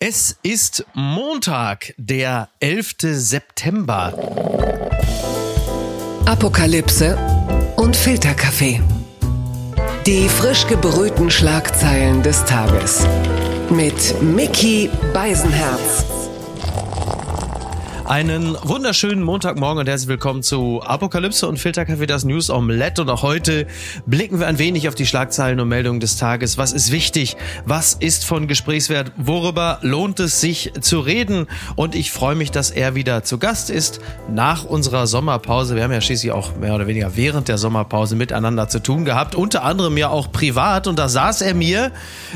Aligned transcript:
Es 0.00 0.36
ist 0.44 0.86
Montag, 0.94 1.92
der 1.96 2.50
11. 2.60 2.94
September. 3.00 4.14
Apokalypse 6.24 7.18
und 7.74 7.96
Filterkaffee. 7.96 8.80
Die 10.06 10.28
frisch 10.28 10.68
gebrühten 10.68 11.32
Schlagzeilen 11.32 12.22
des 12.22 12.44
Tages. 12.44 13.04
Mit 13.70 14.22
Mickey 14.22 14.88
Beisenherz. 15.12 16.04
Einen 18.08 18.56
wunderschönen 18.62 19.22
Montagmorgen 19.22 19.80
und 19.80 19.86
herzlich 19.86 20.08
willkommen 20.08 20.42
zu 20.42 20.80
Apokalypse 20.82 21.46
und 21.46 21.58
Filterkaffee, 21.58 22.06
das 22.06 22.24
News 22.24 22.48
Omelette. 22.48 23.02
Und 23.02 23.10
auch 23.10 23.22
heute 23.22 23.66
blicken 24.06 24.40
wir 24.40 24.46
ein 24.46 24.58
wenig 24.58 24.88
auf 24.88 24.94
die 24.94 25.04
Schlagzeilen 25.04 25.60
und 25.60 25.68
Meldungen 25.68 26.00
des 26.00 26.16
Tages. 26.16 26.56
Was 26.56 26.72
ist 26.72 26.90
wichtig? 26.90 27.36
Was 27.66 27.92
ist 27.92 28.24
von 28.24 28.48
Gesprächswert? 28.48 29.12
Worüber 29.18 29.78
lohnt 29.82 30.20
es 30.20 30.40
sich 30.40 30.72
zu 30.80 31.00
reden? 31.00 31.48
Und 31.76 31.94
ich 31.94 32.10
freue 32.10 32.34
mich, 32.34 32.50
dass 32.50 32.70
er 32.70 32.94
wieder 32.94 33.24
zu 33.24 33.36
Gast 33.36 33.68
ist 33.68 34.00
nach 34.32 34.64
unserer 34.64 35.06
Sommerpause. 35.06 35.76
Wir 35.76 35.82
haben 35.82 35.92
ja 35.92 36.00
schließlich 36.00 36.32
auch 36.32 36.56
mehr 36.56 36.74
oder 36.74 36.86
weniger 36.86 37.14
während 37.14 37.48
der 37.48 37.58
Sommerpause 37.58 38.16
miteinander 38.16 38.70
zu 38.70 38.78
tun 38.78 39.04
gehabt. 39.04 39.34
Unter 39.34 39.64
anderem 39.64 39.98
ja 39.98 40.08
auch 40.08 40.32
privat. 40.32 40.86
Und 40.86 40.98
da 40.98 41.10
saß 41.10 41.42
er 41.42 41.52
mir 41.52 41.92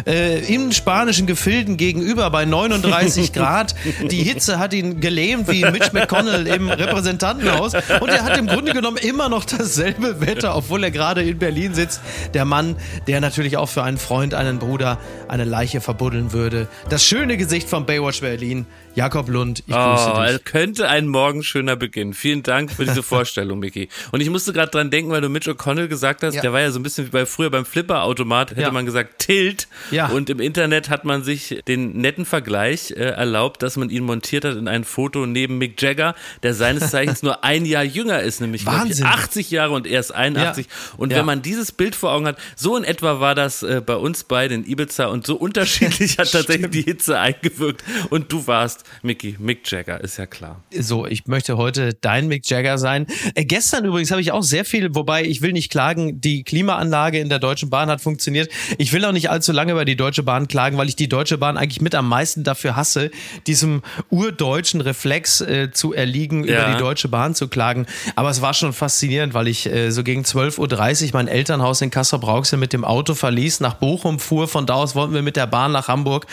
äh, 0.06 0.38
in 0.54 0.70
spanischen 0.72 1.26
Gefilden 1.26 1.78
gegenüber 1.78 2.28
bei 2.28 2.44
39 2.44 3.32
Grad. 3.32 3.74
Die 4.10 4.22
Hitze 4.22 4.58
hat 4.58 4.74
ihn 4.74 5.00
gelähmt 5.00 5.48
wie 5.48 5.61
Mitch 5.70 5.92
McConnell 5.92 6.46
im 6.46 6.68
Repräsentantenhaus. 6.68 7.74
Und 7.74 8.08
er 8.08 8.24
hat 8.24 8.36
im 8.36 8.46
Grunde 8.46 8.72
genommen 8.72 8.96
immer 8.96 9.28
noch 9.28 9.44
dasselbe 9.44 10.20
Wetter, 10.20 10.56
obwohl 10.56 10.84
er 10.84 10.90
gerade 10.90 11.22
in 11.22 11.38
Berlin 11.38 11.74
sitzt. 11.74 12.00
Der 12.34 12.44
Mann, 12.44 12.76
der 13.06 13.20
natürlich 13.20 13.56
auch 13.56 13.68
für 13.68 13.82
einen 13.82 13.98
Freund, 13.98 14.34
einen 14.34 14.58
Bruder, 14.58 14.98
eine 15.28 15.44
Leiche 15.44 15.80
verbuddeln 15.80 16.32
würde. 16.32 16.68
Das 16.88 17.04
schöne 17.04 17.36
Gesicht 17.36 17.68
von 17.68 17.86
Baywatch 17.86 18.20
Berlin, 18.20 18.66
Jakob 18.94 19.28
Lund. 19.30 19.60
Ich 19.66 19.74
grüße 19.74 20.12
oh, 20.14 20.22
dich. 20.22 20.44
Könnte 20.44 20.88
ein 20.88 21.06
Morgen 21.06 21.42
schöner 21.42 21.76
Beginn. 21.76 22.12
Vielen 22.12 22.42
Dank 22.42 22.70
für 22.70 22.84
diese 22.84 23.02
Vorstellung, 23.02 23.58
Micky. 23.58 23.88
Und 24.10 24.20
ich 24.20 24.28
musste 24.28 24.52
gerade 24.52 24.70
dran 24.70 24.90
denken, 24.90 25.10
weil 25.10 25.22
du 25.22 25.30
Mitch 25.30 25.50
O'Connell 25.50 25.88
gesagt 25.88 26.22
hast, 26.22 26.34
ja. 26.34 26.42
der 26.42 26.52
war 26.52 26.60
ja 26.60 26.70
so 26.70 26.78
ein 26.78 26.82
bisschen 26.82 27.06
wie 27.06 27.10
bei 27.10 27.24
früher 27.24 27.48
beim 27.48 27.64
Flipper-Automat, 27.64 28.50
hätte 28.50 28.60
ja. 28.60 28.70
man 28.70 28.84
gesagt 28.84 29.18
Tilt. 29.18 29.66
Ja. 29.90 30.08
Und 30.08 30.28
im 30.28 30.40
Internet 30.40 30.90
hat 30.90 31.06
man 31.06 31.24
sich 31.24 31.62
den 31.66 31.96
netten 31.96 32.26
Vergleich 32.26 32.90
äh, 32.90 32.96
erlaubt, 32.96 33.62
dass 33.62 33.78
man 33.78 33.88
ihn 33.88 34.04
montiert 34.04 34.44
hat 34.44 34.56
in 34.56 34.68
ein 34.68 34.84
Foto 34.84 35.24
neben 35.24 35.56
Mick 35.56 35.80
Jagger, 35.80 36.14
der 36.42 36.52
seines 36.52 36.90
Zeichens 36.90 37.22
nur 37.22 37.44
ein 37.44 37.64
Jahr 37.64 37.84
jünger 37.84 38.20
ist, 38.20 38.42
nämlich 38.42 38.62
ich, 38.62 39.04
80 39.04 39.50
Jahre 39.50 39.72
und 39.72 39.86
er 39.86 40.00
ist 40.00 40.10
81. 40.10 40.66
Ja. 40.66 40.72
Und 40.98 41.14
wenn 41.14 41.24
man 41.24 41.40
dieses 41.40 41.72
Bild 41.72 41.94
vor 41.94 42.12
Augen 42.12 42.26
hat, 42.26 42.36
so 42.56 42.76
in 42.76 42.84
etwa 42.84 43.20
war 43.20 43.34
das 43.34 43.62
äh, 43.62 43.80
bei 43.84 43.96
uns 43.96 44.24
beiden 44.24 44.64
in 44.64 44.70
Ibiza 44.70 45.06
und 45.06 45.26
so 45.26 45.36
unterschiedlich 45.36 46.18
hat 46.18 46.30
tatsächlich 46.30 46.70
die 46.70 46.82
Hitze 46.82 47.18
eingewirkt. 47.18 47.82
Und 48.10 48.30
du 48.30 48.46
warst 48.46 48.81
Mickey, 49.02 49.36
Mick 49.38 49.70
Jagger, 49.70 50.00
ist 50.00 50.16
ja 50.16 50.26
klar. 50.26 50.62
So, 50.78 51.06
ich 51.06 51.26
möchte 51.26 51.56
heute 51.56 51.94
dein 51.94 52.28
Mick 52.28 52.48
Jagger 52.48 52.78
sein. 52.78 53.06
Äh, 53.34 53.44
gestern 53.44 53.84
übrigens 53.84 54.10
habe 54.10 54.20
ich 54.20 54.32
auch 54.32 54.42
sehr 54.42 54.64
viel, 54.64 54.94
wobei 54.94 55.24
ich 55.24 55.42
will 55.42 55.52
nicht 55.52 55.70
klagen, 55.70 56.20
die 56.20 56.44
Klimaanlage 56.44 57.18
in 57.18 57.28
der 57.28 57.38
Deutschen 57.38 57.70
Bahn 57.70 57.88
hat 57.88 58.00
funktioniert. 58.00 58.50
Ich 58.78 58.92
will 58.92 59.04
auch 59.04 59.12
nicht 59.12 59.30
allzu 59.30 59.52
lange 59.52 59.72
über 59.72 59.84
die 59.84 59.96
Deutsche 59.96 60.22
Bahn 60.22 60.48
klagen, 60.48 60.76
weil 60.78 60.88
ich 60.88 60.96
die 60.96 61.08
Deutsche 61.08 61.38
Bahn 61.38 61.56
eigentlich 61.56 61.80
mit 61.80 61.94
am 61.94 62.08
meisten 62.08 62.44
dafür 62.44 62.76
hasse, 62.76 63.10
diesem 63.46 63.82
urdeutschen 64.10 64.80
Reflex 64.80 65.40
äh, 65.40 65.70
zu 65.72 65.92
erliegen, 65.92 66.44
ja. 66.44 66.64
über 66.64 66.72
die 66.74 66.78
Deutsche 66.78 67.08
Bahn 67.08 67.34
zu 67.34 67.48
klagen. 67.48 67.86
Aber 68.16 68.30
es 68.30 68.42
war 68.42 68.54
schon 68.54 68.72
faszinierend, 68.72 69.34
weil 69.34 69.48
ich 69.48 69.66
äh, 69.66 69.90
so 69.90 70.02
gegen 70.02 70.22
12.30 70.22 71.06
Uhr 71.06 71.10
mein 71.14 71.28
Elternhaus 71.28 71.80
in 71.80 71.90
Kassel-Brauxel 71.90 72.58
mit 72.58 72.72
dem 72.72 72.84
Auto 72.84 73.14
verließ, 73.14 73.60
nach 73.60 73.74
Bochum 73.74 74.18
fuhr. 74.18 74.48
Von 74.48 74.66
da 74.66 74.74
aus 74.74 74.94
wollten 74.94 75.14
wir 75.14 75.22
mit 75.22 75.36
der 75.36 75.46
Bahn 75.46 75.72
nach 75.72 75.88
Hamburg. 75.88 76.26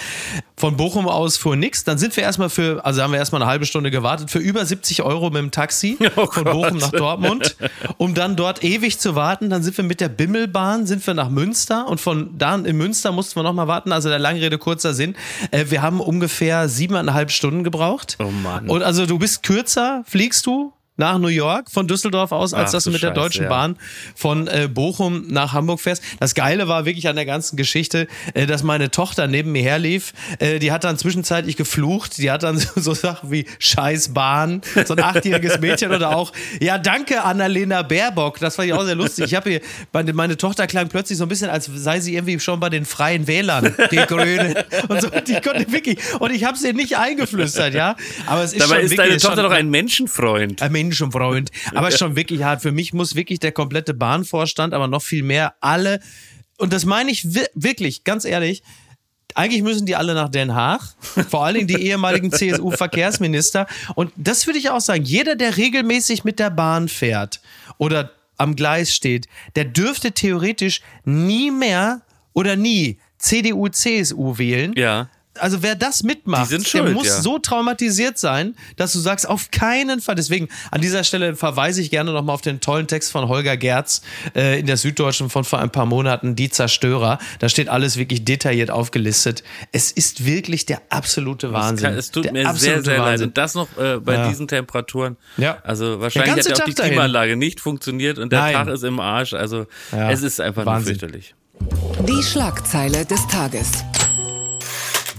Von 0.58 0.78
Bochum 0.78 1.08
aus 1.08 1.38
fuhr 1.38 1.56
nix. 1.56 1.84
Dann 1.84 1.98
sind 1.98 2.16
wir 2.18 2.24
erstmal 2.40 2.50
für, 2.50 2.86
also 2.86 3.02
haben 3.02 3.12
wir 3.12 3.20
erstmal 3.20 3.42
eine 3.42 3.52
halbe 3.52 3.66
Stunde 3.66 3.92
gewartet, 3.92 4.32
für 4.32 4.40
über 4.40 4.66
70 4.66 5.04
Euro 5.04 5.30
mit 5.30 5.38
dem 5.38 5.52
Taxi 5.52 5.98
oh 6.16 6.26
von 6.26 6.44
Bochum 6.44 6.78
nach 6.78 6.92
Dortmund, 6.92 7.56
um 7.98 8.14
dann 8.14 8.36
dort 8.36 8.64
ewig 8.64 9.00
zu 9.00 9.16
warten. 9.16 9.50
Dann 9.50 9.64
sind 9.64 9.78
wir 9.78 9.84
mit 9.84 10.02
der 10.02 10.10
Bimmelbahn, 10.10 10.86
sind 10.86 11.06
wir 11.06 11.14
nach 11.14 11.30
Münster 11.30 11.88
und 11.88 12.00
von 12.00 12.38
da 12.38 12.56
in 12.56 12.78
Münster 12.78 13.12
mussten 13.12 13.40
wir 13.40 13.44
nochmal 13.44 13.68
warten. 13.68 13.92
Also 13.92 14.10
der 14.10 14.20
Langrede, 14.20 14.58
kurzer 14.58 14.94
Sinn. 14.94 15.16
Äh, 15.52 15.66
wir 15.70 15.82
haben 15.82 16.00
ungefähr 16.00 16.70
siebeneinhalb 16.70 17.32
Stunden 17.32 17.64
gebraucht. 17.64 18.18
Oh 18.20 18.32
Mann. 18.32 18.70
Und 18.70 18.84
also 18.84 19.06
du 19.06 19.20
bist 19.20 19.44
kürzer, 19.44 20.04
fliegst 20.06 20.46
du, 20.46 20.74
nach 21.00 21.18
New 21.18 21.28
York 21.28 21.72
von 21.72 21.88
Düsseldorf 21.88 22.32
aus, 22.32 22.54
als 22.54 22.70
Ach, 22.70 22.74
dass 22.74 22.84
du 22.84 22.92
mit 22.92 23.02
Scheiße, 23.02 23.14
der 23.14 23.24
Deutschen 23.24 23.44
ja. 23.44 23.50
Bahn 23.50 23.78
von 24.16 24.48
äh, 24.48 24.70
Bochum 24.72 25.26
nach 25.28 25.54
Hamburg 25.54 25.80
fährst. 25.80 26.04
Das 26.20 26.36
Geile 26.36 26.68
war 26.68 26.86
wirklich 26.86 27.08
an 27.08 27.16
der 27.16 27.26
ganzen 27.26 27.56
Geschichte, 27.56 28.08
äh, 28.34 28.46
dass 28.46 28.64
meine 28.64 28.92
Tochter 28.92 29.28
neben 29.28 29.52
mir 29.52 29.64
herlief. 29.64 30.14
Äh, 30.40 30.60
die 30.60 30.72
hat 30.72 30.84
dann 30.84 30.98
zwischenzeitlich 30.98 31.56
geflucht. 31.56 32.18
Die 32.18 32.30
hat 32.30 32.44
dann 32.44 32.58
so, 32.60 32.68
so 32.76 32.94
Sachen 32.94 33.32
wie 33.32 33.46
Scheiß 33.60 34.14
Bahn, 34.14 34.62
so 34.86 34.94
ein 34.94 35.02
achtjähriges 35.02 35.60
Mädchen 35.60 35.92
oder 35.92 36.16
auch, 36.16 36.34
ja 36.60 36.78
danke 36.78 37.24
Annalena 37.24 37.82
Baerbock. 37.82 38.40
Das 38.40 38.58
fand 38.58 38.68
ich 38.68 38.74
auch 38.74 38.84
sehr 38.84 38.96
lustig. 38.96 39.26
Ich 39.26 39.36
habe 39.36 39.50
hier, 39.50 39.62
meine, 39.94 40.12
meine 40.14 40.38
Tochter 40.38 40.68
klang 40.68 40.90
plötzlich 40.90 41.18
so 41.18 41.26
ein 41.26 41.30
bisschen, 41.30 41.50
als 41.50 41.70
sei 41.74 42.02
sie 42.02 42.16
irgendwie 42.16 42.40
schon 42.40 42.60
bei 42.60 42.70
den 42.70 42.84
Freien 42.84 43.26
Wählern, 43.28 43.74
die 43.92 43.96
Grüne. 44.08 44.66
Und 44.90 45.02
so, 45.02 45.10
die 45.10 45.40
konnte 45.40 45.72
wirklich, 45.72 45.98
und 46.20 46.32
ich 46.32 46.44
habe 46.44 46.58
sie 46.58 46.74
nicht 46.74 46.98
eingeflüstert, 46.98 47.74
ja. 47.74 47.96
Aber 48.26 48.44
es 48.44 48.54
ist 48.54 48.62
Dabei 48.62 48.82
schon 48.82 48.86
ist 48.86 49.00
deine 49.00 49.18
Tochter 49.18 49.44
doch 49.44 49.52
ein 49.52 49.70
Menschenfreund. 49.70 50.62
Ein 50.90 51.00
Menschenfreund. 51.00 51.52
Aber 51.74 51.92
schon 51.92 52.16
wirklich 52.16 52.44
hart. 52.44 52.62
Für 52.62 52.72
mich 52.72 52.94
muss 52.94 53.16
wirklich 53.16 53.40
der 53.40 53.52
komplette 53.52 53.94
Bahnvorstand, 53.94 54.74
aber 54.74 54.88
noch 54.88 55.02
viel 55.02 55.24
mehr 55.24 55.56
alle, 55.62 56.00
und 56.58 56.74
das 56.74 56.86
meine 56.86 57.10
ich 57.10 57.26
wirklich, 57.56 58.04
ganz 58.04 58.26
ehrlich, 58.26 58.64
eigentlich 59.36 59.62
müssen 59.62 59.86
die 59.86 59.96
alle 59.96 60.14
nach 60.14 60.30
Den 60.30 60.56
Haag, 60.56 60.82
vor 61.30 61.46
allen 61.46 61.56
Dingen 61.56 61.68
die 61.68 61.82
ehemaligen 61.82 62.32
CSU-Verkehrsminister. 62.34 63.68
Und 63.96 64.12
das 64.18 64.46
würde 64.46 64.60
ich 64.60 64.70
auch 64.70 64.82
sagen, 64.82 65.04
jeder, 65.04 65.36
der 65.36 65.56
regelmäßig 65.56 66.24
mit 66.24 66.40
der 66.40 66.50
Bahn 66.50 66.90
fährt 66.90 67.40
oder 67.78 68.12
am 68.38 68.56
Gleis 68.56 68.94
steht, 68.94 69.28
der 69.56 69.66
dürfte 69.66 70.12
theoretisch 70.12 70.82
nie 71.06 71.52
mehr 71.52 72.02
oder 72.34 72.56
nie 72.56 73.00
CDU, 73.18 73.70
CSU 73.70 74.38
wählen. 74.38 74.74
Ja 74.76 75.10
also 75.40 75.64
wer 75.64 75.76
das 75.76 76.04
mitmacht, 76.04 76.52
der 76.52 76.60
schuld, 76.62 76.94
muss 76.94 77.08
ja. 77.08 77.22
so 77.22 77.40
traumatisiert 77.40 78.18
sein, 78.18 78.56
dass 78.76 78.94
du 78.94 79.00
sagst, 79.00 79.28
auf 79.28 79.52
keinen 79.52 80.02
Fall. 80.02 80.16
Deswegen 80.16 80.50
an 80.72 80.82
dieser 80.82 81.04
Stelle 81.04 81.36
verweise 81.36 81.82
ich 81.82 81.90
gerne 81.90 82.12
nochmal 82.12 82.36
auf 82.36 82.42
den 82.42 82.62
tollen 82.62 82.88
Text 82.88 83.12
von 83.12 83.28
Holger 83.28 83.58
Gerz 83.58 84.02
äh, 84.36 84.60
in 84.60 84.66
der 84.66 84.78
Süddeutschen 84.78 85.30
von 85.30 85.44
vor 85.44 85.60
ein 85.60 85.72
paar 85.72 85.86
Monaten, 85.86 86.36
Die 86.36 86.50
Zerstörer. 86.50 87.20
Da 87.40 87.50
steht 87.50 87.70
alles 87.70 87.98
wirklich 87.98 88.26
detailliert 88.26 88.72
aufgelistet. 88.72 89.44
Es 89.72 89.92
ist 89.92 90.26
wirklich 90.26 90.66
der 90.66 90.82
absolute 90.90 91.52
Wahnsinn. 91.54 91.90
Kann, 91.90 91.98
es 91.98 92.12
tut 92.12 92.26
der 92.26 92.34
mir 92.34 92.54
sehr, 92.56 92.82
sehr 92.84 92.98
leid. 92.98 93.22
Und 93.22 93.38
das 93.38 93.56
noch 93.56 93.68
äh, 93.78 93.98
bei 93.98 94.16
ja. 94.16 94.28
diesen 94.30 94.48
Temperaturen. 94.48 95.18
Ja. 95.38 95.58
Also 95.64 96.00
wahrscheinlich 96.00 96.46
hat 96.46 96.58
ja 96.58 96.64
auch 96.64 96.68
die 96.68 96.74
Klimaanlage 96.74 97.36
nicht 97.36 97.60
funktioniert 97.60 98.20
und 98.20 98.32
der 98.32 98.40
Nein. 98.40 98.54
Tag 98.54 98.68
ist 98.68 98.84
im 98.84 99.00
Arsch. 99.00 99.34
Also 99.34 99.68
ja. 99.92 100.12
es 100.12 100.22
ist 100.22 100.40
einfach 100.42 100.66
Wahnsinn. 100.66 100.94
nur 100.94 101.00
fürchterlich. 101.00 101.36
Die 102.08 102.24
Schlagzeile 102.24 103.06
des 103.06 103.28
Tages. 103.28 103.84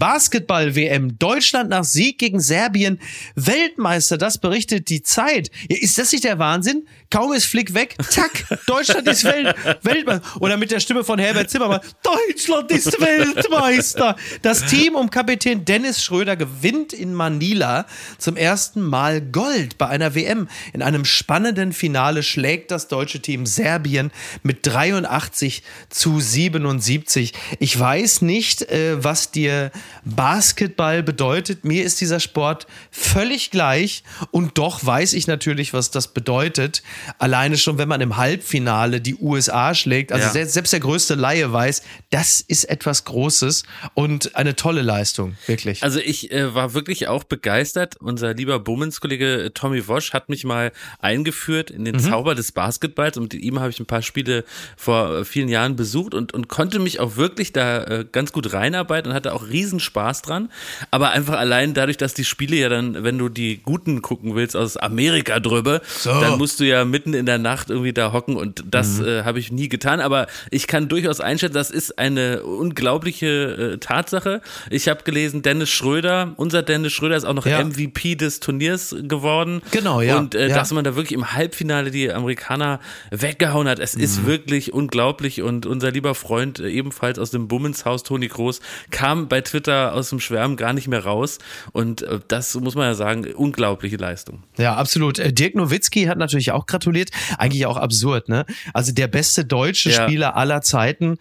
Basketball-WM. 0.01 1.19
Deutschland 1.19 1.71
nach 1.71 1.85
Sieg 1.85 2.19
gegen 2.19 2.41
Serbien. 2.41 2.99
Weltmeister, 3.37 4.19
das 4.19 4.39
berichtet 4.39 4.89
die 4.89 5.03
Zeit. 5.03 5.53
Ist 5.69 5.99
das 5.99 6.11
nicht 6.11 6.25
der 6.25 6.41
Wahnsinn? 6.41 6.89
Kaum 7.11 7.33
ist 7.33 7.47
Flick 7.47 7.75
weg, 7.75 7.97
zack, 8.09 8.45
Deutschland 8.67 9.07
ist 9.09 9.25
Welt, 9.25 9.55
Weltmeister. 9.83 10.23
Oder 10.41 10.57
mit 10.57 10.71
der 10.71 10.79
Stimme 10.79 11.03
von 11.03 11.19
Herbert 11.19 11.51
Zimmermann, 11.51 11.81
Deutschland 12.03 12.71
ist 12.71 13.01
Weltmeister. 13.01 14.17
Das 14.43 14.65
Team 14.67 14.95
um 14.95 15.11
Kapitän 15.11 15.65
Dennis 15.65 16.05
Schröder 16.05 16.37
gewinnt 16.37 16.93
in 16.93 17.13
Manila 17.13 17.87
zum 18.17 18.37
ersten 18.37 18.81
Mal 18.81 19.21
Gold 19.21 19.77
bei 19.77 19.89
einer 19.89 20.15
WM. 20.15 20.49
In 20.73 20.83
einem 20.83 21.05
spannenden 21.05 21.73
Finale 21.73 22.23
schlägt 22.23 22.71
das 22.71 22.89
deutsche 22.89 23.21
Team 23.21 23.45
Serbien 23.45 24.13
mit 24.43 24.61
83 24.67 25.63
zu 25.91 26.21
77. 26.21 27.35
Ich 27.59 27.79
weiß 27.79 28.23
nicht, 28.23 28.63
äh, 28.71 29.03
was 29.03 29.33
dir 29.33 29.73
Basketball 30.05 31.03
bedeutet. 31.03 31.65
Mir 31.65 31.85
ist 31.85 32.01
dieser 32.01 32.21
Sport 32.21 32.67
völlig 32.91 33.51
gleich 33.51 34.03
und 34.31 34.59
doch 34.59 34.85
weiß 34.85 35.13
ich 35.15 35.27
natürlich, 35.27 35.73
was 35.73 35.91
das 35.91 36.09
bedeutet. 36.09 36.83
Alleine 37.19 37.57
schon, 37.57 37.79
wenn 37.79 37.89
man 37.89 38.01
im 38.01 38.17
Halbfinale 38.17 39.01
die 39.01 39.17
USA 39.17 39.75
schlägt. 39.75 40.13
Also 40.13 40.27
ja. 40.27 40.33
selbst, 40.33 40.55
selbst 40.55 40.73
der 40.73 40.81
größte 40.81 41.15
Laie 41.15 41.53
weiß, 41.53 41.83
das 42.11 42.41
ist 42.41 42.65
etwas 42.65 43.05
Großes 43.05 43.65
und 43.95 44.37
eine 44.37 44.57
tolle 44.57 44.83
Leistung, 44.83 45.37
wirklich. 45.47 45.83
Also 45.83 46.01
ich 46.01 46.31
äh, 46.33 46.55
war 46.55 46.75
wirklich 46.75 47.09
auch 47.09 47.25
begeistert. 47.25 47.97
Unser 48.01 48.35
lieber 48.35 48.59
Bummens-Kollege 48.61 49.45
äh, 49.45 49.51
Tommy 49.51 49.87
Wosch 49.89 50.13
hat 50.13 50.29
mich 50.29 50.45
mal 50.45 50.73
eingeführt 51.01 51.71
in 51.71 51.85
den 51.85 51.97
mhm. 51.97 52.01
Zauber 52.01 52.35
des 52.35 52.53
Basketballs 52.53 53.17
und 53.17 53.33
mit 53.33 53.43
ihm 53.43 53.61
habe 53.61 53.71
ich 53.71 53.81
ein 53.81 53.87
paar 53.87 54.03
Spiele 54.03 54.45
vor 54.77 55.19
äh, 55.19 55.25
vielen 55.25 55.49
Jahren 55.49 55.77
besucht 55.77 56.15
und, 56.15 56.33
und 56.33 56.49
konnte 56.49 56.79
mich 56.79 57.01
auch 57.01 57.17
wirklich 57.17 57.53
da 57.53 57.85
äh, 57.85 58.07
ganz 58.11 58.33
gut 58.33 58.53
reinarbeiten 58.53 59.11
und 59.11 59.17
hatte 59.17 59.35
auch 59.35 59.49
riesen 59.49 59.80
Spaß 59.81 60.23
dran. 60.23 60.51
Aber 60.91 61.11
einfach 61.11 61.39
allein 61.39 61.75
dadurch, 61.75 61.97
dass 61.97 62.15
die 62.15 62.25
Spiele 62.25 62.57
ja 62.57 62.69
dann, 62.69 63.03
wenn 63.03 63.19
du 63.19 63.29
die 63.29 63.59
guten 63.63 64.03
gucken 64.03 64.35
willst 64.35 64.57
aus 64.57 64.77
Amerika 64.77 65.41
drüber, 65.41 65.81
so. 65.87 66.21
dann 66.21 66.39
musst 66.39 66.61
du 66.61 66.65
ja 66.65 66.85
mitten 66.85 67.15
in 67.15 67.27
der 67.27 67.39
Nacht 67.39 67.71
irgendwie 67.71 67.93
da 67.93 68.13
hocken 68.13 68.37
und 68.37 68.65
das 68.67 68.99
mhm. 68.99 69.07
äh, 69.07 69.23
habe 69.25 69.39
ich 69.39 69.53
nie 69.53 69.69
getan. 69.69 70.01
Aber 70.01 70.27
ich 70.51 70.67
kann 70.67 70.89
durchaus 70.89 71.21
einschätzen, 71.21 71.55
das 71.55 71.71
ist 71.71 71.99
eine 71.99 72.43
unglaubliche 72.43 73.75
äh, 73.75 73.79
Tatsache. 73.79 74.41
Ich 74.71 74.89
habe 74.89 75.03
gelesen, 75.05 75.43
Dennis 75.43 75.71
Schröder, 75.71 76.33
unser 76.37 76.63
Dennis 76.63 76.93
Schröder 76.93 77.17
ist 77.17 77.25
auch 77.25 77.35
noch 77.35 77.47
ja. 77.47 77.63
MVP 77.65 78.17
des 78.17 78.41
Turniers 78.41 78.95
geworden. 79.03 79.63
Genau, 79.71 80.01
ja. 80.01 80.19
Und 80.19 80.35
äh, 80.35 80.49
ja. 80.49 80.55
dass 80.55 80.73
man 80.73 80.85
da 80.85 80.97
wirklich 80.97 81.13
im 81.13 81.33
Halbfinale 81.33 81.91
die 81.91 82.13
Amerikaner 82.13 82.81
weggehauen 83.11 83.69
hat, 83.69 83.79
es 83.79 83.97
mhm. 83.97 84.03
ist 84.03 84.27
wirklich 84.27 84.73
unglaublich. 84.73 85.43
Und 85.43 85.67
unser 85.67 85.91
lieber 85.91 86.15
Freund, 86.15 86.61
äh, 86.61 86.69
ebenfalls 86.69 87.19
aus 87.19 87.31
dem 87.31 87.49
Bummenshaus, 87.49 88.03
Toni 88.03 88.29
Groß, 88.29 88.61
kam 88.91 89.29
bei 89.29 89.41
Twitter 89.41 89.70
aus 89.71 90.11
dem 90.11 90.21
Schwärmen 90.21 90.57
gar 90.57 90.73
nicht 90.73 90.89
mehr 90.89 91.05
raus. 91.05 91.39
Und 91.73 92.03
äh, 92.03 92.21
das 92.29 92.55
muss 92.55 92.75
man 92.75 92.87
ja 92.87 92.95
sagen, 92.95 93.27
unglaubliche 93.35 93.97
Leistung. 93.97 94.43
Ja, 94.59 94.77
absolut. 94.77 95.19
Äh, 95.19 95.33
Dirk 95.33 95.55
Nowitzki 95.55 96.05
hat 96.05 96.19
natürlich 96.19 96.53
auch 96.53 96.67
gratuliert. 96.67 97.11
Eigentlich 97.39 97.67
auch 97.67 97.77
absurd, 97.77 98.29
ne? 98.29 98.47
Also 98.75 98.93
der 98.93 99.09
beste 99.09 99.45
deutsche 99.45 99.91
ja. 99.91 100.03
Spieler 100.03 100.37
aller 100.37 100.63
Zeiten 100.63 101.19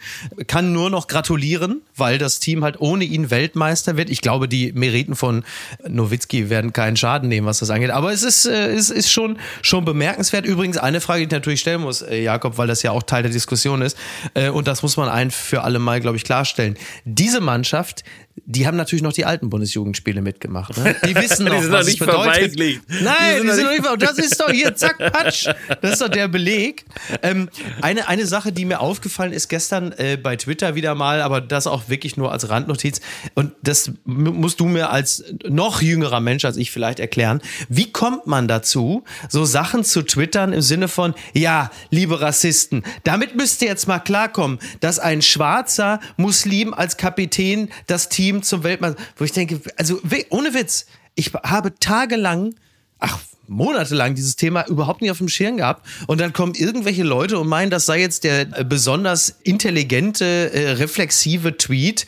kann 0.48 0.74
nur 0.74 0.90
noch 0.90 1.08
gratulieren, 1.08 1.82
weil 1.96 2.18
das 2.18 2.40
Team 2.40 2.64
halt 2.64 2.80
ohne 2.80 3.04
ihn 3.04 3.32
Weltmeister 3.32 3.98
wird. 3.98 4.10
Ich 4.10 4.22
glaube, 4.22 4.48
die 4.48 4.72
Meriten 4.74 5.16
von 5.16 5.44
Nowitzki 5.88 6.50
werden 6.50 6.74
keinen 6.74 6.98
Schaden 6.98 7.30
nehmen, 7.30 7.48
was 7.48 7.60
das 7.60 7.70
angeht. 7.70 7.92
Aber 7.92 8.12
es 8.12 8.24
ist, 8.24 8.46
äh, 8.46 8.70
es 8.74 8.90
ist 8.90 9.12
schon, 9.12 9.38
schon 9.62 9.86
bemerkenswert. 9.86 10.46
Übrigens 10.46 10.78
eine 10.78 11.02
Frage, 11.02 11.20
die 11.22 11.26
ich 11.26 11.32
natürlich 11.32 11.62
stellen 11.62 11.82
muss, 11.82 12.02
äh, 12.02 12.22
Jakob, 12.22 12.58
weil 12.58 12.68
das 12.68 12.84
ja 12.84 12.92
auch 12.92 13.04
Teil 13.04 13.24
der 13.24 13.32
Diskussion 13.32 13.82
ist. 13.82 13.98
Äh, 14.34 14.50
und 14.50 14.68
das 14.68 14.84
muss 14.84 14.98
man 14.98 15.10
ein 15.10 15.32
für 15.32 15.64
alle 15.64 15.80
Mal, 15.80 16.02
glaube 16.02 16.18
ich, 16.18 16.24
klarstellen. 16.24 16.78
Diese 17.06 17.42
Mannschaft, 17.42 18.04
die 18.46 18.68
haben 18.68 18.78
natürlich 18.78 19.04
noch 19.04 19.14
die 19.14 19.26
alten 19.26 19.50
Bundesjugendspiele 19.50 20.22
mitgemacht. 20.22 20.78
Ne? 20.78 20.96
Die 21.06 21.16
wissen 21.16 21.46
noch, 21.46 21.56
die 21.56 21.62
sind 21.64 21.72
was 21.72 21.88
nicht 21.88 22.00
bedeutet. 22.00 22.58
Nein, 22.58 22.76
die 22.88 22.88
sind, 22.88 23.44
die 23.44 23.52
sind 23.52 23.64
noch 23.64 23.72
nicht 23.72 23.86
ver 23.86 23.98
Das 23.98 24.18
ist 24.18 24.40
doch 24.40 24.50
hier, 24.50 24.76
zack, 24.76 24.98
patsch. 24.98 25.48
Das 25.82 25.94
ist 25.94 26.02
doch 26.02 26.10
der 26.10 26.28
Beleg. 26.28 26.86
Ähm, 27.22 27.50
eine, 27.82 28.08
eine 28.08 28.26
Sache, 28.26 28.52
die 28.52 28.66
mir 28.66 28.80
aufgefallen 28.80 29.32
ist 29.32 29.48
gestern 29.48 29.92
äh, 29.94 30.18
bei 30.18 30.36
Twitter 30.36 30.76
wieder 30.76 30.96
mal, 30.96 31.22
aber 31.22 31.42
das 31.42 31.68
auch 31.68 31.90
wirklich 31.90 32.18
nur 32.18 32.32
als 32.32 32.50
Randnotiz. 32.50 33.02
Und 33.36 33.54
das 33.62 33.92
musst 34.06 34.60
du 34.60 34.66
mir 34.66 34.90
als 34.90 35.24
noch 35.48 35.82
jüngerer 35.82 36.20
Mensch 36.20 36.46
als 36.46 36.58
ich 36.58 36.72
vielleicht 36.72 37.00
erklären. 37.00 37.42
Wie 37.70 37.92
kommt 37.92 38.28
man 38.28 38.48
dazu, 38.48 39.04
so 39.30 39.46
Sachen 39.46 39.84
zu 39.84 40.04
twittern 40.04 40.54
im 40.54 40.62
Sinne 40.62 40.88
von, 40.88 41.14
ja, 41.34 41.72
liebe 41.90 42.22
Rassisten, 42.22 42.84
damit 43.04 43.36
müsst 43.36 43.62
ihr 43.62 43.68
jetzt 43.68 43.88
mal 43.88 44.00
klarkommen, 44.00 44.60
dass 44.80 45.00
ein 45.00 45.22
schwarzer 45.22 46.00
Muslim 46.18 46.74
als 46.74 46.98
Kapitän 46.98 47.70
das 47.88 48.10
Team 48.10 48.29
Team 48.30 48.44
zum 48.44 48.64
Weltmeister, 48.64 49.02
wo 49.18 49.24
ich 49.26 49.32
denke, 49.32 49.60
also 49.76 50.00
ohne 50.30 50.54
Witz, 50.54 50.86
ich 51.16 51.34
habe 51.34 51.74
tagelang, 51.80 52.54
ach, 53.00 53.20
monatelang 53.48 54.14
dieses 54.14 54.36
Thema 54.36 54.68
überhaupt 54.68 55.02
nicht 55.02 55.10
auf 55.10 55.18
dem 55.18 55.28
Schirm 55.28 55.58
gehabt. 55.58 55.86
Und 56.06 56.22
dann 56.22 56.34
kommen 56.34 56.54
irgendwelche 56.54 57.02
Leute 57.02 57.40
und 57.40 57.48
meinen, 57.48 57.72
das 57.72 57.88
sei 57.88 58.00
jetzt 58.00 58.24
der 58.24 58.42
äh, 58.42 58.64
besonders 58.64 59.36
intelligente, 59.44 60.52
äh, 60.54 60.72
reflexive 60.74 61.58
Tweet, 61.58 62.06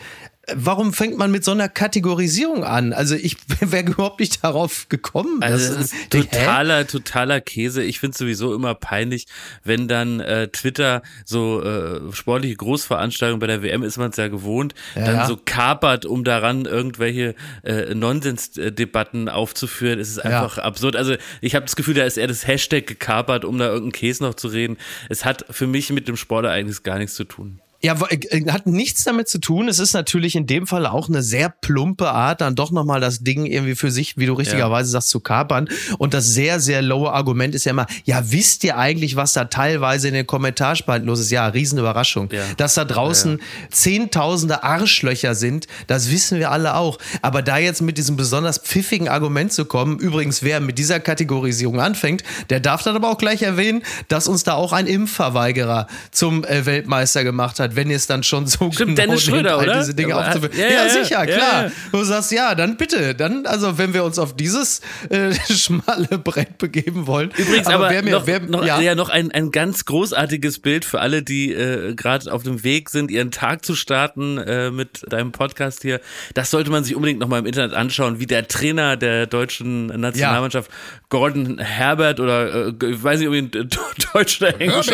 warum 0.56 0.94
fängt 0.94 1.18
man 1.18 1.32
mit 1.32 1.44
so 1.44 1.52
einer 1.52 1.70
Kategorisierung 1.70 2.64
an? 2.64 2.94
Also 2.94 3.16
ich 3.16 3.38
wäre 3.60 3.92
überhaupt 3.92 4.20
nicht 4.20 4.44
darauf 4.44 4.90
gekommen. 4.90 5.42
Also 5.42 5.74
das 5.74 5.86
ist 5.86 6.10
totaler, 6.10 6.80
hä? 6.80 6.84
totaler 6.86 7.42
Käse. 7.42 7.84
Ich 7.84 8.00
finde 8.00 8.18
sowieso 8.18 8.54
immer 8.54 8.76
peinlich, 8.76 9.28
wenn 9.64 9.88
dann 9.88 10.20
äh, 10.20 10.48
Twitter 10.50 11.02
so 11.26 11.64
äh, 11.64 12.14
sportliche 12.14 12.56
Großveranstaltungen 12.56 13.40
bei 13.40 13.48
der 13.48 13.64
WM 13.64 13.84
ist 13.84 13.98
man 13.98 14.12
es 14.12 14.18
ja 14.18 14.28
gewohnt, 14.28 14.74
ja. 14.96 15.06
dann 15.06 15.28
so 15.28 15.38
kapert, 15.44 16.06
um 16.06 16.24
daran 16.24 16.66
irgendwelche 16.66 17.36
äh, 17.64 17.94
Nonsensdebatten 17.94 19.30
aufzuführen. 19.30 20.00
Es 20.00 20.10
ist 20.10 20.20
einfach 20.20 20.58
ja. 20.58 20.64
absurd. 20.64 20.96
Also 20.96 21.16
ich 21.42 21.56
habe 21.56 21.66
das 21.66 21.76
Gefühl, 21.76 21.94
da 21.94 22.04
ist 22.04 22.18
eher 22.18 22.28
das 22.28 22.48
Hashtag 22.48 22.88
gekapert, 22.88 23.46
um 23.46 23.58
da 23.58 23.66
irgendeinen 23.66 23.92
Käse 23.92 24.24
noch 24.24 24.36
zu 24.36 24.48
reden. 24.48 24.78
Es 25.10 25.26
hat 25.26 25.46
für 25.50 25.68
mich 25.68 25.90
mit 25.92 26.08
dem 26.08 26.18
Sport 26.18 26.46
eigentlich 26.46 26.84
gar 26.84 26.98
nichts 26.98 27.16
zu 27.16 27.24
tun. 27.24 27.60
Ja, 27.84 27.96
äh, 28.10 28.46
hat 28.52 28.68
nichts 28.68 29.04
damit 29.04 29.28
zu 29.28 29.40
tun. 29.40 29.68
Es 29.68 29.80
ist 29.80 29.94
natürlich 29.94 30.36
in 30.36 30.46
dem 30.46 30.68
Fall 30.68 30.86
auch 30.86 31.10
eine 31.10 31.24
sehr 31.24 31.50
plumpe 31.50 32.12
Art, 32.12 32.42
dann 32.42 32.56
doch 32.56 32.72
nochmal 32.72 33.02
das 33.02 33.20
Ding 33.20 33.46
irgendwie 33.46 33.76
für 33.76 33.90
sich, 33.90 34.18
wie 34.18 34.28
du 34.28 34.34
richtigerweise 34.34 34.90
ja. 34.90 34.94
sagst, 34.94 35.10
zu 35.10 35.20
kapern. 35.20 35.68
Und 35.98 36.14
das 36.14 36.28
sehr, 36.28 36.60
sehr 36.60 36.82
lowe 36.82 37.12
Argument 37.12 37.56
ist 37.56 37.66
ja 37.66 37.72
immer, 37.72 37.88
ja, 38.06 38.32
wisst 38.32 38.64
ihr 38.64 38.78
eigentlich, 38.78 39.16
was 39.16 39.34
da 39.34 39.46
teilweise 39.46 40.08
in 40.08 40.14
den 40.14 40.28
Kommentarspalten 40.28 41.08
los 41.08 41.20
ist? 41.20 41.32
Ja, 41.32 41.48
Riesenüberraschung. 41.48 42.30
Ja. 42.32 42.44
Dass 42.58 42.76
da 42.76 42.86
draußen 42.86 43.40
ja, 43.40 43.46
zehntausende 43.72 44.64
Arschlöcher 44.64 45.34
sind, 45.34 45.66
das 45.88 46.12
wissen 46.12 46.38
wir 46.38 46.52
alle 46.52 46.76
auch. 46.76 47.00
Aber 47.24 47.42
da 47.42 47.58
jetzt 47.58 47.82
mit 47.82 47.98
diesem 47.98 48.16
besonders 48.16 48.60
pfiffigen 48.60 49.10
Argument 49.10 49.52
zu 49.52 49.66
kommen, 49.66 49.98
übrigens, 49.98 50.44
wer 50.44 50.60
mit 50.60 50.78
dieser 50.78 51.00
Kategorisierung 51.00 51.80
anfängt, 51.80 52.24
der 52.52 52.60
darf 52.60 52.84
dann 52.84 52.96
aber 52.96 53.10
auch 53.10 53.18
gleich 53.18 53.42
erwähnen, 53.42 53.82
dass 54.08 54.28
uns 54.28 54.44
da 54.44 54.54
auch 54.54 54.72
ein 54.72 54.86
Impfverweigerer 54.86 55.88
zum 56.12 56.44
äh, 56.44 56.66
Weltmeister 56.68 57.24
gemacht 57.24 57.60
hat 57.60 57.71
hat, 57.72 57.76
wenn 57.76 57.90
ihr 57.90 57.96
es 57.96 58.08
dann 58.08 58.24
schon 58.24 58.48
so 58.48 58.72
Stimmt, 58.72 58.96
genau 58.96 58.96
Dennis 58.96 59.24
Schröder, 59.24 59.60
oder? 59.60 59.80
diese 59.80 59.94
Dinge 59.94 60.10
ja, 60.10 60.20
aufzuführen. 60.20 60.54
Ja, 60.58 60.68
ja, 60.68 60.86
ja, 60.86 60.90
sicher, 60.90 61.26
klar. 61.26 61.72
Du 61.92 62.04
sagst, 62.04 62.32
ja, 62.32 62.56
dann 62.56 62.78
bitte. 62.78 63.16
Dann, 63.16 63.46
also 63.46 63.78
wenn 63.78 63.94
wir 63.94 64.04
uns 64.04 64.20
auf 64.20 64.36
dieses 64.36 64.82
äh, 65.10 65.34
schmale 65.50 66.18
Brett 66.18 66.58
begeben 66.58 67.08
wollen. 67.08 67.32
Übrigens, 67.38 67.68
aber, 67.68 67.86
aber 67.86 67.90
wer 67.90 68.04
mir, 68.04 68.12
noch, 68.12 68.28
wer, 68.28 68.40
noch, 68.42 68.66
ja. 68.66 68.96
noch 68.96 69.10
ein, 69.10 69.32
ein 69.32 69.52
ganz 69.52 69.86
großartiges 69.86 70.60
Bild 70.60 70.86
für 70.86 71.00
alle, 71.00 71.24
die 71.24 71.52
äh, 71.52 71.96
gerade 71.96 72.32
auf 72.32 72.44
dem 72.44 72.64
Weg 72.64 72.90
sind, 72.90 73.12
ihren 73.12 73.32
Tag 73.32 73.66
zu 73.66 73.76
starten 73.76 74.38
äh, 74.38 74.72
mit 74.72 75.02
deinem 75.12 75.32
Podcast 75.32 75.82
hier. 75.82 76.02
Das 76.34 76.52
sollte 76.52 76.70
man 76.70 76.84
sich 76.84 76.96
unbedingt 76.96 77.20
nochmal 77.20 77.40
im 77.40 77.46
Internet 77.46 77.74
anschauen, 77.74 78.20
wie 78.20 78.26
der 78.26 78.48
Trainer 78.48 78.98
der 78.98 79.28
deutschen 79.28 79.88
Nationalmannschaft, 79.88 80.70
Gordon 81.10 81.60
Herbert 81.60 82.20
oder 82.20 82.68
äh, 82.68 82.86
ich 82.90 83.04
weiß 83.04 83.20
nicht, 83.20 83.28
ob 83.28 83.36
ihn 83.36 83.52
Deutsch 84.14 84.42
oder 84.42 84.60
Englisch, 84.60 84.88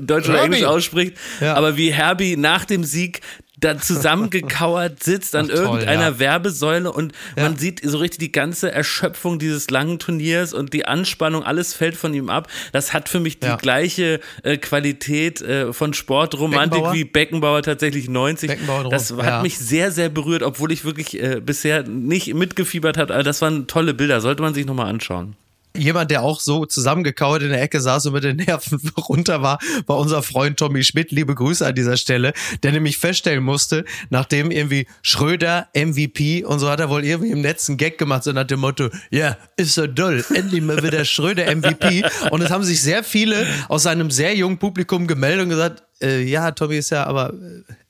Deutsch 0.00 0.28
oder 0.28 0.42
Englisch 0.42 0.64
ausspricht, 0.64 1.16
ja. 1.40 1.54
Aber 1.76 1.78
wie 1.78 1.92
Herbie 1.92 2.36
nach 2.36 2.64
dem 2.64 2.84
Sieg 2.84 3.20
da 3.58 3.78
zusammengekauert 3.78 5.02
sitzt 5.02 5.34
an 5.34 5.46
Ach, 5.46 5.54
toll, 5.54 5.64
irgendeiner 5.64 6.10
ja. 6.10 6.18
Werbesäule 6.18 6.92
und 6.92 7.12
ja. 7.36 7.44
man 7.44 7.56
sieht 7.56 7.80
so 7.82 7.96
richtig 7.96 8.18
die 8.18 8.32
ganze 8.32 8.70
Erschöpfung 8.70 9.38
dieses 9.38 9.70
langen 9.70 9.98
Turniers 9.98 10.52
und 10.52 10.74
die 10.74 10.84
Anspannung, 10.84 11.42
alles 11.42 11.72
fällt 11.72 11.96
von 11.96 12.12
ihm 12.12 12.28
ab. 12.28 12.48
Das 12.72 12.92
hat 12.92 13.08
für 13.08 13.18
mich 13.18 13.40
die 13.40 13.46
ja. 13.46 13.56
gleiche 13.56 14.20
äh, 14.42 14.58
Qualität 14.58 15.40
äh, 15.40 15.72
von 15.72 15.94
Sportromantik 15.94 16.72
Beckenbauer? 16.72 16.94
wie 16.94 17.04
Beckenbauer 17.04 17.62
tatsächlich 17.62 18.10
90. 18.10 18.50
Beckenbauer 18.50 18.90
das 18.90 19.12
hat 19.12 19.42
mich 19.42 19.58
sehr, 19.58 19.90
sehr 19.90 20.10
berührt, 20.10 20.42
obwohl 20.42 20.70
ich 20.70 20.84
wirklich 20.84 21.18
äh, 21.18 21.40
bisher 21.40 21.82
nicht 21.84 22.34
mitgefiebert 22.34 22.98
habe. 22.98 23.14
Aber 23.14 23.22
das 23.22 23.40
waren 23.40 23.66
tolle 23.66 23.94
Bilder, 23.94 24.20
sollte 24.20 24.42
man 24.42 24.52
sich 24.52 24.66
nochmal 24.66 24.88
anschauen 24.88 25.34
jemand, 25.78 26.10
der 26.10 26.22
auch 26.22 26.40
so 26.40 26.66
zusammengekauert 26.66 27.42
in 27.42 27.50
der 27.50 27.62
Ecke 27.62 27.80
saß 27.80 28.06
und 28.06 28.12
mit 28.14 28.24
den 28.24 28.36
Nerven 28.36 28.80
runter 28.96 29.42
war, 29.42 29.58
war 29.86 29.98
unser 29.98 30.22
Freund 30.22 30.58
Tommy 30.58 30.84
Schmidt. 30.84 31.12
Liebe 31.12 31.34
Grüße 31.34 31.66
an 31.66 31.74
dieser 31.74 31.96
Stelle, 31.96 32.32
der 32.62 32.72
nämlich 32.72 32.98
feststellen 32.98 33.44
musste, 33.44 33.84
nachdem 34.10 34.50
irgendwie 34.50 34.86
Schröder 35.02 35.68
MVP 35.74 36.44
und 36.44 36.58
so 36.58 36.68
hat 36.68 36.80
er 36.80 36.90
wohl 36.90 37.04
irgendwie 37.04 37.30
im 37.30 37.40
Netz 37.40 37.68
einen 37.68 37.78
Gag 37.78 37.98
gemacht, 37.98 38.24
so 38.24 38.32
nach 38.32 38.44
dem 38.44 38.60
Motto, 38.60 38.90
ja, 39.10 39.18
yeah, 39.18 39.38
ist 39.56 39.74
so 39.74 39.86
doll, 39.86 40.24
endlich 40.34 40.62
mal 40.62 40.82
wieder 40.82 41.04
Schröder 41.04 41.44
MVP. 41.56 42.04
Und 42.30 42.42
es 42.42 42.50
haben 42.50 42.64
sich 42.64 42.80
sehr 42.80 43.04
viele 43.04 43.46
aus 43.68 43.84
seinem 43.84 44.10
sehr 44.10 44.34
jungen 44.34 44.58
Publikum 44.58 45.06
gemeldet 45.06 45.44
und 45.44 45.48
gesagt, 45.50 45.82
äh, 46.02 46.22
ja, 46.22 46.50
Tommy 46.50 46.76
ist 46.76 46.90
ja 46.90 47.04
aber 47.04 47.32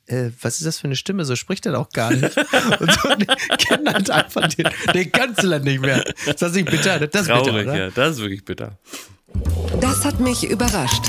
äh, 0.07 0.31
was 0.41 0.57
ist 0.57 0.65
das 0.65 0.79
für 0.79 0.85
eine 0.85 0.95
Stimme? 0.95 1.25
So 1.25 1.35
spricht 1.35 1.65
er 1.65 1.73
doch 1.73 1.89
gar 1.89 2.11
nicht. 2.11 2.35
Und 2.79 2.91
so, 2.91 3.09
kennen 3.57 3.93
halt 3.93 4.09
einfach 4.09 4.47
den, 4.47 4.69
den 4.93 5.11
Kanzler 5.11 5.59
nicht 5.59 5.81
mehr. 5.81 6.03
Ist 6.25 6.41
das 6.41 6.53
nicht 6.53 6.69
bitter? 6.69 6.99
Das 7.07 7.23
ist 7.23 7.27
Traurig, 7.27 7.65
bitter, 7.65 7.77
ja. 7.77 7.89
Das 7.91 8.15
ist 8.15 8.21
wirklich 8.21 8.43
bitter. 8.45 8.77
Das 9.81 10.05
hat 10.05 10.19
mich 10.19 10.43
überrascht. 10.49 11.03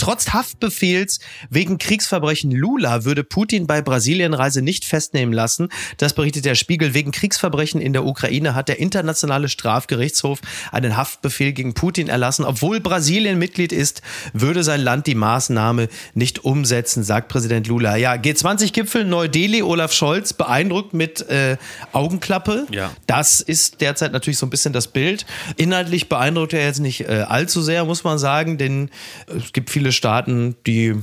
Trotz 0.00 0.30
Haftbefehls 0.30 1.20
wegen 1.50 1.76
Kriegsverbrechen 1.76 2.50
Lula 2.50 3.04
würde 3.04 3.22
Putin 3.22 3.66
bei 3.66 3.82
Brasilienreise 3.82 4.62
nicht 4.62 4.86
festnehmen 4.86 5.34
lassen. 5.34 5.68
Das 5.98 6.14
berichtet 6.14 6.46
der 6.46 6.54
Spiegel. 6.54 6.94
Wegen 6.94 7.12
Kriegsverbrechen 7.12 7.82
in 7.82 7.92
der 7.92 8.06
Ukraine 8.06 8.54
hat 8.54 8.70
der 8.70 8.78
Internationale 8.78 9.50
Strafgerichtshof 9.50 10.40
einen 10.72 10.96
Haftbefehl 10.96 11.52
gegen 11.52 11.74
Putin 11.74 12.08
erlassen. 12.08 12.46
Obwohl 12.46 12.80
Brasilien 12.80 13.38
Mitglied 13.38 13.72
ist, 13.72 14.00
würde 14.32 14.64
sein 14.64 14.80
Land 14.80 15.06
die 15.06 15.14
Maßnahme 15.14 15.90
nicht 16.14 16.46
umsetzen, 16.46 17.04
sagt 17.04 17.28
Präsident 17.28 17.66
Lula. 17.66 17.96
Ja, 17.96 18.14
G20-Gipfel 18.14 19.04
Neu-Delhi, 19.04 19.62
Olaf 19.62 19.92
Scholz 19.92 20.32
beeindruckt 20.32 20.94
mit 20.94 21.28
äh, 21.28 21.58
Augenklappe. 21.92 22.66
Ja. 22.70 22.90
Das 23.06 23.42
ist 23.42 23.82
derzeit 23.82 24.12
natürlich 24.12 24.38
so 24.38 24.46
ein 24.46 24.50
bisschen 24.50 24.72
das 24.72 24.88
Bild. 24.88 25.26
Inhaltlich 25.58 26.08
beeindruckt 26.08 26.54
er 26.54 26.64
jetzt 26.64 26.80
nicht 26.80 27.02
äh, 27.02 27.26
allzu 27.28 27.60
sehr, 27.60 27.84
muss 27.84 28.02
man 28.02 28.18
sagen, 28.18 28.56
denn 28.56 28.88
es 29.26 29.52
gibt 29.52 29.68
viele 29.68 29.89
Staaten, 29.92 30.56
die 30.66 30.96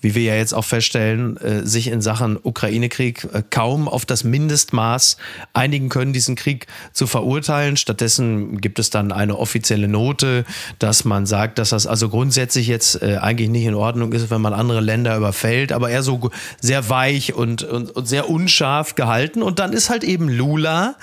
wie 0.00 0.14
wir 0.14 0.22
ja 0.22 0.36
jetzt 0.36 0.52
auch 0.52 0.64
feststellen, 0.64 1.36
äh, 1.38 1.66
sich 1.66 1.88
in 1.88 2.00
Sachen 2.00 2.38
Ukraine-Krieg 2.40 3.26
äh, 3.32 3.42
kaum 3.48 3.88
auf 3.88 4.04
das 4.04 4.24
Mindestmaß 4.24 5.16
einigen 5.52 5.88
können, 5.88 6.12
diesen 6.12 6.36
Krieg 6.36 6.66
zu 6.92 7.06
verurteilen. 7.06 7.76
Stattdessen 7.76 8.60
gibt 8.60 8.78
es 8.78 8.90
dann 8.90 9.10
eine 9.10 9.38
offizielle 9.38 9.88
Note, 9.88 10.44
dass 10.78 11.04
man 11.04 11.26
sagt, 11.26 11.58
dass 11.58 11.70
das 11.70 11.86
also 11.86 12.08
grundsätzlich 12.08 12.66
jetzt 12.66 13.02
äh, 13.02 13.16
eigentlich 13.16 13.48
nicht 13.48 13.64
in 13.64 13.74
Ordnung 13.74 14.12
ist, 14.12 14.30
wenn 14.30 14.40
man 14.40 14.52
andere 14.52 14.80
Länder 14.80 15.16
überfällt, 15.16 15.72
aber 15.72 15.90
eher 15.90 16.02
so 16.02 16.30
sehr 16.60 16.88
weich 16.90 17.34
und, 17.34 17.62
und, 17.62 17.90
und 17.90 18.06
sehr 18.06 18.28
unscharf 18.28 18.94
gehalten. 18.94 19.42
Und 19.42 19.58
dann 19.58 19.72
ist 19.72 19.88
halt 19.88 20.04
eben 20.04 20.28
Lula, 20.28 20.96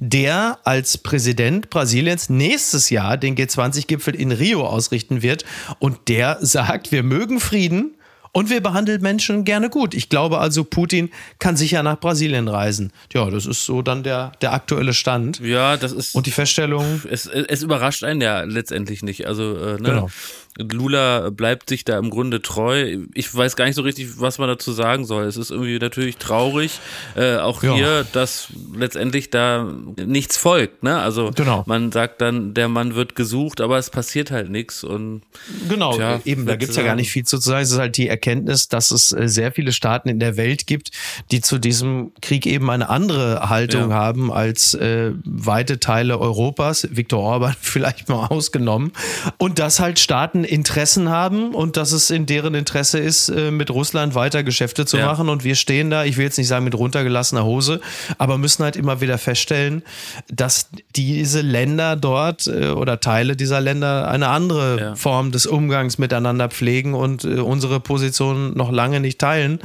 der 0.00 0.58
als 0.64 0.98
Präsident 0.98 1.70
Brasiliens 1.70 2.28
nächstes 2.30 2.90
Jahr 2.90 3.16
den 3.16 3.36
G20-Gipfel 3.36 4.14
in 4.14 4.32
Rio 4.32 4.66
ausrichten 4.66 5.22
wird. 5.22 5.44
Und 5.78 6.08
der 6.08 6.38
sagt, 6.40 6.90
wir 6.90 7.02
mögen 7.02 7.38
Frieden, 7.38 7.94
und 8.32 8.48
wir 8.48 8.62
behandeln 8.62 9.02
Menschen 9.02 9.44
gerne 9.44 9.70
gut. 9.70 9.94
Ich 9.94 10.08
glaube 10.08 10.38
also, 10.38 10.62
Putin 10.62 11.10
kann 11.38 11.56
sicher 11.56 11.82
nach 11.82 11.98
Brasilien 11.98 12.46
reisen. 12.46 12.92
Ja, 13.12 13.28
das 13.28 13.44
ist 13.46 13.64
so 13.64 13.82
dann 13.82 14.02
der, 14.04 14.32
der 14.40 14.52
aktuelle 14.52 14.94
Stand. 14.94 15.40
Ja, 15.40 15.76
das 15.76 15.92
ist. 15.92 16.14
Und 16.14 16.26
die 16.26 16.30
Feststellung. 16.30 17.02
Es, 17.10 17.26
es 17.26 17.62
überrascht 17.62 18.04
einen 18.04 18.20
ja 18.20 18.42
letztendlich 18.42 19.02
nicht. 19.02 19.26
Also, 19.26 19.56
äh, 19.56 19.72
ne? 19.72 19.78
genau. 19.78 20.10
Lula 20.58 21.30
bleibt 21.30 21.68
sich 21.68 21.84
da 21.84 21.98
im 21.98 22.10
Grunde 22.10 22.42
treu. 22.42 22.98
Ich 23.14 23.34
weiß 23.34 23.56
gar 23.56 23.66
nicht 23.66 23.76
so 23.76 23.82
richtig, 23.82 24.20
was 24.20 24.38
man 24.38 24.48
dazu 24.48 24.72
sagen 24.72 25.04
soll. 25.04 25.24
Es 25.24 25.36
ist 25.36 25.50
irgendwie 25.50 25.78
natürlich 25.78 26.16
traurig, 26.16 26.80
äh, 27.16 27.36
auch 27.36 27.62
ja. 27.62 27.74
hier, 27.74 28.06
dass 28.12 28.48
letztendlich 28.74 29.30
da 29.30 29.72
nichts 30.04 30.36
folgt. 30.36 30.82
Ne? 30.82 30.98
Also 30.98 31.30
genau. 31.34 31.62
man 31.66 31.92
sagt 31.92 32.20
dann, 32.20 32.52
der 32.52 32.68
Mann 32.68 32.94
wird 32.94 33.14
gesucht, 33.14 33.60
aber 33.60 33.78
es 33.78 33.90
passiert 33.90 34.30
halt 34.30 34.50
nichts. 34.50 34.84
Und 34.84 35.22
genau, 35.68 35.94
tja, 35.96 36.20
eben, 36.24 36.46
da 36.46 36.56
gibt's 36.56 36.76
ja 36.76 36.82
gar 36.82 36.96
nicht 36.96 37.10
viel 37.10 37.24
zu 37.24 37.36
sagen. 37.36 37.62
Es 37.62 37.70
ist 37.70 37.78
halt 37.78 37.96
die 37.96 38.08
Erkenntnis, 38.08 38.68
dass 38.68 38.90
es 38.90 39.12
äh, 39.12 39.28
sehr 39.28 39.52
viele 39.52 39.72
Staaten 39.72 40.08
in 40.08 40.18
der 40.18 40.36
Welt 40.36 40.66
gibt, 40.66 40.90
die 41.30 41.40
zu 41.40 41.58
diesem 41.58 42.12
Krieg 42.20 42.46
eben 42.46 42.68
eine 42.70 42.88
andere 42.88 43.48
Haltung 43.48 43.90
ja. 43.90 43.96
haben 43.96 44.32
als 44.32 44.74
äh, 44.74 45.12
weite 45.24 45.80
Teile 45.80 46.18
Europas, 46.18 46.88
Viktor 46.90 47.20
Orban 47.20 47.54
vielleicht 47.60 48.08
mal 48.08 48.26
ausgenommen. 48.26 48.92
Und 49.38 49.58
dass 49.58 49.80
halt 49.80 49.98
Staaten 49.98 50.39
Staaten 50.40 50.44
Interessen 50.44 51.08
haben 51.08 51.54
und 51.54 51.76
dass 51.76 51.92
es 51.92 52.10
in 52.10 52.26
deren 52.26 52.54
Interesse 52.54 52.98
ist, 52.98 53.28
äh, 53.28 53.50
mit 53.50 53.70
Russland 53.70 54.14
weiter 54.14 54.42
Geschäfte 54.42 54.86
zu 54.86 54.98
ja. 54.98 55.06
machen. 55.06 55.28
Und 55.28 55.44
wir 55.44 55.54
stehen 55.54 55.90
da, 55.90 56.04
ich 56.04 56.16
will 56.16 56.24
jetzt 56.24 56.38
nicht 56.38 56.48
sagen 56.48 56.64
mit 56.64 56.74
runtergelassener 56.74 57.44
Hose, 57.44 57.80
aber 58.18 58.38
müssen 58.38 58.64
halt 58.64 58.76
immer 58.76 59.00
wieder 59.00 59.18
feststellen, 59.18 59.82
dass 60.28 60.68
diese 60.96 61.40
Länder 61.40 61.96
dort 61.96 62.46
äh, 62.46 62.68
oder 62.68 63.00
Teile 63.00 63.36
dieser 63.36 63.60
Länder 63.60 64.08
eine 64.08 64.28
andere 64.28 64.80
ja. 64.80 64.94
Form 64.96 65.32
des 65.32 65.46
Umgangs 65.46 65.98
miteinander 65.98 66.48
pflegen 66.48 66.94
und 66.94 67.24
äh, 67.24 67.40
unsere 67.40 67.80
Position 67.80 68.56
noch 68.56 68.72
lange 68.72 69.00
nicht 69.00 69.18
teilen. 69.18 69.60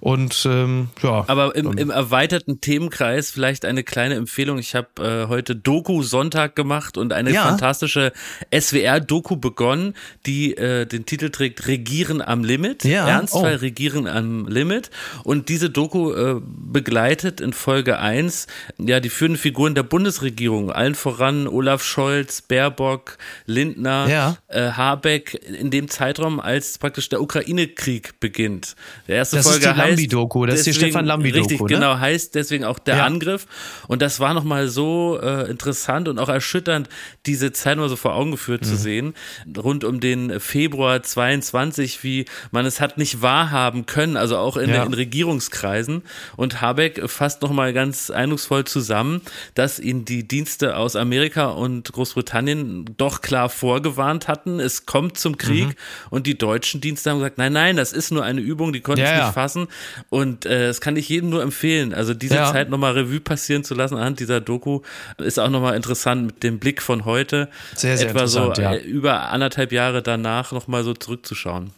Und 0.00 0.46
ähm, 0.48 0.88
ja. 1.02 1.24
Aber 1.26 1.56
im, 1.56 1.76
im 1.76 1.90
erweiterten 1.90 2.60
Themenkreis 2.60 3.30
vielleicht 3.30 3.64
eine 3.64 3.82
kleine 3.82 4.14
Empfehlung. 4.14 4.58
Ich 4.58 4.74
habe 4.74 4.88
äh, 5.00 5.28
heute 5.28 5.56
Doku 5.56 6.02
Sonntag 6.02 6.54
gemacht 6.54 6.96
und 6.96 7.12
eine 7.12 7.32
ja. 7.32 7.44
fantastische 7.44 8.12
SWR-Doku 8.54 9.36
begonnen, 9.36 9.94
die 10.26 10.56
äh, 10.56 10.86
den 10.86 11.06
Titel 11.06 11.30
trägt 11.30 11.66
Regieren 11.66 12.22
am 12.22 12.44
Limit. 12.44 12.84
Ja. 12.84 13.06
Ernstfall 13.08 13.56
oh. 13.56 13.60
Regieren 13.60 14.06
am 14.06 14.46
Limit. 14.46 14.90
Und 15.24 15.48
diese 15.48 15.70
Doku 15.70 16.12
äh, 16.12 16.40
begleitet 16.44 17.40
in 17.40 17.52
Folge 17.52 17.98
eins 17.98 18.46
ja 18.78 19.00
die 19.00 19.08
führenden 19.08 19.40
Figuren 19.40 19.74
der 19.74 19.82
Bundesregierung, 19.82 20.70
allen 20.70 20.94
voran 20.94 21.46
Olaf 21.46 21.82
Scholz, 21.82 22.42
Baerbock, 22.42 23.18
Lindner, 23.46 24.08
ja. 24.08 24.36
äh, 24.48 24.70
Habeck 24.70 25.34
in 25.34 25.70
dem 25.70 25.88
Zeitraum, 25.88 26.40
als 26.40 26.78
praktisch 26.78 27.08
der 27.08 27.20
Ukraine-Krieg 27.20 28.20
beginnt. 28.20 28.76
Der 29.06 29.16
erste 29.16 29.36
das 29.36 29.48
Folge 29.48 29.68
heißt 29.68 29.90
Lambi-Doku, 29.90 30.46
das 30.46 30.56
deswegen, 30.56 30.70
ist 30.70 30.80
die 30.80 30.84
Stefan 30.86 31.06
Lambi-Doku. 31.06 31.40
Richtig, 31.40 31.60
ne? 31.60 31.66
genau, 31.66 31.98
heißt 31.98 32.34
deswegen 32.34 32.64
auch 32.64 32.78
der 32.78 32.98
ja. 32.98 33.06
Angriff. 33.06 33.46
Und 33.86 34.02
das 34.02 34.20
war 34.20 34.34
nochmal 34.34 34.68
so 34.68 35.18
äh, 35.22 35.50
interessant 35.50 36.08
und 36.08 36.18
auch 36.18 36.28
erschütternd, 36.28 36.88
diese 37.26 37.52
Zeit 37.52 37.78
mal 37.78 37.88
so 37.88 37.96
vor 37.96 38.14
Augen 38.14 38.30
geführt 38.30 38.62
mhm. 38.62 38.66
zu 38.66 38.76
sehen, 38.76 39.14
rund 39.56 39.84
um 39.84 39.97
den 40.00 40.40
Februar 40.40 41.02
22, 41.02 42.02
wie 42.02 42.24
man 42.50 42.66
es 42.66 42.80
hat 42.80 42.98
nicht 42.98 43.22
wahrhaben 43.22 43.86
können, 43.86 44.16
also 44.16 44.36
auch 44.38 44.56
in, 44.56 44.70
ja. 44.70 44.82
in 44.82 44.94
Regierungskreisen. 44.94 46.02
Und 46.36 46.60
Habeck 46.60 47.08
fasst 47.08 47.42
nochmal 47.42 47.72
ganz 47.72 48.10
eindrucksvoll 48.10 48.64
zusammen, 48.64 49.20
dass 49.54 49.78
ihn 49.78 50.04
die 50.04 50.26
Dienste 50.26 50.76
aus 50.76 50.96
Amerika 50.96 51.46
und 51.46 51.92
Großbritannien 51.92 52.96
doch 52.96 53.20
klar 53.20 53.48
vorgewarnt 53.48 54.28
hatten, 54.28 54.60
es 54.60 54.86
kommt 54.86 55.18
zum 55.18 55.36
Krieg. 55.36 55.68
Mhm. 55.68 55.74
Und 56.10 56.26
die 56.26 56.38
deutschen 56.38 56.80
Dienste 56.80 57.10
haben 57.10 57.18
gesagt, 57.18 57.38
nein, 57.38 57.52
nein, 57.52 57.76
das 57.76 57.92
ist 57.92 58.10
nur 58.10 58.24
eine 58.24 58.40
Übung, 58.40 58.72
die 58.72 58.80
konnten 58.80 59.02
ja, 59.02 59.18
es 59.18 59.24
nicht 59.24 59.34
fassen. 59.34 59.68
Und 60.08 60.46
äh, 60.46 60.66
das 60.68 60.80
kann 60.80 60.96
ich 60.96 61.08
jedem 61.08 61.30
nur 61.30 61.42
empfehlen. 61.42 61.94
Also 61.94 62.14
diese 62.14 62.36
ja. 62.36 62.52
Zeit 62.52 62.70
nochmal 62.70 62.92
Revue 62.92 63.20
passieren 63.20 63.64
zu 63.64 63.74
lassen 63.74 63.96
anhand 63.96 64.20
dieser 64.20 64.40
Doku 64.40 64.80
ist 65.18 65.38
auch 65.38 65.50
nochmal 65.50 65.76
interessant 65.76 66.26
mit 66.26 66.42
dem 66.42 66.58
Blick 66.58 66.82
von 66.82 67.04
heute. 67.04 67.48
Sehr, 67.74 67.96
sehr 67.96 68.10
Etwa 68.10 68.26
so 68.26 68.52
ja. 68.52 68.74
Äh, 68.74 68.78
über 68.78 69.30
anderthalb 69.30 69.72
Jahre 69.72 69.87
danach 69.92 70.52
nochmal 70.52 70.84
so 70.84 70.94
zurückzuschauen. 70.94 71.72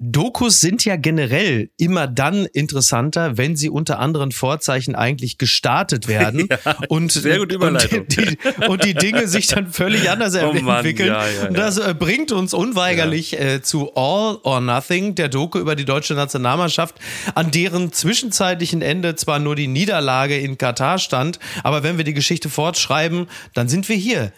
Dokus 0.00 0.60
sind 0.60 0.84
ja 0.84 0.96
generell 0.96 1.70
immer 1.76 2.08
dann 2.08 2.46
interessanter, 2.46 3.38
wenn 3.38 3.56
sie 3.56 3.70
unter 3.70 4.00
anderen 4.00 4.32
Vorzeichen 4.32 4.96
eigentlich 4.96 5.38
gestartet 5.38 6.08
werden 6.08 6.48
ja, 6.64 6.76
und, 6.88 7.12
sehr 7.12 7.38
gut 7.38 7.52
Überleitung. 7.52 8.00
Und, 8.00 8.16
die, 8.16 8.38
und 8.68 8.84
die 8.84 8.94
Dinge 8.94 9.28
sich 9.28 9.46
dann 9.46 9.70
völlig 9.70 10.10
anders 10.10 10.34
oh 10.34 10.50
entwickeln. 10.50 11.12
Mann, 11.12 11.26
ja, 11.36 11.44
ja, 11.44 11.50
das 11.50 11.78
äh, 11.78 11.94
bringt 11.96 12.32
uns 12.32 12.52
unweigerlich 12.52 13.38
äh, 13.38 13.62
zu 13.62 13.94
All 13.94 14.38
or 14.42 14.60
Nothing, 14.60 15.14
der 15.14 15.28
Doku 15.28 15.58
über 15.58 15.76
die 15.76 15.84
deutsche 15.84 16.14
Nationalmannschaft, 16.14 16.96
an 17.34 17.50
deren 17.52 17.92
zwischenzeitlichen 17.92 18.82
Ende 18.82 19.14
zwar 19.14 19.38
nur 19.38 19.54
die 19.54 19.68
Niederlage 19.68 20.36
in 20.36 20.58
Katar 20.58 20.98
stand, 20.98 21.38
aber 21.62 21.84
wenn 21.84 21.96
wir 21.96 22.04
die 22.04 22.14
Geschichte 22.14 22.50
fortschreiben, 22.50 23.28
dann 23.54 23.68
sind 23.68 23.88
wir 23.88 23.96
hier. 23.96 24.32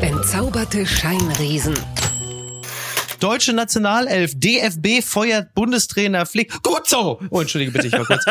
Entzauberte 0.00 0.86
Scheinriesen. 0.86 1.74
Deutsche 3.22 3.52
Nationalelf, 3.52 4.32
DFB 4.34 5.00
feuert 5.00 5.54
Bundestrainer 5.54 6.26
Flick. 6.26 6.60
Gut 6.64 6.88
so! 6.88 7.20
Oh, 7.30 7.40
entschuldige 7.40 7.70
bitte, 7.70 7.86
ich 7.86 7.92
war 7.92 8.04
kurz. 8.04 8.24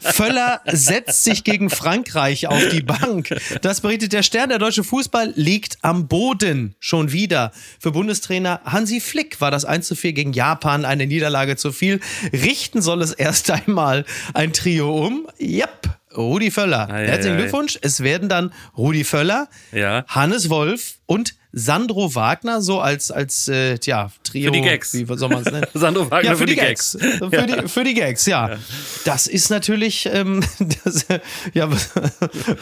Völler 0.16 0.60
setzt 0.66 1.22
sich 1.22 1.44
gegen 1.44 1.70
Frankreich 1.70 2.48
auf 2.48 2.68
die 2.70 2.80
Bank. 2.80 3.28
Das 3.60 3.82
berichtet 3.82 4.12
der 4.12 4.24
Stern. 4.24 4.48
Der 4.48 4.58
deutsche 4.58 4.82
Fußball 4.82 5.32
liegt 5.36 5.78
am 5.82 6.08
Boden. 6.08 6.74
Schon 6.80 7.12
wieder. 7.12 7.52
Für 7.78 7.92
Bundestrainer 7.92 8.60
Hansi 8.64 8.98
Flick 8.98 9.40
war 9.40 9.52
das 9.52 9.64
1 9.64 9.86
zu 9.86 9.94
4 9.94 10.12
gegen 10.12 10.32
Japan 10.32 10.84
eine 10.84 11.06
Niederlage 11.06 11.54
zu 11.54 11.70
viel. 11.70 12.00
Richten 12.32 12.82
soll 12.82 13.00
es 13.00 13.12
erst 13.12 13.48
einmal 13.48 14.04
ein 14.34 14.52
Trio 14.52 15.06
um. 15.06 15.28
Yep. 15.40 15.88
Rudi 16.16 16.50
Völler. 16.50 16.88
Ah, 16.90 16.96
Herzlichen 16.96 17.36
ja, 17.36 17.42
Glückwunsch. 17.42 17.78
Es 17.80 18.02
werden 18.02 18.28
dann 18.28 18.52
Rudi 18.76 19.04
Völler, 19.04 19.48
ja. 19.70 20.04
Hannes 20.08 20.50
Wolf 20.50 20.96
und 21.06 21.36
Sandro 21.52 22.14
Wagner 22.14 22.62
so 22.62 22.80
als 22.80 23.10
als 23.10 23.48
äh, 23.48 23.78
ja 23.84 24.10
Trio. 24.24 24.46
Für 24.46 24.52
die 24.52 24.62
Gags. 24.62 24.94
Wie 24.94 25.04
soll 25.04 25.28
man 25.28 25.42
es 25.42 25.52
nennen? 25.52 25.66
Sandro 25.74 26.10
Wagner 26.10 26.30
ja, 26.30 26.32
für, 26.32 26.38
für, 26.38 26.46
die, 26.46 26.54
die 26.54 26.60
Gags. 26.60 26.96
Gags. 26.98 27.18
Für, 27.18 27.32
ja. 27.32 27.46
die, 27.46 27.68
für 27.68 27.84
die 27.84 27.94
Gags, 27.94 28.26
ja. 28.26 28.50
ja. 28.50 28.58
Das 29.04 29.26
ist 29.26 29.50
natürlich 29.50 30.08
ähm, 30.10 30.42
das, 30.84 31.06
ja 31.52 31.68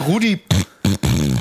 Rudi 0.07 0.41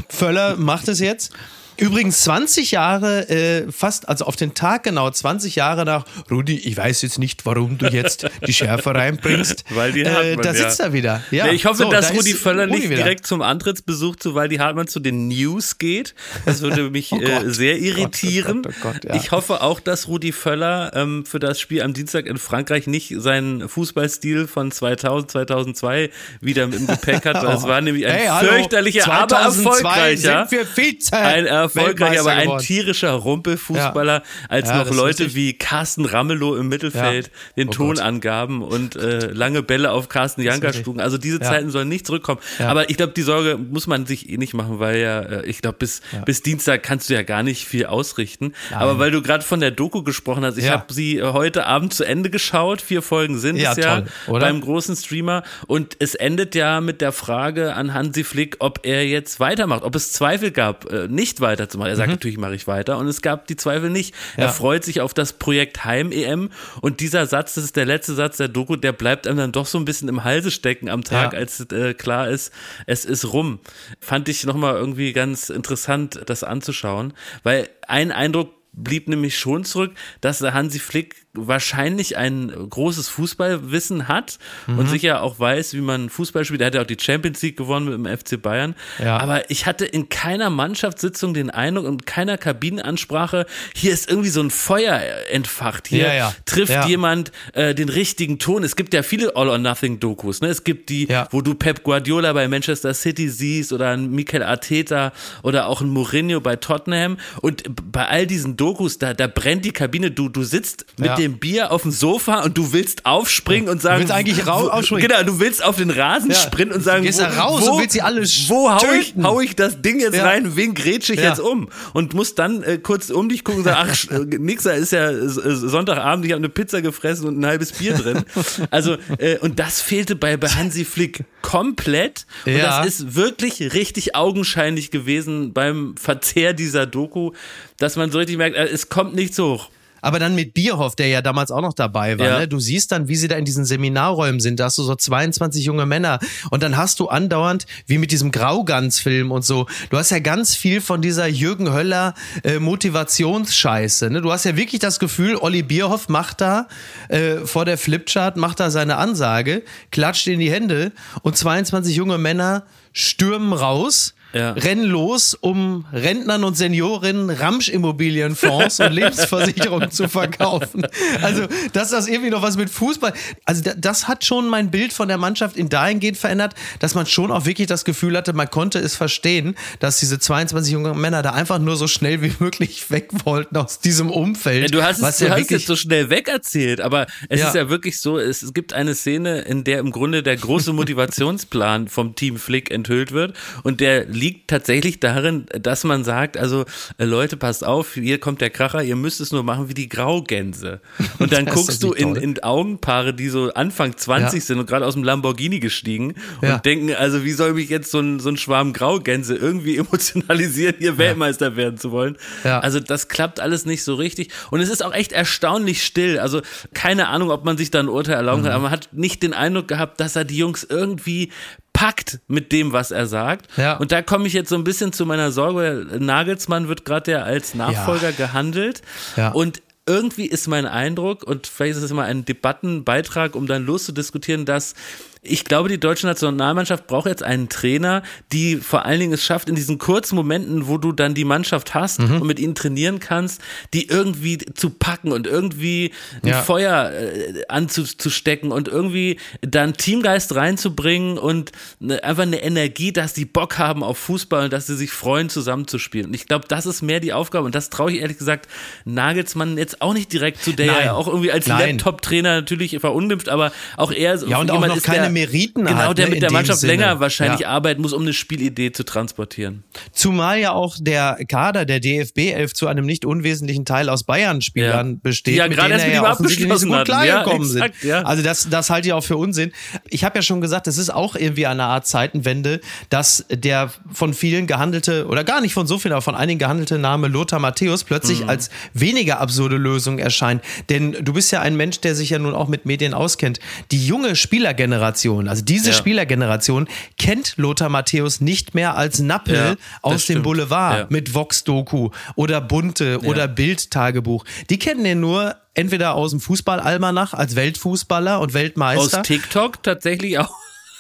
Völler 0.09 0.57
macht 0.57 0.87
es 0.87 0.99
jetzt. 0.99 1.31
Übrigens 1.79 2.23
20 2.23 2.71
Jahre, 2.71 3.29
äh, 3.29 3.71
fast, 3.71 4.07
also 4.09 4.25
auf 4.25 4.35
den 4.35 4.53
Tag 4.53 4.83
genau 4.83 5.09
20 5.09 5.55
Jahre 5.55 5.85
nach, 5.85 6.05
Rudi, 6.29 6.57
ich 6.57 6.75
weiß 6.75 7.01
jetzt 7.01 7.19
nicht, 7.19 7.45
warum 7.45 7.77
du 7.77 7.87
jetzt 7.87 8.29
die 8.45 8.53
Schärfe 8.53 8.93
reinbringst. 8.93 9.65
Weil 9.69 9.91
die 9.91 10.05
Hartmann, 10.05 10.25
äh, 10.25 10.35
Da 10.37 10.53
sitzt 10.53 10.79
ja. 10.79 10.85
er 10.85 10.93
wieder. 10.93 11.23
Ja. 11.31 11.47
ja 11.47 11.53
ich 11.53 11.65
hoffe, 11.65 11.83
so, 11.83 11.91
dass 11.91 12.09
da 12.09 12.15
Rudi 12.15 12.33
Völler 12.33 12.65
Rudi 12.65 12.79
nicht 12.79 12.89
wieder. 12.89 13.03
direkt 13.03 13.25
zum 13.25 13.41
Antrittsbesuch 13.41 14.15
zu 14.17 14.35
Waldi 14.35 14.57
Hartmann 14.57 14.87
zu 14.87 14.99
den 14.99 15.27
News 15.27 15.77
geht. 15.77 16.15
Das 16.45 16.61
würde 16.61 16.89
mich 16.89 17.11
oh 17.11 17.19
äh, 17.19 17.49
sehr 17.51 17.77
irritieren. 17.77 18.63
Oh 18.65 18.69
Gott, 18.69 18.75
oh 18.79 18.83
Gott, 18.93 19.03
ja. 19.05 19.15
Ich 19.15 19.31
hoffe 19.31 19.61
auch, 19.61 19.79
dass 19.79 20.07
Rudi 20.07 20.31
Völler 20.31 20.91
ähm, 20.95 21.25
für 21.25 21.39
das 21.39 21.59
Spiel 21.59 21.81
am 21.81 21.93
Dienstag 21.93 22.25
in 22.25 22.37
Frankreich 22.37 22.87
nicht 22.87 23.13
seinen 23.17 23.67
Fußballstil 23.67 24.47
von 24.47 24.71
2000, 24.71 25.31
2002 25.31 26.09
wieder 26.41 26.63
im 26.63 26.87
Gepäck 26.87 27.25
hat. 27.25 27.39
Das 27.49 27.63
war 27.63 27.81
nämlich 27.81 28.05
ein 28.05 28.13
hey, 28.13 28.47
fürchterlicher, 28.47 29.11
aber 29.11 29.37
erfolgreicher. 29.37 30.45
Sind 30.47 30.59
wir 30.59 30.67
Vize. 30.67 31.13
Ein 31.13 31.45
erfolgreich, 31.75 32.19
aber 32.19 32.31
ein 32.31 32.57
tierischer 32.59 33.11
Rumpelfußballer, 33.11 34.13
ja. 34.13 34.23
als 34.47 34.69
ja, 34.69 34.77
noch 34.77 34.93
Leute 34.93 35.35
wie 35.35 35.53
Carsten 35.53 36.05
Ramelow 36.05 36.55
im 36.55 36.67
Mittelfeld 36.67 37.27
ja. 37.27 37.31
den 37.57 37.69
oh 37.69 37.71
Ton 37.71 37.95
Gott. 37.95 38.03
angaben 38.03 38.61
und 38.61 38.95
äh, 38.95 39.31
lange 39.31 39.63
Bälle 39.63 39.91
auf 39.91 40.09
Carsten 40.09 40.41
Janker 40.41 40.73
schlugen. 40.73 40.99
Also 40.99 41.17
diese 41.17 41.39
Zeiten 41.39 41.69
sollen 41.69 41.89
nicht 41.89 42.05
zurückkommen. 42.05 42.39
Aber 42.59 42.89
ich 42.89 42.97
glaube, 42.97 43.13
die 43.13 43.21
Sorge 43.21 43.57
muss 43.57 43.87
man 43.87 44.05
sich 44.05 44.29
eh 44.29 44.37
nicht 44.37 44.53
machen, 44.53 44.79
weil 44.79 44.99
ja, 44.99 45.19
äh, 45.21 45.45
ich 45.45 45.61
glaube, 45.61 45.77
bis, 45.79 46.01
bis 46.25 46.41
Dienstag 46.41 46.83
kannst 46.83 47.09
du 47.09 47.13
ja 47.13 47.23
gar 47.23 47.43
nicht 47.43 47.65
viel 47.65 47.85
ausrichten. 47.85 48.53
Nein. 48.69 48.79
Aber 48.79 48.99
weil 48.99 49.11
du 49.11 49.21
gerade 49.21 49.43
von 49.43 49.59
der 49.59 49.71
Doku 49.71 50.03
gesprochen 50.03 50.45
hast, 50.45 50.57
ich 50.57 50.69
habe 50.69 50.91
sie 50.93 51.21
heute 51.21 51.65
Abend 51.65 51.93
zu 51.93 52.03
Ende 52.03 52.29
geschaut. 52.29 52.81
Vier 52.81 53.01
Folgen 53.01 53.39
sind 53.39 53.57
es 53.57 53.77
ja 53.77 54.01
toll, 54.01 54.39
beim 54.39 54.61
großen 54.61 54.95
Streamer. 54.95 55.43
Und 55.67 55.95
es 55.99 56.15
endet 56.15 56.55
ja 56.55 56.81
mit 56.81 57.01
der 57.01 57.11
Frage 57.11 57.75
an 57.75 57.93
Hansi 57.93 58.23
Flick, 58.23 58.57
ob 58.59 58.81
er 58.83 59.05
jetzt 59.05 59.39
weitermacht, 59.39 59.83
ob 59.83 59.95
es 59.95 60.11
Zweifel 60.11 60.51
gab, 60.51 60.91
äh, 60.91 61.07
nicht 61.07 61.41
weiter 61.41 61.58
weiterzumachen. 61.59 61.91
Er 61.91 61.95
sagt 61.95 62.07
mhm. 62.07 62.13
natürlich, 62.15 62.37
mache 62.37 62.55
ich 62.55 62.67
weiter. 62.67 62.97
Und 62.97 63.07
es 63.07 63.21
gab 63.21 63.47
die 63.47 63.55
Zweifel 63.55 63.89
nicht. 63.89 64.15
Ja. 64.37 64.45
Er 64.45 64.49
freut 64.49 64.83
sich 64.83 65.01
auf 65.01 65.13
das 65.13 65.33
Projekt 65.33 65.85
Heim-EM. 65.85 66.49
Und 66.81 66.99
dieser 66.99 67.25
Satz, 67.25 67.55
das 67.55 67.65
ist 67.65 67.75
der 67.75 67.85
letzte 67.85 68.13
Satz 68.13 68.37
der 68.37 68.47
Doku, 68.47 68.75
der 68.75 68.91
bleibt 68.91 69.27
einem 69.27 69.37
dann 69.37 69.51
doch 69.51 69.65
so 69.65 69.77
ein 69.77 69.85
bisschen 69.85 70.09
im 70.09 70.23
Halse 70.23 70.51
stecken 70.51 70.89
am 70.89 71.03
Tag, 71.03 71.33
ja. 71.33 71.39
als 71.39 71.59
äh, 71.71 71.93
klar 71.93 72.29
ist, 72.29 72.53
es 72.85 73.05
ist 73.05 73.33
rum. 73.33 73.59
Fand 73.99 74.29
ich 74.29 74.45
nochmal 74.45 74.75
irgendwie 74.75 75.13
ganz 75.13 75.49
interessant, 75.49 76.21
das 76.25 76.43
anzuschauen. 76.43 77.13
Weil 77.43 77.69
ein 77.87 78.11
Eindruck 78.11 78.58
blieb 78.73 79.07
nämlich 79.07 79.37
schon 79.37 79.63
zurück, 79.65 79.93
dass 80.21 80.41
Hansi 80.41 80.79
Flick 80.79 81.15
wahrscheinlich 81.33 82.17
ein 82.17 82.51
großes 82.69 83.07
Fußballwissen 83.09 84.07
hat 84.07 84.39
mhm. 84.67 84.79
und 84.79 84.89
sicher 84.89 85.21
auch 85.21 85.39
weiß, 85.39 85.73
wie 85.73 85.81
man 85.81 86.09
Fußball 86.09 86.43
spielt. 86.43 86.61
Er 86.61 86.67
hat 86.67 86.75
ja 86.75 86.81
auch 86.81 86.87
die 86.87 86.97
Champions 86.99 87.41
League 87.41 87.57
gewonnen 87.57 87.85
mit 87.85 87.93
dem 87.93 88.17
FC 88.17 88.41
Bayern. 88.41 88.75
Ja. 88.97 89.17
Aber 89.17 89.49
ich 89.51 89.65
hatte 89.65 89.85
in 89.85 90.09
keiner 90.09 90.49
Mannschaftssitzung 90.49 91.33
den 91.33 91.49
Eindruck 91.49 91.85
und 91.85 92.05
keiner 92.05 92.37
Kabinenansprache, 92.37 93.45
hier 93.75 93.93
ist 93.93 94.09
irgendwie 94.09 94.29
so 94.29 94.41
ein 94.41 94.49
Feuer 94.49 94.99
entfacht. 95.31 95.87
Hier 95.87 96.07
ja, 96.07 96.13
ja. 96.13 96.35
trifft 96.45 96.87
jemand 96.87 97.31
äh, 97.53 97.75
den 97.75 97.89
richtigen 97.89 98.39
Ton. 98.39 98.63
Es 98.63 98.75
gibt 98.75 98.93
ja 98.93 99.03
viele 99.03 99.35
All-or-Nothing-Dokus. 99.35 100.41
Ne? 100.41 100.47
Es 100.47 100.63
gibt 100.63 100.89
die, 100.89 101.07
wo 101.29 101.41
du 101.41 101.53
Pep 101.53 101.83
Guardiola 101.83 102.33
bei 102.33 102.47
Manchester 102.47 102.93
City 102.93 103.29
siehst 103.29 103.71
oder 103.71 103.89
ein 103.89 104.09
Mikel 104.09 104.41
Arteta 104.41 105.13
oder 105.43 105.67
auch 105.67 105.81
ein 105.81 105.89
Mourinho 105.89 106.41
bei 106.41 106.55
Tottenham. 106.55 107.17
Und 107.41 107.63
bei 107.91 108.07
all 108.07 108.25
diesen 108.25 108.57
Dokus, 108.59 108.97
da, 108.97 109.13
da 109.13 109.27
brennt 109.27 109.63
die 109.63 109.71
Kabine. 109.71 110.11
Du, 110.11 110.27
du 110.27 110.43
sitzt 110.43 110.85
mit 110.97 111.17
dem 111.17 111.39
Bier 111.39 111.71
auf 111.71 111.83
dem 111.83 111.91
Sofa 111.91 112.43
und 112.43 112.57
du 112.57 112.73
willst 112.73 113.05
aufspringen 113.05 113.67
ja. 113.67 113.71
und 113.71 113.81
sagen. 113.81 113.95
Du 113.95 114.01
willst 114.01 114.13
eigentlich 114.13 114.47
raus 114.47 114.69
aufspringen. 114.69 115.07
Genau, 115.07 115.23
du 115.23 115.39
willst 115.39 115.63
auf 115.63 115.77
den 115.77 115.89
Rasen 115.89 116.31
ja. 116.31 116.35
sprinten 116.35 116.75
und 116.75 116.83
sagen, 116.83 117.03
du 117.03 117.07
gehst 117.07 117.19
wo, 117.19 117.41
raus 117.41 117.61
wo, 117.65 117.71
und 117.71 117.81
willst 117.81 117.93
sie 117.93 118.01
alle 118.01 118.21
Wo 118.21 118.69
hau 118.69 118.91
ich, 118.99 119.13
hau 119.23 119.39
ich 119.39 119.55
das 119.55 119.81
Ding 119.81 119.99
jetzt 119.99 120.15
ja. 120.15 120.25
rein? 120.25 120.55
Wen 120.57 120.73
grätsche 120.73 121.13
ich 121.13 121.21
jetzt 121.21 121.39
um? 121.39 121.69
Und 121.93 122.13
musst 122.13 122.37
dann 122.37 122.63
äh, 122.63 122.77
kurz 122.77 123.09
um 123.09 123.29
dich 123.29 123.43
gucken 123.43 123.59
und 123.59 123.65
sagen, 123.65 123.89
ach, 123.89 124.11
äh, 124.11 124.37
Nixer 124.37 124.75
ist 124.75 124.91
ja 124.91 125.09
äh, 125.09 125.27
Sonntagabend, 125.27 126.25
ich 126.25 126.31
habe 126.31 126.39
eine 126.39 126.49
Pizza 126.49 126.81
gefressen 126.81 127.27
und 127.27 127.39
ein 127.39 127.45
halbes 127.45 127.71
Bier 127.73 127.93
drin. 127.93 128.23
Also, 128.71 128.97
äh, 129.17 129.37
und 129.37 129.59
das 129.59 129.81
fehlte 129.81 130.15
bei, 130.15 130.37
bei 130.37 130.47
Hansi 130.47 130.83
Flick 130.83 131.23
komplett. 131.41 132.25
Und 132.45 132.57
das 132.57 132.85
ist 132.85 133.15
wirklich 133.15 133.73
richtig 133.73 134.15
augenscheinlich 134.15 134.91
gewesen 134.91 135.53
beim 135.53 135.95
Verzehr 135.97 136.53
dieser 136.53 136.85
Doku, 136.85 137.31
dass 137.77 137.95
man 137.95 138.11
so 138.11 138.19
richtig 138.19 138.37
merkt, 138.37 138.48
äh, 138.53 138.65
es 138.65 138.89
kommt 138.89 139.15
nicht 139.15 139.33
so 139.33 139.53
hoch. 139.53 139.69
Aber 140.01 140.19
dann 140.19 140.35
mit 140.35 140.53
Bierhoff, 140.53 140.95
der 140.95 141.07
ja 141.07 141.21
damals 141.21 141.51
auch 141.51 141.61
noch 141.61 141.73
dabei 141.73 142.17
war. 142.19 142.25
Ja. 142.25 142.39
Ne? 142.39 142.47
Du 142.47 142.59
siehst 142.59 142.91
dann, 142.91 143.07
wie 143.07 143.15
sie 143.15 143.27
da 143.27 143.35
in 143.35 143.45
diesen 143.45 143.65
Seminarräumen 143.65 144.39
sind. 144.39 144.59
Da 144.59 144.65
hast 144.65 144.77
du 144.77 144.83
so 144.83 144.95
22 144.95 145.65
junge 145.65 145.85
Männer. 145.85 146.19
Und 146.49 146.63
dann 146.63 146.77
hast 146.77 146.99
du 146.99 147.07
andauernd, 147.07 147.65
wie 147.87 147.97
mit 147.97 148.11
diesem 148.11 148.31
Graugans-Film 148.31 149.31
und 149.31 149.43
so, 149.43 149.67
du 149.89 149.97
hast 149.97 150.11
ja 150.11 150.19
ganz 150.19 150.55
viel 150.55 150.81
von 150.81 151.01
dieser 151.01 151.27
Jürgen 151.27 151.73
Höller 151.73 152.13
äh, 152.43 152.59
Motivationsscheiße. 152.59 154.09
Ne? 154.09 154.21
Du 154.21 154.31
hast 154.31 154.45
ja 154.45 154.55
wirklich 154.55 154.79
das 154.79 154.99
Gefühl, 154.99 155.35
Olli 155.35 155.63
Bierhoff 155.63 156.09
macht 156.09 156.41
da 156.41 156.67
äh, 157.09 157.37
vor 157.37 157.65
der 157.65 157.77
Flipchart, 157.77 158.37
macht 158.37 158.59
da 158.59 158.71
seine 158.71 158.97
Ansage, 158.97 159.63
klatscht 159.91 160.27
in 160.27 160.39
die 160.39 160.51
Hände 160.51 160.91
und 161.21 161.37
22 161.37 161.95
junge 161.95 162.17
Männer 162.17 162.63
stürmen 162.93 163.53
raus 163.53 164.13
ja. 164.33 164.51
rennen 164.51 164.85
los, 164.85 165.33
um 165.33 165.85
Rentnern 165.91 166.43
und 166.43 166.55
Seniorinnen 166.55 167.29
Ramsch-Immobilienfonds 167.29 168.79
und 168.79 168.91
Lebensversicherungen 168.91 169.91
zu 169.91 170.07
verkaufen. 170.07 170.85
Also, 171.21 171.47
dass 171.73 171.91
das 171.91 172.07
irgendwie 172.07 172.29
noch 172.29 172.41
was 172.41 172.57
mit 172.57 172.69
Fußball. 172.69 173.13
Also, 173.45 173.71
das 173.77 174.07
hat 174.07 174.23
schon 174.23 174.47
mein 174.47 174.71
Bild 174.71 174.93
von 174.93 175.07
der 175.07 175.17
Mannschaft 175.17 175.57
in 175.57 175.69
dahingehend 175.69 176.17
verändert, 176.17 176.53
dass 176.79 176.95
man 176.95 177.05
schon 177.05 177.31
auch 177.31 177.45
wirklich 177.45 177.67
das 177.67 177.85
Gefühl 177.85 178.15
hatte, 178.15 178.33
man 178.33 178.49
konnte 178.49 178.79
es 178.79 178.95
verstehen, 178.95 179.55
dass 179.79 179.99
diese 179.99 180.19
22 180.19 180.73
jungen 180.73 180.99
Männer 180.99 181.21
da 181.21 181.31
einfach 181.31 181.59
nur 181.59 181.75
so 181.75 181.87
schnell 181.87 182.21
wie 182.21 182.33
möglich 182.39 182.89
weg 182.91 183.09
wollten 183.25 183.57
aus 183.57 183.79
diesem 183.79 184.09
Umfeld. 184.11 184.63
Ja, 184.63 184.67
du 184.67 184.83
hast 184.83 185.01
es, 185.01 185.17
du 185.17 185.25
ja 185.25 185.31
hast 185.31 185.51
es 185.51 185.65
so 185.65 185.75
schnell 185.75 186.09
weg 186.09 186.27
erzählt, 186.27 186.81
aber 186.81 187.07
es 187.29 187.41
ist 187.41 187.55
ja 187.55 187.69
wirklich 187.69 187.99
so, 187.99 188.17
es, 188.17 188.41
es 188.41 188.53
gibt 188.53 188.73
eine 188.73 188.95
Szene, 188.95 189.41
in 189.41 189.63
der 189.63 189.79
im 189.79 189.91
Grunde 189.91 190.23
der 190.23 190.37
große 190.37 190.73
Motivationsplan 190.73 191.87
vom 191.87 192.15
Team 192.15 192.37
Flick 192.37 192.71
enthüllt 192.71 193.11
wird 193.11 193.35
und 193.63 193.79
der 193.79 194.05
liegt 194.19 194.49
tatsächlich 194.49 194.99
darin, 194.99 195.45
dass 195.61 195.83
man 195.83 196.03
sagt, 196.03 196.37
also 196.37 196.65
äh, 196.97 197.05
Leute, 197.05 197.37
passt 197.37 197.65
auf, 197.65 197.93
hier 197.93 198.19
kommt 198.19 198.41
der 198.41 198.49
Kracher, 198.49 198.83
ihr 198.83 198.95
müsst 198.95 199.21
es 199.21 199.31
nur 199.31 199.43
machen 199.43 199.69
wie 199.69 199.73
die 199.73 199.89
Graugänse. 199.89 200.81
Und 201.19 201.31
dann 201.31 201.45
guckst 201.45 201.81
du 201.83 201.93
in, 201.93 202.15
in 202.15 202.43
Augenpaare, 202.43 203.13
die 203.13 203.29
so 203.29 203.51
Anfang 203.53 203.95
20 203.95 204.39
ja. 204.39 204.45
sind 204.45 204.59
und 204.59 204.67
gerade 204.67 204.85
aus 204.85 204.93
dem 204.93 205.03
Lamborghini 205.03 205.59
gestiegen 205.59 206.15
ja. 206.41 206.55
und 206.55 206.65
denken, 206.65 206.93
also 206.93 207.23
wie 207.23 207.31
soll 207.31 207.53
mich 207.53 207.69
jetzt 207.69 207.91
so 207.91 207.99
ein, 207.99 208.19
so 208.19 208.29
ein 208.29 208.37
Schwarm 208.37 208.73
Graugänse 208.73 209.35
irgendwie 209.35 209.77
emotionalisieren, 209.77 210.75
hier 210.79 210.97
Weltmeister 210.97 211.55
werden 211.55 211.77
zu 211.77 211.91
wollen. 211.91 212.17
Also 212.43 212.79
das 212.79 213.07
klappt 213.07 213.39
alles 213.39 213.65
nicht 213.65 213.83
so 213.83 213.95
richtig. 213.95 214.29
Und 214.51 214.61
es 214.61 214.69
ist 214.69 214.83
auch 214.83 214.93
echt 214.93 215.11
erstaunlich 215.11 215.83
still. 215.83 216.19
Also 216.19 216.41
keine 216.73 217.07
Ahnung, 217.07 217.31
ob 217.31 217.45
man 217.45 217.57
sich 217.57 217.71
da 217.71 217.79
ein 217.79 217.89
Urteil 217.89 218.15
erlauben 218.15 218.43
kann, 218.43 218.51
mhm. 218.51 218.55
aber 218.55 218.63
man 218.63 218.71
hat 218.71 218.89
nicht 218.91 219.23
den 219.23 219.33
Eindruck 219.33 219.67
gehabt, 219.67 219.99
dass 219.99 220.15
er 220.15 220.25
die 220.25 220.37
Jungs 220.37 220.63
irgendwie 220.63 221.31
packt 221.73 222.19
mit 222.27 222.51
dem, 222.51 222.73
was 222.73 222.91
er 222.91 223.05
sagt. 223.05 223.47
Ja. 223.57 223.77
Und 223.77 223.91
da 223.91 224.01
komme 224.01 224.27
ich 224.27 224.33
jetzt 224.33 224.49
so 224.49 224.55
ein 224.55 224.63
bisschen 224.63 224.93
zu 224.93 225.05
meiner 225.05 225.31
Sorge. 225.31 225.87
Nagelsmann 225.99 226.67
wird 226.67 226.85
gerade 226.85 227.11
ja 227.11 227.23
als 227.23 227.55
Nachfolger 227.55 228.09
ja. 228.09 228.15
gehandelt. 228.15 228.81
Ja. 229.15 229.29
Und 229.29 229.61
irgendwie 229.85 230.27
ist 230.27 230.47
mein 230.47 230.67
Eindruck, 230.67 231.23
und 231.23 231.47
vielleicht 231.47 231.77
ist 231.77 231.83
es 231.83 231.91
immer 231.91 232.03
ein 232.03 232.23
Debattenbeitrag, 232.23 233.35
um 233.35 233.47
dann 233.47 233.65
loszudiskutieren, 233.65 234.45
dass 234.45 234.75
ich 235.21 235.43
glaube, 235.43 235.67
die 235.67 235.79
deutsche 235.79 236.07
Nationalmannschaft 236.07 236.87
braucht 236.87 237.07
jetzt 237.07 237.23
einen 237.23 237.49
Trainer, 237.49 238.03
die 238.31 238.55
vor 238.55 238.85
allen 238.85 239.01
Dingen 239.01 239.13
es 239.13 239.23
schafft, 239.23 239.49
in 239.49 239.55
diesen 239.55 239.77
kurzen 239.77 240.15
Momenten, 240.15 240.67
wo 240.67 240.77
du 240.77 240.93
dann 240.93 241.13
die 241.13 241.25
Mannschaft 241.25 241.73
hast 241.73 241.99
mhm. 241.99 242.21
und 242.21 242.27
mit 242.27 242.39
ihnen 242.39 242.55
trainieren 242.55 242.99
kannst, 242.99 243.41
die 243.73 243.89
irgendwie 243.89 244.37
zu 244.37 244.69
packen 244.69 245.11
und 245.11 245.27
irgendwie 245.27 245.91
ein 246.23 246.29
ja. 246.29 246.41
Feuer 246.41 246.91
äh, 246.91 247.43
anzustecken 247.49 248.53
und 248.53 248.69
irgendwie 248.69 249.19
dann 249.41 249.73
Teamgeist 249.73 250.35
reinzubringen 250.35 251.17
und 251.17 251.51
ne, 251.81 252.01
einfach 252.01 252.23
eine 252.23 252.41
Energie, 252.41 252.93
dass 252.93 253.13
die 253.13 253.25
Bock 253.25 253.57
haben 253.57 253.83
auf 253.83 253.97
Fußball 253.97 254.45
und 254.45 254.53
dass 254.53 254.67
sie 254.67 254.77
sich 254.77 254.91
freuen, 254.91 255.29
zusammenzuspielen. 255.29 256.07
Und 256.07 256.13
ich 256.13 256.27
glaube, 256.27 256.45
das 256.47 256.65
ist 256.65 256.81
mehr 256.81 257.01
die 257.01 257.11
Aufgabe 257.11 257.45
und 257.45 257.55
das 257.55 257.69
traue 257.69 257.91
ich 257.91 257.99
ehrlich 257.99 258.17
gesagt 258.17 258.47
Nagelsmann 258.85 259.57
jetzt 259.57 259.81
auch 259.81 259.93
nicht 259.93 260.13
direkt 260.13 260.41
zu, 260.41 260.53
der 260.53 260.67
Nein. 260.67 260.85
ja 260.85 260.93
auch 260.93 261.07
irgendwie 261.07 261.33
als 261.33 261.45
Laptop-Trainer 261.47 262.35
natürlich 262.35 262.79
verunglimpft, 262.79 263.27
aber 263.27 263.51
auch 263.75 263.91
er 263.91 264.15
ja, 264.25 264.39
und 264.39 264.49
auch 264.49 264.65
noch 264.65 264.81
keine 264.81 265.08
Meriten 265.09 265.65
genau, 265.65 265.77
hat. 265.77 265.97
der 265.97 266.07
ne, 266.07 266.11
mit 266.11 266.21
der 266.21 266.31
Mannschaft 266.31 266.59
Sinne. 266.59 266.73
länger 266.73 266.99
wahrscheinlich 266.99 267.41
ja. 267.41 267.49
arbeiten 267.49 267.81
muss, 267.81 267.93
um 267.93 268.01
eine 268.01 268.13
Spielidee 268.13 268.71
zu 268.71 268.83
transportieren. 268.83 269.63
Zumal 269.91 270.39
ja 270.39 270.51
auch 270.51 270.77
der 270.79 271.19
Kader 271.27 271.65
der 271.65 271.79
DFB 271.79 272.33
11 272.33 272.53
zu 272.53 272.67
einem 272.67 272.85
nicht 272.85 273.05
unwesentlichen 273.05 273.65
Teil 273.65 273.89
aus 273.89 274.03
Bayern-Spielern 274.03 274.91
ja. 274.91 274.99
besteht, 275.01 275.35
ja, 275.35 275.47
mit 275.47 275.57
denen 275.57 275.71
er 275.71 275.91
ja 275.91 276.11
offensichtlich 276.11 276.47
nicht 276.47 276.59
so 276.59 276.67
gut 276.67 276.85
klargekommen 276.85 277.47
ja, 277.47 277.47
sind. 277.47 277.73
Ja. 277.83 278.01
Also 278.03 278.23
das, 278.23 278.47
das 278.49 278.69
halte 278.69 278.87
ich 278.87 278.93
auch 278.93 279.03
für 279.03 279.17
Unsinn. 279.17 279.51
Ich 279.89 280.03
habe 280.03 280.17
ja 280.17 280.21
schon 280.21 280.41
gesagt, 280.41 280.67
es 280.67 280.77
ist 280.77 280.89
auch 280.89 281.15
irgendwie 281.15 281.47
eine 281.47 281.63
Art 281.63 281.87
Zeitenwende, 281.87 282.61
dass 282.89 283.25
der 283.29 283.71
von 283.91 284.13
vielen 284.13 284.47
gehandelte, 284.47 285.07
oder 285.07 285.23
gar 285.23 285.41
nicht 285.41 285.53
von 285.53 285.67
so 285.67 285.79
vielen, 285.79 285.93
aber 285.93 286.01
von 286.01 286.15
einigen 286.15 286.39
gehandelte 286.39 286.77
Name 286.77 287.07
Lothar 287.07 287.39
Matthäus 287.39 287.83
plötzlich 287.83 288.21
mhm. 288.21 288.29
als 288.29 288.49
weniger 288.73 289.19
absurde 289.19 289.57
Lösung 289.57 289.99
erscheint. 289.99 290.43
Denn 290.69 290.95
du 291.01 291.13
bist 291.13 291.31
ja 291.31 291.41
ein 291.41 291.55
Mensch, 291.55 291.79
der 291.81 291.95
sich 291.95 292.09
ja 292.11 292.19
nun 292.19 292.35
auch 292.35 292.47
mit 292.47 292.65
Medien 292.65 292.93
auskennt. 292.93 293.39
Die 293.71 293.85
junge 293.85 294.15
Spielergeneration 294.15 294.98
Generation, 294.99 295.27
also 295.27 295.43
diese 295.43 295.69
ja. 295.69 295.75
Spielergeneration, 295.75 296.67
kennt 296.97 297.33
Lothar 297.37 297.69
Matthäus 297.69 298.21
nicht 298.21 298.55
mehr 298.55 298.75
als 298.75 298.99
Nappel 298.99 299.35
ja, 299.35 299.55
aus 299.81 300.05
dem 300.05 300.21
Boulevard 300.21 300.79
ja. 300.79 300.85
mit 300.89 301.13
Vox-Doku 301.13 301.89
oder 302.15 302.41
Bunte 302.41 302.99
oder 303.01 303.27
Bild-Tagebuch. 303.27 304.25
Die 304.49 304.59
kennen 304.59 304.83
den 304.83 304.99
nur 304.99 305.35
entweder 305.53 305.95
aus 305.95 306.11
dem 306.11 306.19
Fußballalmanach 306.19 307.13
als 307.13 307.35
Weltfußballer 307.35 308.19
und 308.19 308.33
Weltmeister. 308.33 308.99
Aus 308.99 309.07
TikTok 309.07 309.63
tatsächlich 309.63 310.19
auch. 310.19 310.31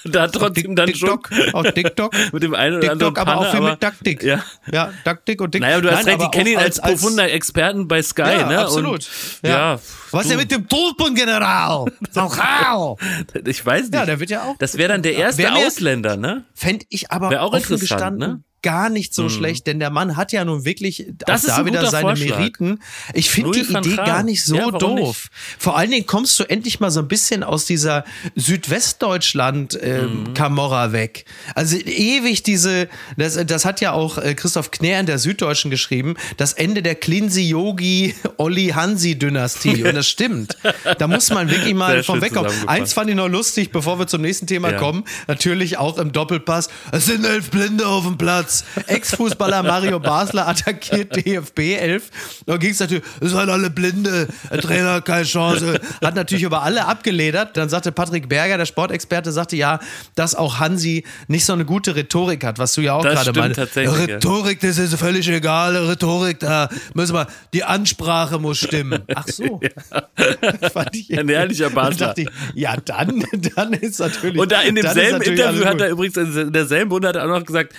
Da 0.05 0.27
trotzdem 0.27 0.75
dann 0.75 0.87
TikTok, 0.87 1.29
schon. 1.31 1.53
Auf 1.53 1.71
TikTok. 1.71 2.13
mit 2.33 2.43
dem 2.43 2.53
einen 2.53 2.77
oder 2.77 2.89
TikTok, 2.89 3.17
anderen 3.19 3.25
Panne, 3.25 3.31
aber 3.31 3.47
auch 3.47 3.51
viel 3.51 3.61
mit 3.61 3.79
Taktik. 3.81 4.23
Ja. 4.23 4.43
ja, 4.71 4.93
Taktik 5.03 5.41
und 5.41 5.51
TikTok. 5.51 5.69
Naja, 5.69 5.81
du 5.81 5.91
hast 5.91 6.05
recht, 6.05 6.21
die 6.21 6.29
kennen 6.29 6.47
ihn 6.47 6.57
als, 6.57 6.79
profunder 6.79 7.31
Experten 7.31 7.87
bei 7.87 8.01
Sky, 8.01 8.21
ja, 8.21 8.47
ne? 8.47 8.59
absolut. 8.59 9.07
Ja. 9.43 9.79
Was 10.11 10.23
ist 10.23 10.31
denn 10.31 10.37
mit 10.37 10.51
dem 10.51 10.67
Tulpengeneral? 10.67 11.85
ich 13.45 13.65
weiß 13.65 13.81
nicht. 13.83 13.93
Ja, 13.93 14.05
der 14.05 14.19
wird 14.19 14.29
ja 14.29 14.43
auch. 14.43 14.57
Das 14.57 14.77
wäre 14.77 14.89
dann 14.89 15.01
der 15.01 15.15
erste 15.15 15.51
Ausländer, 15.53 16.17
ne? 16.17 16.45
Fände 16.53 16.85
ich 16.89 17.11
aber 17.11 17.41
auch 17.41 17.51
gestanden. 17.51 18.19
Ne? 18.19 18.43
Gar 18.61 18.89
nicht 18.89 19.13
so 19.13 19.23
mhm. 19.23 19.29
schlecht, 19.29 19.67
denn 19.67 19.79
der 19.79 19.89
Mann 19.89 20.17
hat 20.17 20.31
ja 20.31 20.45
nun 20.45 20.63
wirklich 20.65 21.07
das 21.17 21.49
auch 21.49 21.57
da 21.57 21.65
wieder 21.65 21.89
seine 21.89 22.09
Vorschlag. 22.09 22.37
Meriten. 22.37 22.79
Ich 23.13 23.29
finde 23.29 23.51
die 23.51 23.71
Idee 23.71 23.95
gar 23.95 24.23
nicht 24.23 24.43
so 24.43 24.55
ja, 24.55 24.71
doof. 24.71 25.29
Nicht? 25.29 25.31
Vor 25.57 25.77
allen 25.77 25.91
Dingen 25.91 26.05
kommst 26.05 26.39
du 26.39 26.43
endlich 26.43 26.79
mal 26.79 26.91
so 26.91 26.99
ein 26.99 27.07
bisschen 27.07 27.43
aus 27.43 27.65
dieser 27.65 28.03
Südwestdeutschland-Kamorra 28.35 30.85
ähm, 30.85 30.89
mhm. 30.89 30.93
weg. 30.93 31.25
Also 31.55 31.77
ewig 31.77 32.43
diese, 32.43 32.89
das, 33.17 33.39
das 33.45 33.65
hat 33.65 33.81
ja 33.81 33.91
auch 33.93 34.17
äh, 34.17 34.33
Christoph 34.35 34.71
Knär 34.71 34.99
in 34.99 35.05
der 35.05 35.19
Süddeutschen 35.19 35.71
geschrieben, 35.71 36.15
das 36.37 36.53
Ende 36.53 36.81
der 36.81 36.95
Klinsi-Yogi-Olli-Hansi-Dynastie. 36.95 39.83
Und 39.83 39.95
das 39.95 40.07
stimmt. 40.07 40.57
Da 40.97 41.07
muss 41.07 41.29
man 41.29 41.49
wirklich 41.49 41.75
mal 41.75 42.03
von 42.03 42.21
wegkommen. 42.21 42.51
Eins 42.67 42.91
fand 42.93 43.09
ich 43.09 43.15
noch 43.15 43.29
lustig, 43.29 43.71
bevor 43.71 43.99
wir 43.99 44.07
zum 44.07 44.21
nächsten 44.21 44.47
Thema 44.47 44.71
ja. 44.71 44.77
kommen. 44.77 45.03
Natürlich 45.27 45.77
auch 45.77 45.97
im 45.97 46.11
Doppelpass. 46.11 46.67
Es 46.91 47.05
sind 47.05 47.23
elf 47.25 47.51
Blinde 47.51 47.87
auf 47.87 48.05
dem 48.05 48.17
Platz. 48.17 48.48
Satz. 48.49 48.63
Ex-Fußballer 48.87 49.63
Mario 49.63 49.99
Basler 49.99 50.47
attackiert 50.47 51.15
DFB 51.15 51.59
11. 51.79 52.09
Da 52.45 52.57
ging 52.57 52.71
es 52.71 52.79
natürlich, 52.79 53.03
es 53.21 53.31
sind 53.31 53.49
alle 53.49 53.69
Blinde, 53.69 54.27
der 54.51 54.61
Trainer 54.61 54.93
hat 54.93 55.05
keine 55.05 55.23
Chance. 55.23 55.79
Hat 56.03 56.15
natürlich 56.15 56.43
über 56.43 56.63
alle 56.63 56.85
abgeledert. 56.85 57.55
Dann 57.55 57.69
sagte 57.69 57.91
Patrick 57.91 58.27
Berger, 58.27 58.57
der 58.57 58.65
Sportexperte, 58.65 59.31
sagte 59.31 59.55
ja, 59.55 59.79
dass 60.15 60.35
auch 60.35 60.59
Hansi 60.59 61.05
nicht 61.27 61.45
so 61.45 61.53
eine 61.53 61.65
gute 61.65 61.95
Rhetorik 61.95 62.43
hat, 62.43 62.59
was 62.59 62.73
du 62.73 62.81
ja 62.81 62.93
auch 62.93 63.03
gerade 63.03 63.33
meinst. 63.33 63.59
Rhetorik, 63.75 64.59
das 64.61 64.77
ist 64.77 64.95
völlig 64.95 65.27
egal. 65.29 65.75
Rhetorik, 65.77 66.39
da 66.39 66.69
müssen 66.93 67.13
wir, 67.13 67.27
die 67.53 67.63
Ansprache 67.63 68.39
muss 68.39 68.57
stimmen. 68.57 69.03
Ach 69.13 69.27
so. 69.27 69.59
Ja. 69.69 70.69
Fand 70.69 70.95
ich 70.95 71.17
Ein 71.17 71.29
ehrlicher 71.29 71.69
Basler. 71.69 72.13
Ich, 72.17 72.27
ja, 72.55 72.75
dann, 72.77 73.23
dann 73.55 73.73
ist 73.73 73.99
natürlich. 73.99 74.39
Und 74.39 74.51
da 74.51 74.61
in 74.61 74.75
demselben 74.75 75.21
Interview 75.21 75.65
hat 75.65 75.81
er 75.81 75.89
übrigens 75.89 76.17
in 76.17 76.53
derselben 76.53 76.91
Runde 76.91 77.09
hat 77.09 77.15
er 77.15 77.25
auch 77.25 77.39
noch 77.39 77.45
gesagt, 77.45 77.73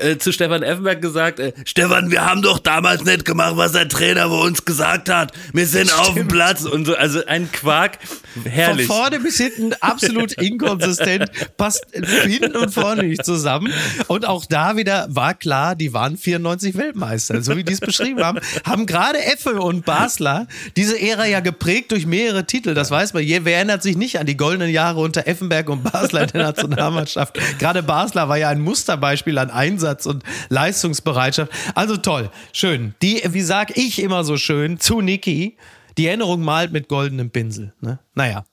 äh, 0.00 0.18
zu 0.18 0.32
Stefan 0.32 0.62
Effenberg 0.62 1.00
gesagt, 1.02 1.40
äh, 1.40 1.52
Stefan, 1.64 2.10
wir 2.10 2.24
haben 2.24 2.42
doch 2.42 2.58
damals 2.58 3.04
nicht 3.04 3.24
gemacht, 3.24 3.56
was 3.56 3.72
der 3.72 3.88
Trainer 3.88 4.28
bei 4.28 4.38
uns 4.38 4.64
gesagt 4.64 5.08
hat. 5.08 5.32
Wir 5.52 5.66
sind 5.66 5.90
Stimmt. 5.90 6.08
auf 6.08 6.14
dem 6.14 6.28
Platz 6.28 6.64
und 6.64 6.86
so, 6.86 6.94
also 6.94 7.24
ein 7.26 7.50
Quark, 7.52 7.98
herrlich. 8.44 8.86
Von 8.86 8.96
vorne 8.96 9.20
bis 9.20 9.36
hinten 9.36 9.72
absolut 9.80 10.32
inkonsistent, 10.32 11.30
passt 11.56 11.86
hinten 11.92 12.56
und 12.56 12.72
vorne 12.72 13.04
nicht 13.04 13.24
zusammen. 13.24 13.72
Und 14.08 14.26
auch 14.26 14.46
da 14.46 14.76
wieder 14.76 15.06
war 15.10 15.34
klar, 15.34 15.76
die 15.76 15.92
waren 15.92 16.16
94 16.16 16.76
Weltmeister, 16.76 17.42
so 17.42 17.56
wie 17.56 17.64
die 17.64 17.72
es 17.72 17.80
beschrieben 17.80 18.24
haben, 18.24 18.40
haben 18.64 18.86
gerade 18.86 19.22
Effe 19.24 19.60
und 19.60 19.84
Basler 19.84 20.46
diese 20.76 21.00
Ära 21.00 21.26
ja 21.26 21.40
geprägt 21.40 21.92
durch 21.92 22.06
mehrere 22.06 22.46
Titel. 22.46 22.74
Das 22.74 22.90
weiß 22.90 23.14
man. 23.14 23.22
Wer 23.26 23.56
erinnert 23.56 23.82
sich 23.82 23.96
nicht 23.96 24.18
an 24.18 24.26
die 24.26 24.36
goldenen 24.36 24.70
Jahre 24.70 25.00
unter 25.00 25.26
Effenberg 25.26 25.68
und 25.68 25.82
Basler 25.84 26.22
in 26.22 26.28
der 26.28 26.42
Nationalmannschaft? 26.42 27.38
Gerade 27.58 27.82
Basler 27.82 28.28
war 28.28 28.36
ja 28.36 28.48
ein 28.48 28.60
Musterbeispiel 28.60 29.38
an 29.38 29.50
Einsatz 29.50 29.89
Einsatz 29.90 30.06
und 30.06 30.22
Leistungsbereitschaft. 30.48 31.52
Also 31.74 31.96
toll, 31.96 32.30
schön. 32.52 32.94
Die, 33.02 33.22
wie 33.28 33.42
sag 33.42 33.76
ich 33.76 34.00
immer 34.02 34.24
so 34.24 34.36
schön, 34.36 34.78
zu 34.78 35.00
Niki, 35.00 35.56
die 35.98 36.06
Erinnerung 36.06 36.42
malt 36.42 36.72
mit 36.72 36.88
goldenem 36.88 37.30
Pinsel. 37.30 37.72
Ne? 37.80 37.98
Naja. 38.14 38.44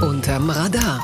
Unterm 0.00 0.50
Radar. 0.50 1.02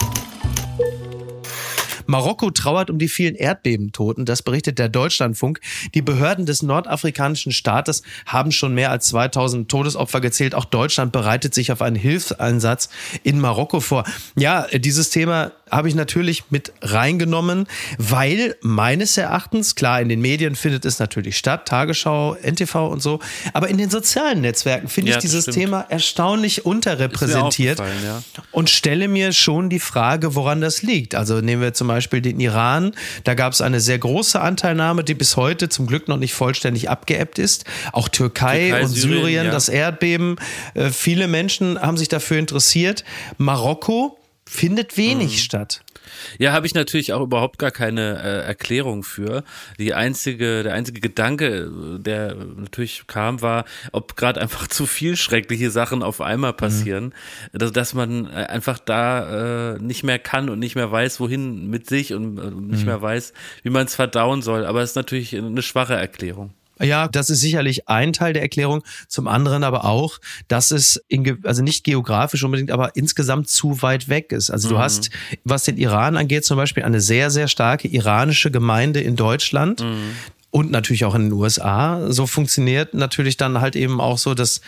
Marokko 2.07 2.51
trauert 2.51 2.91
um 2.91 2.99
die 2.99 3.09
vielen 3.09 3.37
Erdbebentoten, 3.37 4.25
das 4.25 4.43
berichtet 4.43 4.79
der 4.79 4.89
Deutschlandfunk. 4.89 5.61
Die 5.95 6.03
Behörden 6.03 6.45
des 6.45 6.63
nordafrikanischen 6.63 7.53
Staates 7.53 8.03
haben 8.27 8.53
schon 8.53 8.75
mehr 8.75 8.91
als 8.91 9.07
2000 9.09 9.71
Todesopfer 9.71 10.21
gezählt. 10.21 10.55
Auch 10.55 10.65
Deutschland 10.65 11.13
bereitet 11.13 11.55
sich 11.55 11.73
auf 11.73 11.81
einen 11.81 11.97
Hilfseinsatz 11.97 12.91
in 13.23 13.41
Marokko 13.41 13.81
vor. 13.81 14.05
Ja, 14.37 14.67
dieses 14.67 15.11
Thema 15.11 15.53
habe 15.73 15.89
ich 15.89 15.95
natürlich 15.95 16.45
mit 16.51 16.73
reingenommen, 16.83 17.67
weil 17.97 18.57
meines 18.61 19.17
Erachtens, 19.17 19.75
klar, 19.75 20.01
in 20.01 20.09
den 20.11 20.21
Medien 20.21 20.55
findet 20.55 20.85
es 20.85 20.99
natürlich 20.99 21.39
statt, 21.39 21.67
Tagesschau, 21.67 22.37
NTV 22.43 22.89
und 22.89 23.03
so, 23.03 23.21
aber 23.55 23.69
in 23.69 23.79
den 23.79 23.89
sozialen 23.89 24.43
Netzwerken 24.43 24.89
finde 24.89 25.13
ja, 25.13 25.17
ich 25.17 25.23
dieses 25.23 25.45
stimmt. 25.45 25.57
Thema 25.57 25.87
erstaunlich 25.89 26.67
unterrepräsentiert 26.67 27.79
ja. 27.79 28.23
und 28.51 28.69
stelle 28.69 29.09
mir 29.09 29.33
schon 29.33 29.71
die 29.71 29.81
Frage, 29.81 30.35
woran 30.35 30.61
das 30.61 30.83
liegt. 30.83 31.15
Also 31.15 31.41
nehmen 31.41 31.63
wir 31.63 31.73
zum 31.73 31.89
Beispiel 31.89 32.21
den 32.21 32.39
Iran, 32.39 32.93
da 33.25 33.35
gab 33.35 33.55
es 33.55 33.63
eine 33.63 33.81
sehr 33.81 33.99
große 33.99 34.39
Anteilnahme, 34.41 35.05
die 35.05 35.15
bis 35.15 35.37
heute 35.37 35.71
zum 35.71 35.87
Glück 35.87 36.07
noch 36.09 36.19
nicht 36.19 36.35
vollständig 36.35 36.91
abgeebbt 36.91 37.39
ist. 37.39 37.65
Auch 37.93 38.09
Türkei, 38.09 38.69
Türkei 38.69 38.83
und 38.83 38.89
Syrien, 38.89 39.21
Syrien 39.21 39.47
ja. 39.47 39.51
das 39.51 39.69
Erdbeben, 39.71 40.37
äh, 40.75 40.91
viele 40.91 41.29
Menschen 41.29 41.81
haben 41.81 41.97
sich 41.97 42.09
dafür 42.09 42.39
interessiert. 42.39 43.05
Marokko, 43.39 44.19
findet 44.53 44.97
wenig 44.97 45.33
mhm. 45.33 45.38
statt. 45.38 45.83
Ja, 46.38 46.53
habe 46.53 46.67
ich 46.67 46.75
natürlich 46.75 47.12
auch 47.12 47.23
überhaupt 47.23 47.59
gar 47.59 47.71
keine 47.71 48.23
äh, 48.23 48.47
Erklärung 48.47 49.03
für. 49.03 49.45
Die 49.79 49.95
einzige, 49.95 50.62
der 50.62 50.75
einzige 50.75 51.01
Gedanke, 51.01 51.71
der 51.99 52.35
natürlich 52.35 53.07
kam, 53.07 53.41
war, 53.41 53.65
ob 53.93 54.15
gerade 54.17 54.41
einfach 54.41 54.67
zu 54.69 54.85
viel 54.85 55.17
schreckliche 55.17 55.71
Sachen 55.71 56.03
auf 56.03 56.21
einmal 56.21 56.53
passieren, 56.53 57.15
mhm. 57.53 57.59
dass, 57.59 57.73
dass 57.73 57.95
man 57.95 58.27
äh, 58.27 58.47
einfach 58.47 58.79
da 58.79 59.75
äh, 59.75 59.79
nicht 59.79 60.03
mehr 60.03 60.19
kann 60.19 60.51
und 60.51 60.59
nicht 60.59 60.75
mehr 60.75 60.91
weiß, 60.91 61.19
wohin 61.21 61.71
mit 61.71 61.88
sich 61.88 62.12
und 62.12 62.38
äh, 62.38 62.51
nicht 62.51 62.81
mhm. 62.81 62.87
mehr 62.87 63.01
weiß, 63.01 63.33
wie 63.62 63.71
man 63.71 63.87
es 63.87 63.95
verdauen 63.95 64.43
soll. 64.43 64.67
Aber 64.67 64.83
es 64.83 64.91
ist 64.91 64.97
natürlich 64.97 65.35
eine 65.37 65.62
schwache 65.62 65.95
Erklärung. 65.95 66.53
Ja, 66.83 67.09
das 67.09 67.31
ist 67.31 67.40
sicherlich 67.40 67.88
ein 67.88 68.12
Teil 68.12 68.33
der 68.33 68.42
Erklärung. 68.42 68.83
Zum 69.09 69.29
anderen 69.29 69.64
aber 69.64 69.85
auch, 69.85 70.18
dass 70.49 70.71
es 70.71 71.03
in, 71.09 71.38
also 71.45 71.62
nicht 71.62 71.85
geografisch 71.85 72.42
unbedingt, 72.45 72.71
aber 72.71 72.97
insgesamt 72.97 73.49
zu 73.49 73.83
weit 73.83 74.09
weg 74.09 74.33
ist. 74.33 74.51
Also 74.51 74.68
du 74.68 74.75
mhm. 74.77 74.81
hast, 74.81 75.11
was 75.45 75.64
den 75.64 75.77
Iran 75.77 76.16
angeht, 76.16 76.45
zum 76.45 76.57
Beispiel 76.57 76.83
eine 76.83 77.01
sehr, 77.01 77.31
sehr 77.31 77.49
starke 77.49 77.88
iranische 77.88 78.51
Gemeinde 78.51 79.01
in 79.01 79.16
Deutschland. 79.16 79.81
Mhm 79.81 80.16
und 80.53 80.71
natürlich 80.71 81.07
auch 81.07 81.14
in 81.14 81.23
den 81.23 81.33
USA. 81.33 82.12
So 82.12 82.27
funktioniert 82.27 82.92
natürlich 82.92 83.38
dann 83.38 83.61
halt 83.61 83.75
eben 83.75 84.01
auch 84.01 84.18
so, 84.18 84.35
dass 84.35 84.61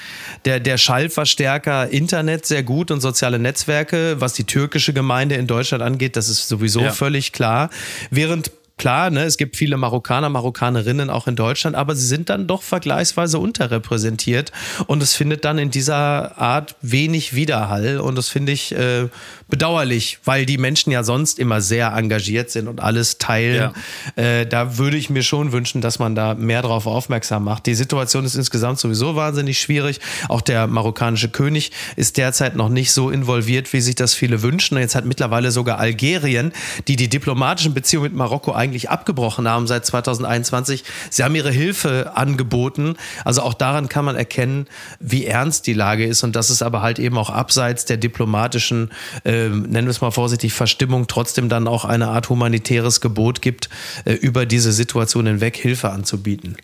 der, 0.47 0.59
der 0.59 0.79
Schallverstärker 0.79 1.91
Internet 1.91 2.47
sehr 2.47 2.63
gut 2.63 2.91
und 2.91 3.03
soziale 3.03 3.39
Netzwerke, 3.39 4.17
was 4.19 4.33
die 4.33 4.45
türkische 4.45 4.95
Gemeinde 4.95 5.35
in 5.37 5.47
Deutschland 5.47 5.85
angeht, 5.85 6.17
das 6.17 6.31
ist 6.31 6.49
sowieso 6.49 6.81
ja. 6.81 6.91
völlig 6.91 7.33
klar. 7.33 7.69
Während 8.11 8.51
Klar, 8.77 9.11
ne, 9.11 9.23
es 9.23 9.37
gibt 9.37 9.57
viele 9.57 9.77
Marokkaner, 9.77 10.29
Marokkanerinnen 10.29 11.09
auch 11.09 11.29
in 11.29 11.37
Deutschland, 11.37 11.77
aber 11.77 11.95
sie 11.95 12.07
sind 12.07 12.29
dann 12.29 12.49
doch 12.49 12.63
vergleichsweise 12.63 13.39
unterrepräsentiert 13.39 14.51
und 14.87 15.01
es 15.01 15.15
findet 15.15 15.45
dann 15.45 15.59
in 15.59 15.71
dieser 15.71 16.39
Art 16.39 16.75
wenig 16.83 17.35
Widerhall 17.35 18.01
und 18.01 18.17
das 18.17 18.29
finde 18.29 18.51
ich 18.51 18.75
äh, 18.75 19.09
bedauerlich, 19.55 20.19
weil 20.25 20.47
die 20.47 20.59
Menschen 20.59 20.91
ja 20.91 21.05
sonst 21.05 21.39
immer 21.39 21.61
sehr 21.61 21.93
engagiert 21.93 22.51
sind 22.51 22.67
und 22.67 22.81
alles 22.81 23.19
teilen. 23.19 23.71
Ja. 24.17 24.21
Äh, 24.21 24.47
da 24.49 24.79
würde 24.79 24.97
ich 24.97 25.11
mir 25.11 25.23
schon 25.23 25.53
wünschen, 25.53 25.81
dass 25.81 26.01
man 26.01 26.17
da 26.17 26.35
mehr 26.35 26.61
darauf 26.61 26.89
aufmerksam 26.89 27.45
macht. 27.45 27.67
Die 27.67 27.77
Situation 27.77 28.25
ist 28.25 28.35
insgesamt 28.35 28.81
sowieso 28.81 29.15
wahnsinnig 29.15 29.61
schwierig. 29.61 30.01
Auch 30.29 30.41
der 30.41 30.67
marokkanische 30.67 31.29
König 31.29 31.71
ist 31.95 32.17
derzeit 32.17 32.57
noch 32.57 32.69
nicht 32.69 32.91
so 32.91 33.11
involviert, 33.11 33.73
wie 33.73 33.81
sich 33.81 33.95
das 33.95 34.13
viele 34.13 34.43
wünschen. 34.43 34.77
Jetzt 34.77 34.97
hat 34.97 35.05
mittlerweile 35.05 35.53
sogar 35.53 35.79
Algerien, 35.79 36.51
die 36.89 36.97
die 36.97 37.09
diplomatischen 37.09 37.75
Beziehungen 37.75 38.11
mit 38.11 38.15
Marokko 38.15 38.55
eigentlich 38.55 38.91
abgebrochen 38.91 39.47
haben 39.49 39.69
seit 39.69 39.87
2021, 39.87 40.83
sie 41.11 41.23
haben 41.23 41.37
ihre 41.37 41.53
Hilfe 41.53 42.17
angeboten. 42.17 42.97
Also 43.25 43.43
auch 43.43 43.55
daran 43.55 43.89
kann 43.89 44.05
man 44.05 44.17
erkennen, 44.17 44.67
wie 44.99 45.27
ernst 45.27 45.69
die 45.69 45.75
Lage 45.75 46.07
ist 46.07 46.25
und 46.25 46.35
dass 46.35 46.51
es 46.51 46.61
aber 46.61 46.83
halt 46.83 46.99
eben 46.99 47.17
auch 47.17 47.31
abseits 47.31 47.85
der 47.85 47.99
diplomatischen 47.99 48.91
äh, 49.23 49.44
äh, 49.45 49.49
nennen 49.49 49.87
wir 49.87 49.91
es 49.91 50.01
mal 50.01 50.11
vorsichtig, 50.11 50.53
Verstimmung 50.53 51.07
trotzdem 51.07 51.49
dann 51.49 51.69
auch 51.69 51.85
eine 51.85 52.09
Art 52.09 52.29
humanitäres 52.29 53.01
Gebot 53.01 53.43
gibt, 53.43 53.69
äh, 54.05 54.13
über 54.13 54.47
diese 54.47 54.73
Situation 54.73 55.27
hinweg 55.27 55.57
Hilfe 55.57 55.91
anzubieten. 55.91 56.57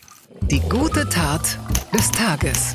Die 0.50 0.60
gute 0.60 1.08
Tat 1.08 1.58
des 1.92 2.10
Tages. 2.10 2.74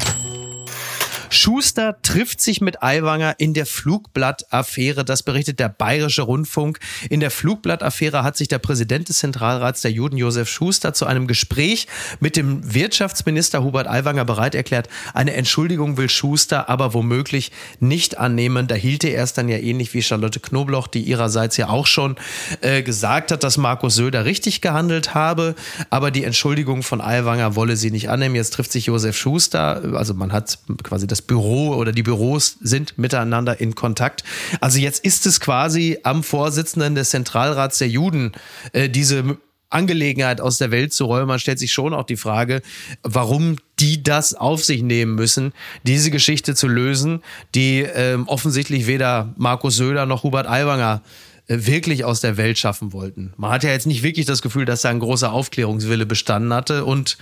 Schuster 1.30 1.98
trifft 2.02 2.42
sich 2.42 2.62
mit 2.62 2.82
Aiwanger 2.84 3.36
in 3.38 3.54
der 3.54 3.66
Flugblattaffäre. 3.66 5.06
Das 5.06 5.24
berichtet 5.24 5.60
der 5.60 5.70
Bayerische 5.70 6.22
Rundfunk. 6.22 6.80
In 7.10 7.20
der 7.20 7.32
Flugblattaffäre 7.32 8.24
hat 8.24 8.38
sich 8.38 8.48
der 8.48 8.60
Präsident 8.60 9.10
des 9.10 9.20
Zentralrats 9.20 9.82
der 9.82 9.92
Juden, 9.92 10.18
Josef 10.18 10.50
Schuster, 10.50 10.94
zu 10.94 11.06
einem 11.06 11.28
Gespräch 11.28 11.88
mit 12.20 12.36
dem 12.36 12.74
Wirtschaftsminister 12.74 13.64
Hubert 13.64 13.88
Aiwanger 13.88 14.26
bereit 14.26 14.56
erklärt. 14.56 14.90
Eine 15.14 15.34
Entschuldigung 15.34 15.98
will 15.98 16.10
Schuster 16.10 16.70
aber 16.70 16.94
womöglich 16.94 17.52
nicht 17.80 18.18
annehmen. 18.18 18.68
Da 18.68 18.76
hielt 18.76 19.04
er 19.04 19.24
es 19.24 19.34
dann 19.34 19.50
ja 19.50 19.58
ähnlich 19.58 19.94
wie 19.94 20.02
Charlotte 20.02 20.40
Knobloch, 20.40 20.88
die 20.88 21.02
ihrerseits 21.02 21.58
ja 21.58 21.70
auch 21.70 21.88
schon 21.88 22.16
äh, 22.62 22.84
gesagt 22.84 23.32
hat, 23.32 23.44
dass 23.44 23.58
Markus 23.58 23.96
Söder 23.96 24.26
richtig 24.26 24.62
gehandelt 24.62 25.14
habe. 25.14 25.56
Aber 25.90 26.12
die 26.12 26.24
Entschuldigung 26.24 26.84
von 26.84 27.02
Aiwanger 27.02 27.56
wolle 27.56 27.78
sie 27.78 27.92
nicht 27.92 28.10
annehmen. 28.10 28.36
Jetzt 28.36 28.54
trifft 28.54 28.72
sich 28.72 28.88
Josef 28.88 29.18
Schuster. 29.18 29.96
Also 29.96 30.14
man 30.14 30.32
hat 30.32 30.58
quasi 30.84 31.08
das 31.08 31.15
Büro 31.22 31.76
oder 31.76 31.92
die 31.92 32.04
Büros 32.04 32.58
sind 32.62 32.98
miteinander 32.98 33.60
in 33.60 33.76
Kontakt. 33.76 34.24
Also 34.62 34.80
jetzt 34.80 35.04
ist 35.04 35.26
es 35.26 35.40
quasi 35.40 36.00
am 36.04 36.24
Vorsitzenden 36.24 36.96
des 36.96 37.10
Zentralrats 37.10 37.78
der 37.78 37.90
Juden, 37.90 38.32
äh, 38.74 38.90
diese 38.90 39.38
Angelegenheit 39.70 40.42
aus 40.42 40.58
der 40.58 40.72
Welt 40.72 40.94
zu 40.94 41.06
räumen. 41.06 41.28
Man 41.28 41.40
stellt 41.40 41.60
sich 41.60 41.74
schon 41.74 41.94
auch 41.94 42.06
die 42.06 42.18
Frage, 42.18 42.62
warum 43.04 43.58
die 43.80 44.02
das 44.04 44.34
auf 44.34 44.64
sich 44.64 44.82
nehmen 44.82 45.16
müssen, 45.16 45.54
diese 45.84 46.12
Geschichte 46.12 46.56
zu 46.56 46.68
lösen, 46.68 47.22
die 47.54 47.82
äh, 47.82 48.18
offensichtlich 48.26 48.88
weder 48.88 49.34
Markus 49.38 49.76
Söder 49.76 50.06
noch 50.06 50.24
Hubert 50.24 50.48
Aiwanger 50.48 51.02
äh, 51.48 51.58
wirklich 51.60 52.06
aus 52.06 52.22
der 52.22 52.38
Welt 52.38 52.58
schaffen 52.58 52.94
wollten. 52.94 53.34
Man 53.38 53.52
hat 53.52 53.64
ja 53.64 53.72
jetzt 53.72 53.86
nicht 53.86 54.02
wirklich 54.02 54.26
das 54.26 54.42
Gefühl, 54.42 54.66
dass 54.66 54.82
da 54.82 54.90
ein 54.90 55.00
großer 55.00 55.32
Aufklärungswille 55.32 56.06
bestanden 56.06 56.54
hatte 56.54 56.86
und 56.86 57.18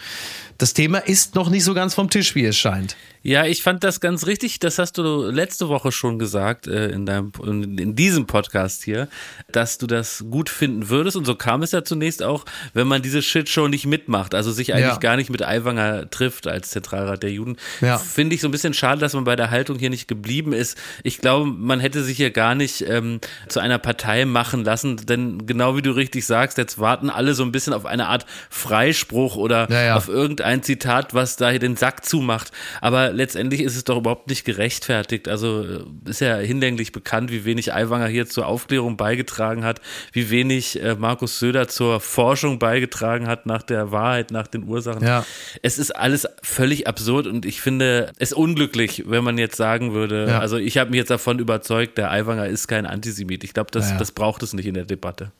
das 0.58 0.74
Thema 0.74 1.00
ist 1.00 1.36
noch 1.36 1.50
nicht 1.50 1.64
so 1.64 1.74
ganz 1.74 1.94
vom 1.94 2.10
Tisch, 2.10 2.36
wie 2.36 2.46
es 2.46 2.58
scheint. 2.58 2.96
Ja, 3.26 3.46
ich 3.46 3.64
fand 3.64 3.86
das 3.86 4.02
ganz 4.02 4.28
richtig. 4.28 4.60
Das 4.60 4.78
hast 4.80 4.98
du 4.98 5.24
letzte 5.24 5.70
Woche 5.70 5.94
schon 5.94 6.20
gesagt 6.20 6.68
äh, 6.68 6.90
in 6.90 7.06
deinem 7.06 7.32
in 7.42 7.96
diesem 7.96 8.28
Podcast 8.28 8.84
hier, 8.84 9.08
dass 9.50 9.78
du 9.78 9.88
das 9.88 10.26
gut 10.30 10.50
finden 10.50 10.90
würdest. 10.90 11.16
Und 11.16 11.24
so 11.24 11.36
kam 11.36 11.64
es 11.64 11.72
ja 11.72 11.86
zunächst 11.86 12.22
auch, 12.22 12.44
wenn 12.74 12.86
man 12.86 13.02
diese 13.02 13.22
Shitshow 13.22 13.70
nicht 13.70 13.86
mitmacht, 13.86 14.36
also 14.36 14.52
sich 14.52 14.74
eigentlich 14.74 14.88
ja. 14.88 14.98
gar 14.98 15.16
nicht 15.16 15.30
mit 15.30 15.42
Aiwanger 15.42 16.10
trifft 16.10 16.48
als 16.48 16.72
Zentralrat 16.72 17.24
der 17.24 17.32
Juden. 17.32 17.56
Ja. 17.80 17.98
Finde 17.98 18.36
ich 18.36 18.42
so 18.42 18.50
ein 18.50 18.52
bisschen 18.52 18.74
schade, 18.74 19.00
dass 19.00 19.14
man 19.14 19.24
bei 19.24 19.38
der 19.38 19.52
Haltung 19.52 19.80
hier 19.80 19.90
nicht 19.90 20.10
geblieben 20.10 20.52
ist. 20.52 20.78
Ich 21.04 21.20
glaube, 21.20 21.46
man 21.46 21.80
hätte 21.80 22.04
sich 22.04 22.18
hier 22.18 22.32
gar 22.32 22.56
nicht 22.56 22.82
ähm, 22.82 23.22
zu 23.48 23.62
einer 23.62 23.80
Partei 23.80 24.26
machen 24.26 24.66
lassen, 24.66 24.98
denn 24.98 25.46
genau 25.46 25.78
wie 25.78 25.82
du 25.82 25.92
richtig 25.92 26.26
sagst, 26.26 26.58
jetzt 26.58 26.78
warten 26.78 27.10
alle 27.10 27.36
so 27.36 27.44
ein 27.44 27.54
bisschen 27.54 27.72
auf 27.72 27.86
eine 27.86 28.08
Art 28.08 28.26
Freispruch 28.50 29.38
oder 29.38 29.72
ja. 29.72 29.96
auf 29.96 30.10
irgendein 30.10 30.43
Zitat, 30.62 31.14
was 31.14 31.36
da 31.36 31.50
hier 31.50 31.60
den 31.60 31.76
Sack 31.76 32.06
zumacht. 32.06 32.52
Aber 32.82 33.12
letztendlich 33.12 33.62
ist 33.62 33.76
es 33.76 33.84
doch 33.84 33.98
überhaupt 33.98 34.30
nicht 34.30 34.46
gerechtfertigt. 34.46 35.28
Also 35.28 35.64
äh, 35.64 36.10
ist 36.10 36.22
ja 36.22 36.38
hinlänglich 36.38 36.92
bekannt, 36.92 37.32
wie 37.32 37.46
wenig 37.46 37.74
Aiwanger 37.74 38.08
hier 38.08 38.28
zur 38.28 38.48
Aufklärung 38.48 38.98
beigetragen 38.98 39.64
hat, 39.64 39.82
wie 40.12 40.30
wenig 40.30 40.82
äh, 40.82 40.96
Markus 40.96 41.40
Söder 41.40 41.68
zur 41.68 42.00
Forschung 42.00 42.60
beigetragen 42.60 43.28
hat 43.28 43.46
nach 43.46 43.64
der 43.64 43.92
Wahrheit, 43.92 44.32
nach 44.32 44.48
den 44.48 44.64
Ursachen. 44.64 45.06
Ja. 45.06 45.26
Es 45.62 45.78
ist 45.78 45.92
alles 45.92 46.28
völlig 46.42 46.88
absurd 46.88 47.28
und 47.28 47.46
ich 47.46 47.62
finde 47.62 48.12
es 48.20 48.34
unglücklich, 48.34 49.04
wenn 49.08 49.24
man 49.24 49.38
jetzt 49.38 49.56
sagen 49.56 49.94
würde, 49.94 50.28
ja. 50.30 50.40
also 50.40 50.58
ich 50.58 50.78
habe 50.78 50.92
mich 50.92 50.98
jetzt 50.98 51.12
davon 51.12 51.40
überzeugt, 51.40 51.98
der 51.98 52.12
Aiwanger 52.12 52.48
ist 52.48 52.68
kein 52.68 52.86
Antisemit. 52.86 53.44
Ich 53.44 53.54
glaube, 53.54 53.72
das, 53.72 53.92
ja. 53.92 53.98
das 53.98 54.12
braucht 54.12 54.44
es 54.44 54.54
nicht 54.54 54.66
in 54.66 54.74
der 54.74 54.86
Debatte. 54.86 55.32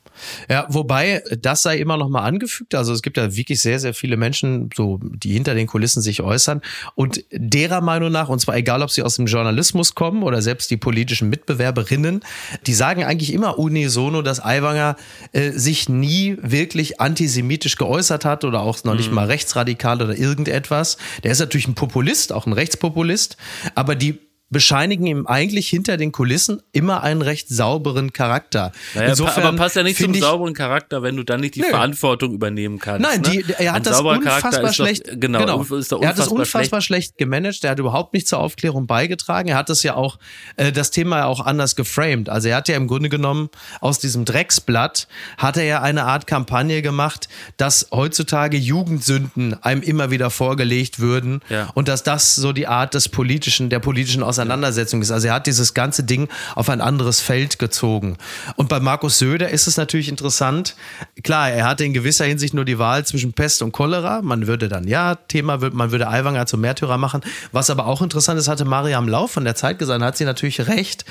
Ja, 0.48 0.66
wobei 0.68 1.22
das 1.40 1.62
sei 1.62 1.78
immer 1.78 1.96
noch 1.96 2.08
mal 2.08 2.22
angefügt. 2.22 2.74
Also 2.74 2.92
es 2.92 3.02
gibt 3.02 3.16
ja 3.16 3.34
wirklich 3.34 3.60
sehr, 3.60 3.78
sehr 3.78 3.94
viele 3.94 4.16
Menschen, 4.16 4.70
so 4.74 5.00
die 5.02 5.32
hinter 5.32 5.54
den 5.54 5.66
Kulissen 5.66 6.02
sich 6.02 6.22
äußern 6.22 6.60
und 6.94 7.24
derer 7.30 7.80
Meinung 7.80 8.12
nach, 8.12 8.28
und 8.28 8.40
zwar 8.40 8.56
egal, 8.56 8.82
ob 8.82 8.90
sie 8.90 9.02
aus 9.02 9.16
dem 9.16 9.26
Journalismus 9.26 9.94
kommen 9.94 10.22
oder 10.22 10.42
selbst 10.42 10.70
die 10.70 10.76
politischen 10.76 11.30
Mitbewerberinnen, 11.30 12.20
die 12.66 12.74
sagen 12.74 13.04
eigentlich 13.04 13.32
immer 13.32 13.58
unisono, 13.58 14.22
dass 14.22 14.44
Aiwanger 14.44 14.96
äh, 15.32 15.50
sich 15.52 15.88
nie 15.88 16.36
wirklich 16.40 17.00
antisemitisch 17.00 17.76
geäußert 17.76 18.24
hat 18.24 18.44
oder 18.44 18.60
auch 18.60 18.82
noch 18.84 18.94
nicht 18.94 19.08
mhm. 19.08 19.16
mal 19.16 19.26
rechtsradikal 19.26 20.02
oder 20.02 20.16
irgendetwas. 20.16 20.96
Der 21.22 21.32
ist 21.32 21.40
natürlich 21.40 21.68
ein 21.68 21.74
Populist, 21.74 22.32
auch 22.32 22.46
ein 22.46 22.52
Rechtspopulist, 22.52 23.36
aber 23.74 23.94
die 23.94 24.18
bescheinigen 24.54 25.06
ihm 25.06 25.26
eigentlich 25.26 25.68
hinter 25.68 25.98
den 25.98 26.12
Kulissen 26.12 26.62
immer 26.72 27.02
einen 27.02 27.20
recht 27.20 27.48
sauberen 27.48 28.14
Charakter. 28.14 28.72
Naja, 28.94 29.10
Insofern 29.10 29.44
aber 29.44 29.56
passt 29.58 29.76
ja 29.76 29.82
nicht 29.82 29.98
zum 30.00 30.14
ich, 30.14 30.20
sauberen 30.20 30.54
Charakter, 30.54 31.02
wenn 31.02 31.16
du 31.16 31.24
dann 31.24 31.40
nicht 31.40 31.56
die 31.56 31.60
nö. 31.60 31.68
Verantwortung 31.68 32.32
übernehmen 32.32 32.78
kannst. 32.78 33.02
Nein, 33.02 33.20
ne? 33.20 33.42
die, 33.42 33.52
er 33.58 33.74
hat 33.74 33.86
das 33.86 34.00
unfassbar 34.00 34.72
schlecht, 34.72 35.08
doch, 35.08 35.20
genau, 35.20 35.40
genau. 35.40 35.58
Unfassbar 35.58 36.02
er 36.02 36.08
hat 36.08 36.18
das 36.18 36.28
unfassbar 36.28 36.80
schlecht. 36.80 37.08
schlecht 37.08 37.18
gemanagt. 37.18 37.64
Er 37.64 37.72
hat 37.72 37.78
überhaupt 37.78 38.14
nicht 38.14 38.26
zur 38.26 38.38
Aufklärung 38.38 38.86
beigetragen. 38.86 39.48
Er 39.48 39.56
hat 39.56 39.68
das 39.68 39.82
ja 39.82 39.94
auch, 39.96 40.18
äh, 40.56 40.72
das 40.72 40.90
Thema 40.90 41.18
ja 41.18 41.26
auch 41.26 41.44
anders 41.44 41.76
geframed. 41.76 42.30
Also 42.30 42.48
er 42.48 42.56
hat 42.56 42.68
ja 42.68 42.76
im 42.76 42.86
Grunde 42.86 43.10
genommen 43.10 43.50
aus 43.80 43.98
diesem 43.98 44.24
Drecksblatt 44.24 45.08
hat 45.36 45.56
er 45.56 45.64
ja 45.64 45.82
eine 45.82 46.04
Art 46.04 46.26
Kampagne 46.26 46.80
gemacht, 46.80 47.28
dass 47.56 47.88
heutzutage 47.90 48.56
Jugendsünden 48.56 49.60
einem 49.62 49.82
immer 49.82 50.12
wieder 50.12 50.30
vorgelegt 50.30 51.00
würden 51.00 51.40
ja. 51.48 51.68
und 51.74 51.88
dass 51.88 52.04
das 52.04 52.36
so 52.36 52.52
die 52.52 52.68
Art 52.68 52.94
des 52.94 53.08
politischen, 53.08 53.68
der 53.68 53.80
politischen 53.80 54.22
Auseinandersetzung 54.22 54.43
Auseinandersetzung 54.44 55.02
ist. 55.02 55.10
Also 55.10 55.28
er 55.28 55.34
hat 55.34 55.46
dieses 55.46 55.74
ganze 55.74 56.04
Ding 56.04 56.28
auf 56.54 56.68
ein 56.68 56.80
anderes 56.80 57.20
Feld 57.20 57.58
gezogen. 57.58 58.16
Und 58.56 58.68
bei 58.68 58.80
Markus 58.80 59.18
Söder 59.18 59.48
ist 59.48 59.66
es 59.66 59.76
natürlich 59.76 60.08
interessant. 60.08 60.76
Klar, 61.22 61.50
er 61.50 61.66
hatte 61.66 61.84
in 61.84 61.92
gewisser 61.92 62.24
Hinsicht 62.24 62.54
nur 62.54 62.64
die 62.64 62.78
Wahl 62.78 63.04
zwischen 63.06 63.32
Pest 63.32 63.62
und 63.62 63.72
Cholera. 63.72 64.22
Man 64.22 64.46
würde 64.46 64.68
dann, 64.68 64.86
ja, 64.86 65.14
Thema, 65.14 65.58
man 65.72 65.90
würde 65.90 66.08
Aiwanger 66.08 66.46
zum 66.46 66.60
Märtyrer 66.60 66.98
machen. 66.98 67.22
Was 67.52 67.70
aber 67.70 67.86
auch 67.86 68.02
interessant 68.02 68.38
ist, 68.38 68.48
hatte 68.48 68.64
Mariam 68.64 69.08
Lau 69.08 69.26
von 69.26 69.44
der 69.44 69.54
Zeit 69.54 69.78
gesagt, 69.78 70.02
hat 70.02 70.16
sie 70.16 70.24
natürlich 70.24 70.66
recht, 70.68 71.04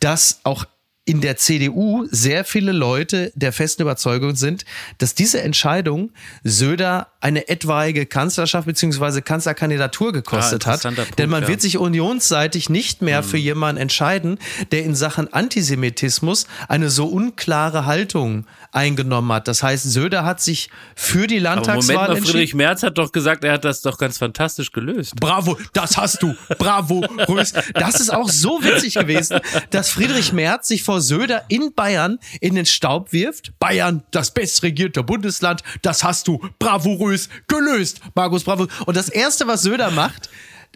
dass 0.00 0.40
auch 0.44 0.64
in 1.06 1.20
der 1.20 1.36
CDU 1.36 2.06
sehr 2.10 2.44
viele 2.44 2.72
Leute 2.72 3.32
der 3.34 3.52
festen 3.52 3.82
Überzeugung 3.82 4.36
sind, 4.36 4.64
dass 4.98 5.14
diese 5.14 5.40
Entscheidung 5.42 6.12
Söder 6.44 7.08
eine 7.20 7.48
etwaige 7.48 8.06
Kanzlerschaft 8.06 8.66
bzw. 8.66 9.20
Kanzlerkandidatur 9.20 10.12
gekostet 10.12 10.66
ah, 10.66 10.72
hat. 10.72 10.82
Punkt, 10.82 11.18
Denn 11.18 11.30
man 11.30 11.42
ja. 11.42 11.48
wird 11.48 11.62
sich 11.62 11.78
unionsseitig 11.78 12.70
nicht 12.70 13.02
mehr 13.02 13.22
mhm. 13.22 13.26
für 13.26 13.38
jemanden 13.38 13.80
entscheiden, 13.80 14.38
der 14.72 14.84
in 14.84 14.94
Sachen 14.94 15.32
Antisemitismus 15.32 16.46
eine 16.68 16.90
so 16.90 17.06
unklare 17.06 17.86
Haltung 17.86 18.46
eingenommen 18.72 19.32
hat. 19.32 19.48
Das 19.48 19.62
heißt, 19.62 19.90
Söder 19.90 20.24
hat 20.24 20.40
sich 20.40 20.70
für 20.94 21.26
die 21.26 21.38
Landtagswahl 21.38 21.96
Aber 21.96 22.08
Moment 22.08 22.24
mal, 22.24 22.30
Friedrich 22.30 22.54
Merz 22.54 22.82
hat 22.82 22.98
doch 22.98 23.12
gesagt, 23.12 23.42
er 23.44 23.54
hat 23.54 23.64
das 23.64 23.82
doch 23.82 23.98
ganz 23.98 24.18
fantastisch 24.18 24.70
gelöst. 24.72 25.16
Bravo, 25.16 25.58
das 25.72 25.96
hast 25.96 26.22
du. 26.22 26.34
Bravo, 26.58 27.04
Rös. 27.28 27.52
Das 27.74 28.00
ist 28.00 28.10
auch 28.10 28.28
so 28.28 28.62
witzig 28.62 28.94
gewesen, 28.94 29.40
dass 29.70 29.90
Friedrich 29.90 30.32
Merz 30.32 30.68
sich 30.68 30.82
vor 30.82 30.99
Söder 31.00 31.44
in 31.48 31.72
Bayern 31.74 32.18
in 32.40 32.54
den 32.54 32.66
Staub 32.66 33.12
wirft. 33.12 33.58
Bayern, 33.58 34.02
das 34.10 34.32
bestregierte 34.32 35.02
Bundesland, 35.02 35.62
das 35.82 36.04
hast 36.04 36.28
du. 36.28 36.40
Bravo, 36.58 36.94
Rös, 36.94 37.28
gelöst. 37.48 38.00
Markus, 38.14 38.44
bravo. 38.44 38.66
Und 38.86 38.96
das 38.96 39.08
erste, 39.08 39.46
was 39.46 39.62
Söder 39.62 39.90
macht, 39.90 40.30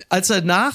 als 0.08 0.30
er 0.30 0.42
nach 0.42 0.74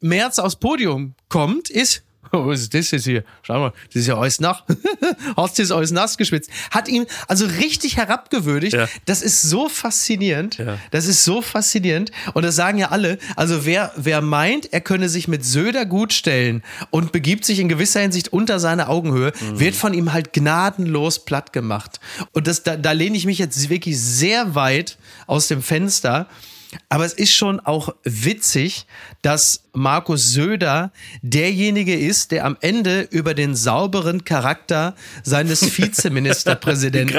Merz 0.00 0.38
aufs 0.38 0.56
Podium 0.56 1.14
kommt, 1.28 1.70
ist, 1.70 2.02
was 2.46 2.60
ist 2.60 2.74
das 2.74 2.90
jetzt 2.90 3.04
hier? 3.04 3.24
Schau 3.42 3.58
mal, 3.58 3.72
das 3.88 3.96
ist 3.96 4.06
ja 4.06 4.16
alles 4.16 4.40
nach. 4.40 4.64
Hast 5.36 5.58
du 5.58 5.62
das 5.62 5.70
alles 5.70 5.90
nass 5.90 6.16
geschwitzt? 6.16 6.50
Hat 6.70 6.88
ihn 6.88 7.06
also 7.28 7.44
richtig 7.44 7.98
herabgewürdigt. 7.98 8.72
Ja. 8.74 8.88
Das 9.04 9.20
ist 9.20 9.42
so 9.42 9.68
faszinierend. 9.68 10.56
Ja. 10.56 10.78
Das 10.90 11.06
ist 11.06 11.24
so 11.24 11.42
faszinierend. 11.42 12.10
Und 12.32 12.44
das 12.44 12.56
sagen 12.56 12.78
ja 12.78 12.88
alle. 12.88 13.18
Also 13.36 13.66
wer, 13.66 13.92
wer 13.96 14.22
meint, 14.22 14.72
er 14.72 14.80
könne 14.80 15.10
sich 15.10 15.28
mit 15.28 15.44
Söder 15.44 15.84
gut 15.84 16.14
stellen 16.14 16.62
und 16.90 17.12
begibt 17.12 17.44
sich 17.44 17.58
in 17.58 17.68
gewisser 17.68 18.00
Hinsicht 18.00 18.32
unter 18.32 18.58
seine 18.58 18.88
Augenhöhe, 18.88 19.32
mhm. 19.38 19.60
wird 19.60 19.74
von 19.74 19.92
ihm 19.92 20.12
halt 20.12 20.32
gnadenlos 20.32 21.24
platt 21.26 21.52
gemacht. 21.52 22.00
Und 22.32 22.46
das, 22.46 22.62
da, 22.62 22.76
da 22.76 22.92
lehne 22.92 23.16
ich 23.16 23.26
mich 23.26 23.38
jetzt 23.38 23.68
wirklich 23.68 24.00
sehr 24.00 24.54
weit 24.54 24.96
aus 25.26 25.48
dem 25.48 25.62
Fenster. 25.62 26.28
Aber 26.88 27.04
es 27.04 27.12
ist 27.12 27.32
schon 27.32 27.60
auch 27.60 27.94
witzig, 28.04 28.86
dass 29.22 29.64
Markus 29.74 30.32
Söder 30.32 30.92
derjenige 31.22 31.94
ist, 31.94 32.30
der 32.30 32.44
am 32.44 32.56
Ende 32.60 33.02
über 33.10 33.34
den 33.34 33.54
sauberen 33.54 34.24
Charakter 34.24 34.94
seines 35.22 35.62
Vizeministerpräsidenten 35.78 37.16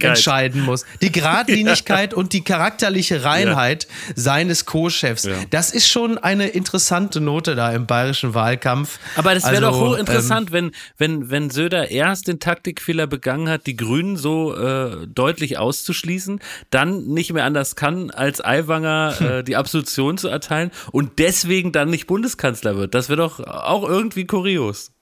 entscheiden 0.00 0.62
muss. 0.62 0.84
Die 1.02 1.10
Gradlinigkeit 1.10 2.12
ja. 2.12 2.18
und 2.18 2.32
die 2.32 2.42
charakterliche 2.42 3.24
Reinheit 3.24 3.84
ja. 3.84 4.12
seines 4.16 4.66
Co-Chefs. 4.66 5.24
Ja. 5.24 5.34
Das 5.50 5.72
ist 5.72 5.88
schon 5.88 6.18
eine 6.18 6.48
interessante 6.48 7.20
Note 7.20 7.56
da 7.56 7.72
im 7.72 7.86
bayerischen 7.86 8.34
Wahlkampf. 8.34 8.98
Aber 9.16 9.34
das 9.34 9.44
wäre 9.44 9.66
also, 9.66 9.70
doch 9.70 9.90
hochinteressant, 9.90 10.50
ähm, 10.50 10.52
wenn, 10.52 10.72
wenn, 10.98 11.30
wenn 11.30 11.50
Söder 11.50 11.90
erst 11.90 12.28
den 12.28 12.38
Taktikfehler 12.38 13.06
begangen 13.06 13.48
hat, 13.48 13.66
die 13.66 13.76
Grünen 13.76 14.16
so 14.16 14.56
äh, 14.56 15.06
deutlich 15.08 15.58
auszuschließen, 15.58 16.40
dann 16.70 17.06
nicht 17.06 17.32
mehr 17.32 17.44
anders 17.44 17.74
kann, 17.74 18.10
als 18.10 18.44
Aiwanger 18.44 18.95
äh, 18.96 19.44
die 19.44 19.56
Absolution 19.56 20.18
zu 20.18 20.28
erteilen 20.28 20.70
und 20.92 21.18
deswegen 21.18 21.72
dann 21.72 21.90
nicht 21.90 22.06
Bundeskanzler 22.06 22.76
wird. 22.76 22.94
Das 22.94 23.08
wäre 23.08 23.18
doch 23.18 23.40
auch 23.40 23.88
irgendwie 23.88 24.26
kurios. 24.26 24.92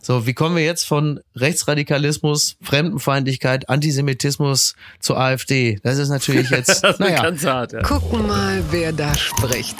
So, 0.00 0.26
wie 0.26 0.34
kommen 0.34 0.56
wir 0.56 0.64
jetzt 0.64 0.86
von 0.86 1.20
Rechtsradikalismus, 1.34 2.56
Fremdenfeindlichkeit, 2.62 3.68
Antisemitismus 3.68 4.74
zur 5.00 5.18
AfD? 5.18 5.78
Das 5.82 5.98
ist 5.98 6.08
natürlich 6.08 6.50
jetzt, 6.50 6.84
das 6.84 6.98
naja. 6.98 7.22
Ganz 7.22 7.44
hart, 7.44 7.72
ja. 7.72 7.82
Gucken 7.82 8.26
mal, 8.26 8.62
wer 8.70 8.92
da 8.92 9.14
spricht. 9.16 9.76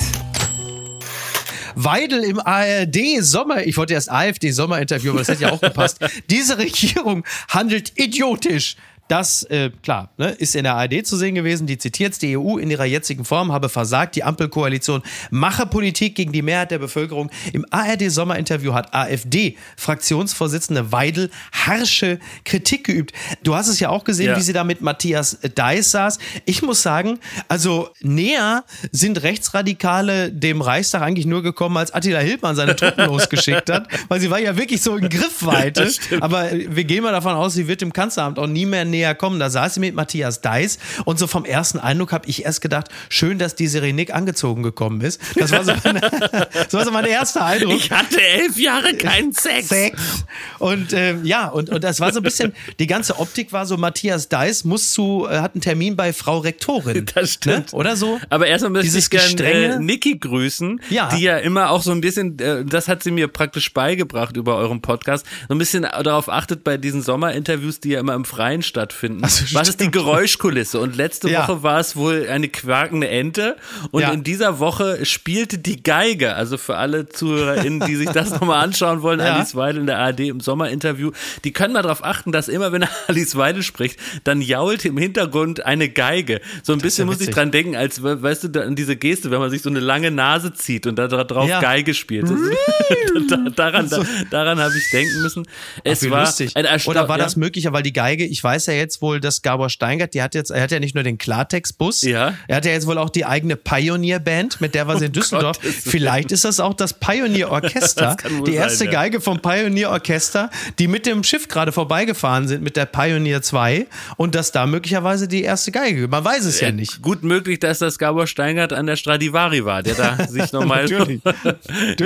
Weidel 1.76 2.22
im 2.22 2.38
ARD 2.38 3.20
Sommer, 3.20 3.66
ich 3.66 3.76
wollte 3.76 3.94
erst 3.94 4.10
AfD 4.10 4.50
Sommerinterview, 4.52 5.10
aber 5.10 5.20
das 5.20 5.28
hätte 5.28 5.42
ja 5.42 5.52
auch 5.52 5.60
gepasst. 5.60 5.98
Diese 6.30 6.58
Regierung 6.58 7.24
handelt 7.48 7.92
idiotisch. 7.96 8.76
Das, 9.08 9.42
äh, 9.44 9.70
klar, 9.82 10.10
ne, 10.16 10.30
ist 10.30 10.56
in 10.56 10.64
der 10.64 10.76
ARD 10.76 11.06
zu 11.06 11.16
sehen 11.16 11.34
gewesen. 11.34 11.66
Die 11.66 11.76
zitiert 11.76 12.20
die 12.22 12.38
EU 12.38 12.56
in 12.56 12.70
ihrer 12.70 12.86
jetzigen 12.86 13.26
Form, 13.26 13.52
habe 13.52 13.68
versagt. 13.68 14.16
Die 14.16 14.24
Ampelkoalition 14.24 15.02
mache 15.30 15.66
Politik 15.66 16.14
gegen 16.14 16.32
die 16.32 16.40
Mehrheit 16.40 16.70
der 16.70 16.78
Bevölkerung. 16.78 17.30
Im 17.52 17.66
ARD-Sommerinterview 17.70 18.72
hat 18.72 18.94
AfD-Fraktionsvorsitzende 18.94 20.90
Weidel 20.90 21.30
harsche 21.52 22.18
Kritik 22.44 22.84
geübt. 22.84 23.12
Du 23.42 23.54
hast 23.54 23.68
es 23.68 23.78
ja 23.78 23.90
auch 23.90 24.04
gesehen, 24.04 24.28
ja. 24.28 24.36
wie 24.36 24.42
sie 24.42 24.54
da 24.54 24.64
mit 24.64 24.80
Matthias 24.80 25.38
Deiss 25.54 25.90
saß. 25.90 26.18
Ich 26.46 26.62
muss 26.62 26.82
sagen, 26.82 27.18
also 27.48 27.90
näher 28.00 28.64
sind 28.90 29.22
Rechtsradikale 29.22 30.32
dem 30.32 30.62
Reichstag 30.62 31.02
eigentlich 31.02 31.26
nur 31.26 31.42
gekommen, 31.42 31.76
als 31.76 31.92
Attila 31.92 32.20
Hildmann 32.20 32.56
seine 32.56 32.74
Truppen 32.74 33.04
losgeschickt 33.08 33.70
hat, 33.70 33.86
weil 34.08 34.20
sie 34.20 34.30
war 34.30 34.38
ja 34.38 34.56
wirklich 34.56 34.80
so 34.80 34.96
in 34.96 35.10
Griffweite. 35.10 35.92
Aber 36.20 36.50
wir 36.52 36.84
gehen 36.84 37.02
mal 37.02 37.12
davon 37.12 37.34
aus, 37.34 37.52
sie 37.52 37.68
wird 37.68 37.82
im 37.82 37.92
Kanzleramt 37.92 38.38
auch 38.38 38.46
nie 38.46 38.64
mehr 38.64 38.86
näher 38.94 39.14
kommen. 39.14 39.40
Da 39.40 39.50
saß 39.50 39.74
sie 39.74 39.80
mit 39.80 39.94
Matthias 39.94 40.40
Deiss 40.40 40.78
und 41.04 41.18
so 41.18 41.26
vom 41.26 41.44
ersten 41.44 41.78
Eindruck 41.78 42.12
habe 42.12 42.28
ich 42.28 42.44
erst 42.44 42.60
gedacht, 42.60 42.88
schön, 43.08 43.38
dass 43.38 43.56
die 43.56 43.66
Serenik 43.66 44.14
angezogen 44.14 44.62
gekommen 44.62 45.00
ist. 45.00 45.20
Das 45.36 45.50
war 45.50 45.64
so, 45.64 45.72
meine, 45.84 46.00
das 46.00 46.72
war 46.72 46.84
so 46.84 46.90
mein 46.92 47.06
erster 47.06 47.44
Eindruck. 47.44 47.74
Ich 47.74 47.90
hatte 47.90 48.22
elf 48.22 48.56
Jahre 48.58 48.94
keinen 48.94 49.32
Sex. 49.32 49.68
Sex. 49.68 50.24
Und 50.58 50.92
äh, 50.92 51.16
ja, 51.24 51.48
und, 51.48 51.70
und 51.70 51.82
das 51.82 52.00
war 52.00 52.12
so 52.12 52.20
ein 52.20 52.22
bisschen, 52.22 52.54
die 52.78 52.86
ganze 52.86 53.18
Optik 53.18 53.52
war 53.52 53.66
so, 53.66 53.76
Matthias 53.76 54.28
Deiss 54.28 54.64
muss 54.64 54.92
zu, 54.92 55.26
äh, 55.28 55.38
hat 55.38 55.54
einen 55.54 55.60
Termin 55.60 55.96
bei 55.96 56.12
Frau 56.12 56.38
Rektorin. 56.38 57.06
Das 57.14 57.34
stimmt. 57.34 57.72
Ne? 57.72 57.78
Oder 57.78 57.96
so? 57.96 58.18
Aber 58.28 58.46
erstmal 58.46 58.70
möchte 58.72 58.98
ich 58.98 59.10
gerne 59.10 59.74
äh, 59.74 59.78
Niki 59.78 60.18
grüßen, 60.18 60.80
ja. 60.90 61.08
die 61.14 61.22
ja 61.22 61.36
immer 61.36 61.70
auch 61.70 61.82
so 61.82 61.92
ein 61.92 62.00
bisschen, 62.00 62.38
äh, 62.38 62.64
das 62.64 62.88
hat 62.88 63.02
sie 63.02 63.10
mir 63.10 63.28
praktisch 63.28 63.72
beigebracht 63.72 64.36
über 64.36 64.56
euren 64.56 64.80
Podcast, 64.80 65.26
so 65.48 65.54
ein 65.54 65.58
bisschen 65.58 65.82
darauf 65.82 66.28
achtet 66.28 66.64
bei 66.64 66.76
diesen 66.76 67.02
Sommerinterviews, 67.02 67.80
die 67.80 67.90
ja 67.90 68.00
immer 68.00 68.14
im 68.14 68.24
Freien 68.24 68.62
stattfinden 68.62 68.83
stattfinden. 68.84 69.24
Also, 69.24 69.44
Was 69.54 69.68
ist 69.68 69.80
die 69.80 69.90
Geräuschkulisse? 69.90 70.80
Und 70.80 70.96
letzte 70.96 71.30
ja. 71.30 71.42
Woche 71.42 71.62
war 71.62 71.80
es 71.80 71.96
wohl 71.96 72.28
eine 72.28 72.48
quakende 72.48 73.08
Ente. 73.08 73.56
Und 73.90 74.02
ja. 74.02 74.10
in 74.10 74.22
dieser 74.22 74.58
Woche 74.58 75.04
spielte 75.04 75.58
die 75.58 75.82
Geige. 75.82 76.34
Also 76.34 76.58
für 76.58 76.76
alle 76.76 77.08
ZuhörerInnen, 77.08 77.80
die 77.80 77.96
sich 77.96 78.10
das 78.10 78.30
nochmal 78.40 78.62
anschauen 78.62 79.02
wollen, 79.02 79.20
ja. 79.20 79.34
Alice 79.34 79.54
Weidel 79.54 79.80
in 79.80 79.86
der 79.86 79.98
ARD 79.98 80.20
im 80.20 80.40
Sommerinterview, 80.40 81.12
die 81.44 81.52
können 81.52 81.72
mal 81.72 81.82
darauf 81.82 82.04
achten, 82.04 82.32
dass 82.32 82.48
immer, 82.48 82.72
wenn 82.72 82.84
Alice 83.08 83.36
Weidel 83.36 83.62
spricht, 83.62 83.98
dann 84.24 84.40
jault 84.40 84.84
im 84.84 84.98
Hintergrund 84.98 85.64
eine 85.64 85.88
Geige. 85.88 86.40
So 86.62 86.72
ein 86.72 86.78
das 86.78 86.84
bisschen 86.84 87.06
muss 87.06 87.20
ich 87.20 87.30
dran 87.30 87.50
denken, 87.50 87.76
als, 87.76 88.02
weißt 88.02 88.54
du, 88.54 88.62
an 88.62 88.76
diese 88.76 88.96
Geste, 88.96 89.30
wenn 89.30 89.40
man 89.40 89.50
sich 89.50 89.62
so 89.62 89.70
eine 89.70 89.80
lange 89.80 90.10
Nase 90.10 90.52
zieht 90.52 90.86
und 90.86 90.96
da 90.96 91.08
drauf 91.08 91.48
Geige 91.60 91.94
spielt. 91.94 92.28
daran, 93.56 93.88
da, 93.88 94.04
daran 94.30 94.58
habe 94.58 94.74
ich 94.76 94.90
denken 94.90 95.22
müssen. 95.22 95.46
Es 95.82 96.04
Ach, 96.04 96.10
war 96.10 96.20
lustig. 96.20 96.54
Oder 96.86 97.08
war 97.08 97.18
das 97.18 97.36
möglicher, 97.36 97.72
weil 97.72 97.82
die 97.82 97.92
Geige, 97.92 98.24
ich 98.24 98.42
weiß 98.42 98.66
ja 98.66 98.73
jetzt 98.74 99.02
wohl, 99.02 99.20
dass 99.20 99.42
Gabor 99.42 99.70
Steingart, 99.70 100.14
die 100.14 100.22
hat 100.22 100.34
jetzt, 100.34 100.50
er 100.50 100.62
hat 100.62 100.70
ja 100.70 100.80
nicht 100.80 100.94
nur 100.94 101.04
den 101.04 101.18
Klartext-Bus, 101.18 102.02
ja. 102.02 102.34
er 102.48 102.56
hat 102.56 102.64
ja 102.64 102.72
jetzt 102.72 102.86
wohl 102.86 102.98
auch 102.98 103.10
die 103.10 103.24
eigene 103.24 103.56
Pioneer-Band, 103.56 104.60
mit 104.60 104.74
der 104.74 104.86
war 104.86 104.98
sie 104.98 105.04
in 105.06 105.10
oh 105.10 105.14
Düsseldorf. 105.14 105.60
Gott, 105.60 105.72
Vielleicht 105.72 106.32
ist 106.32 106.44
das 106.44 106.60
auch 106.60 106.74
das 106.74 106.94
Pioneer-Orchester, 106.94 108.16
die 108.46 108.54
erste 108.54 108.78
sein, 108.78 108.86
ja. 108.86 108.92
Geige 108.92 109.20
vom 109.20 109.40
Pioneer-Orchester, 109.40 110.50
die 110.78 110.88
mit 110.88 111.06
dem 111.06 111.24
Schiff 111.24 111.48
gerade 111.48 111.72
vorbeigefahren 111.72 112.48
sind 112.48 112.62
mit 112.62 112.76
der 112.76 112.86
Pioneer 112.86 113.42
2 113.42 113.86
und 114.16 114.34
dass 114.34 114.52
da 114.52 114.66
möglicherweise 114.66 115.28
die 115.28 115.42
erste 115.42 115.72
Geige, 115.72 116.08
man 116.08 116.24
weiß 116.24 116.44
es 116.44 116.60
ja 116.60 116.68
äh, 116.68 116.72
nicht. 116.72 117.02
Gut 117.02 117.22
möglich, 117.22 117.60
dass 117.60 117.78
das 117.78 117.98
Gabor 117.98 118.26
Steingart 118.26 118.72
an 118.72 118.86
der 118.86 118.96
Stradivari 118.96 119.64
war, 119.64 119.82
der 119.82 119.94
da 119.94 120.26
sich 120.28 120.52
nochmal 120.52 120.90
in 120.90 121.20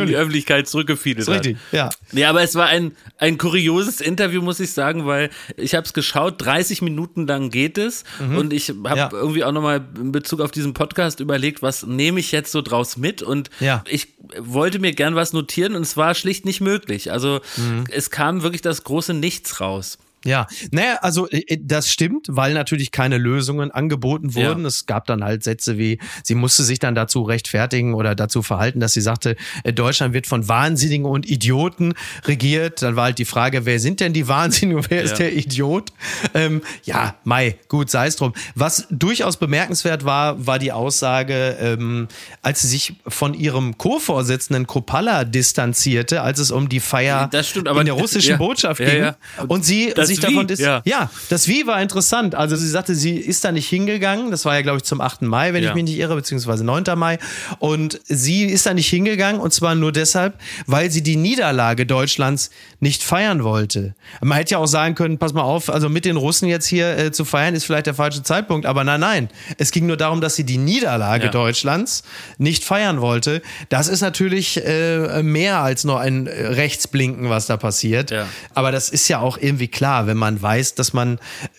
die 0.06 0.16
Öffentlichkeit 0.16 0.68
zurückgefiedelt 0.68 1.28
hat. 1.28 1.34
Richtig, 1.34 1.58
ja. 1.72 1.90
Nee, 2.12 2.24
aber 2.24 2.42
es 2.42 2.54
war 2.54 2.66
ein, 2.66 2.92
ein 3.18 3.38
kurioses 3.38 4.00
Interview, 4.00 4.42
muss 4.42 4.60
ich 4.60 4.72
sagen, 4.72 5.06
weil 5.06 5.30
ich 5.56 5.74
habe 5.74 5.84
es 5.84 5.92
geschaut, 5.92 6.44
30 6.58 6.82
Minuten 6.82 7.26
lang 7.26 7.50
geht 7.50 7.78
es 7.78 8.04
mhm. 8.18 8.36
und 8.36 8.52
ich 8.52 8.68
habe 8.84 8.98
ja. 8.98 9.10
irgendwie 9.12 9.44
auch 9.44 9.52
nochmal 9.52 9.86
in 9.96 10.10
Bezug 10.10 10.40
auf 10.40 10.50
diesen 10.50 10.74
Podcast 10.74 11.20
überlegt, 11.20 11.62
was 11.62 11.86
nehme 11.86 12.18
ich 12.18 12.32
jetzt 12.32 12.50
so 12.50 12.62
draus 12.62 12.96
mit 12.96 13.22
und 13.22 13.50
ja. 13.60 13.84
ich 13.88 14.08
wollte 14.38 14.80
mir 14.80 14.92
gern 14.92 15.14
was 15.14 15.32
notieren 15.32 15.76
und 15.76 15.82
es 15.82 15.96
war 15.96 16.14
schlicht 16.14 16.44
nicht 16.44 16.60
möglich. 16.60 17.12
Also 17.12 17.40
mhm. 17.56 17.84
es 17.90 18.10
kam 18.10 18.42
wirklich 18.42 18.62
das 18.62 18.82
große 18.84 19.14
Nichts 19.14 19.60
raus. 19.60 19.98
Ja, 20.24 20.48
naja, 20.72 20.98
also 21.00 21.28
äh, 21.28 21.44
äh, 21.46 21.58
das 21.60 21.90
stimmt, 21.92 22.26
weil 22.28 22.52
natürlich 22.52 22.90
keine 22.90 23.18
Lösungen 23.18 23.70
angeboten 23.70 24.34
wurden. 24.34 24.62
Ja. 24.62 24.68
Es 24.68 24.86
gab 24.86 25.06
dann 25.06 25.22
halt 25.22 25.44
Sätze 25.44 25.78
wie, 25.78 26.00
sie 26.24 26.34
musste 26.34 26.64
sich 26.64 26.80
dann 26.80 26.96
dazu 26.96 27.22
rechtfertigen 27.22 27.94
oder 27.94 28.16
dazu 28.16 28.42
verhalten, 28.42 28.80
dass 28.80 28.92
sie 28.94 29.00
sagte, 29.00 29.36
äh, 29.62 29.72
Deutschland 29.72 30.14
wird 30.14 30.26
von 30.26 30.48
Wahnsinnigen 30.48 31.06
und 31.06 31.28
Idioten 31.30 31.94
regiert. 32.24 32.82
Dann 32.82 32.96
war 32.96 33.04
halt 33.04 33.18
die 33.18 33.24
Frage, 33.24 33.64
wer 33.64 33.78
sind 33.78 34.00
denn 34.00 34.12
die 34.12 34.26
Wahnsinnigen 34.26 34.78
und 34.78 34.90
wer 34.90 34.98
ja. 34.98 35.04
ist 35.04 35.18
der 35.18 35.36
Idiot? 35.36 35.92
Ähm, 36.34 36.62
ja, 36.84 37.14
Mai, 37.22 37.56
gut, 37.68 37.88
sei 37.88 38.08
es 38.08 38.16
drum. 38.16 38.32
Was 38.56 38.86
durchaus 38.90 39.36
bemerkenswert 39.36 40.04
war, 40.04 40.46
war 40.46 40.58
die 40.58 40.72
Aussage, 40.72 41.56
ähm, 41.60 42.08
als 42.42 42.62
sie 42.62 42.68
sich 42.68 42.94
von 43.06 43.34
ihrem 43.34 43.78
Co-Vorsitzenden 43.78 44.66
Kopalla 44.66 45.24
distanzierte, 45.24 46.22
als 46.22 46.40
es 46.40 46.50
um 46.50 46.68
die 46.68 46.80
Feier 46.80 47.30
stimmt, 47.42 47.68
in 47.68 47.86
der 47.86 47.94
russischen 47.94 48.32
ja, 48.32 48.36
Botschaft 48.36 48.80
ging. 48.80 49.12
Und 49.46 49.64
sie 49.64 49.92
das 50.08 50.16
sich 50.16 50.24
davon 50.24 50.48
ist. 50.48 50.60
Ja. 50.60 50.82
ja, 50.84 51.10
das 51.28 51.48
Wie 51.48 51.66
war 51.66 51.80
interessant. 51.80 52.34
Also 52.34 52.56
sie 52.56 52.68
sagte, 52.68 52.94
sie 52.94 53.16
ist 53.16 53.44
da 53.44 53.52
nicht 53.52 53.68
hingegangen. 53.68 54.30
Das 54.30 54.44
war 54.44 54.54
ja, 54.54 54.62
glaube 54.62 54.78
ich, 54.78 54.84
zum 54.84 55.00
8. 55.00 55.22
Mai, 55.22 55.52
wenn 55.52 55.62
ja. 55.62 55.70
ich 55.70 55.74
mich 55.74 55.84
nicht 55.84 55.98
irre, 55.98 56.14
beziehungsweise 56.16 56.64
9. 56.64 56.84
Mai. 56.96 57.18
Und 57.58 58.00
sie 58.04 58.44
ist 58.44 58.66
da 58.66 58.74
nicht 58.74 58.88
hingegangen 58.88 59.40
und 59.40 59.52
zwar 59.52 59.74
nur 59.74 59.92
deshalb, 59.92 60.38
weil 60.66 60.90
sie 60.90 61.02
die 61.02 61.16
Niederlage 61.16 61.86
Deutschlands 61.86 62.50
nicht 62.80 63.02
feiern 63.02 63.44
wollte. 63.44 63.94
Man 64.20 64.36
hätte 64.38 64.52
ja 64.52 64.58
auch 64.58 64.66
sagen 64.66 64.94
können, 64.94 65.18
pass 65.18 65.32
mal 65.32 65.42
auf, 65.42 65.70
also 65.70 65.88
mit 65.88 66.04
den 66.04 66.16
Russen 66.16 66.48
jetzt 66.48 66.66
hier 66.66 66.96
äh, 66.96 67.12
zu 67.12 67.24
feiern 67.24 67.54
ist 67.54 67.64
vielleicht 67.64 67.86
der 67.86 67.94
falsche 67.94 68.22
Zeitpunkt. 68.22 68.66
Aber 68.66 68.84
nein, 68.84 69.00
nein. 69.00 69.28
Es 69.58 69.70
ging 69.70 69.86
nur 69.86 69.96
darum, 69.96 70.20
dass 70.20 70.36
sie 70.36 70.44
die 70.44 70.58
Niederlage 70.58 71.26
ja. 71.26 71.30
Deutschlands 71.30 72.02
nicht 72.38 72.64
feiern 72.64 73.00
wollte. 73.00 73.42
Das 73.68 73.88
ist 73.88 74.00
natürlich 74.00 74.64
äh, 74.64 75.22
mehr 75.22 75.60
als 75.60 75.84
nur 75.84 76.00
ein 76.00 76.26
Rechtsblinken, 76.26 77.28
was 77.30 77.46
da 77.46 77.56
passiert. 77.56 78.12
Aber 78.54 78.72
das 78.72 78.88
ist 78.88 79.08
ja 79.08 79.20
auch 79.20 79.38
irgendwie 79.38 79.68
klar 79.68 79.97
klar, 79.98 80.06
wenn 80.06 80.16
man 80.16 80.40
weiß, 80.40 80.74
dass 80.74 80.92
man, 80.92 81.18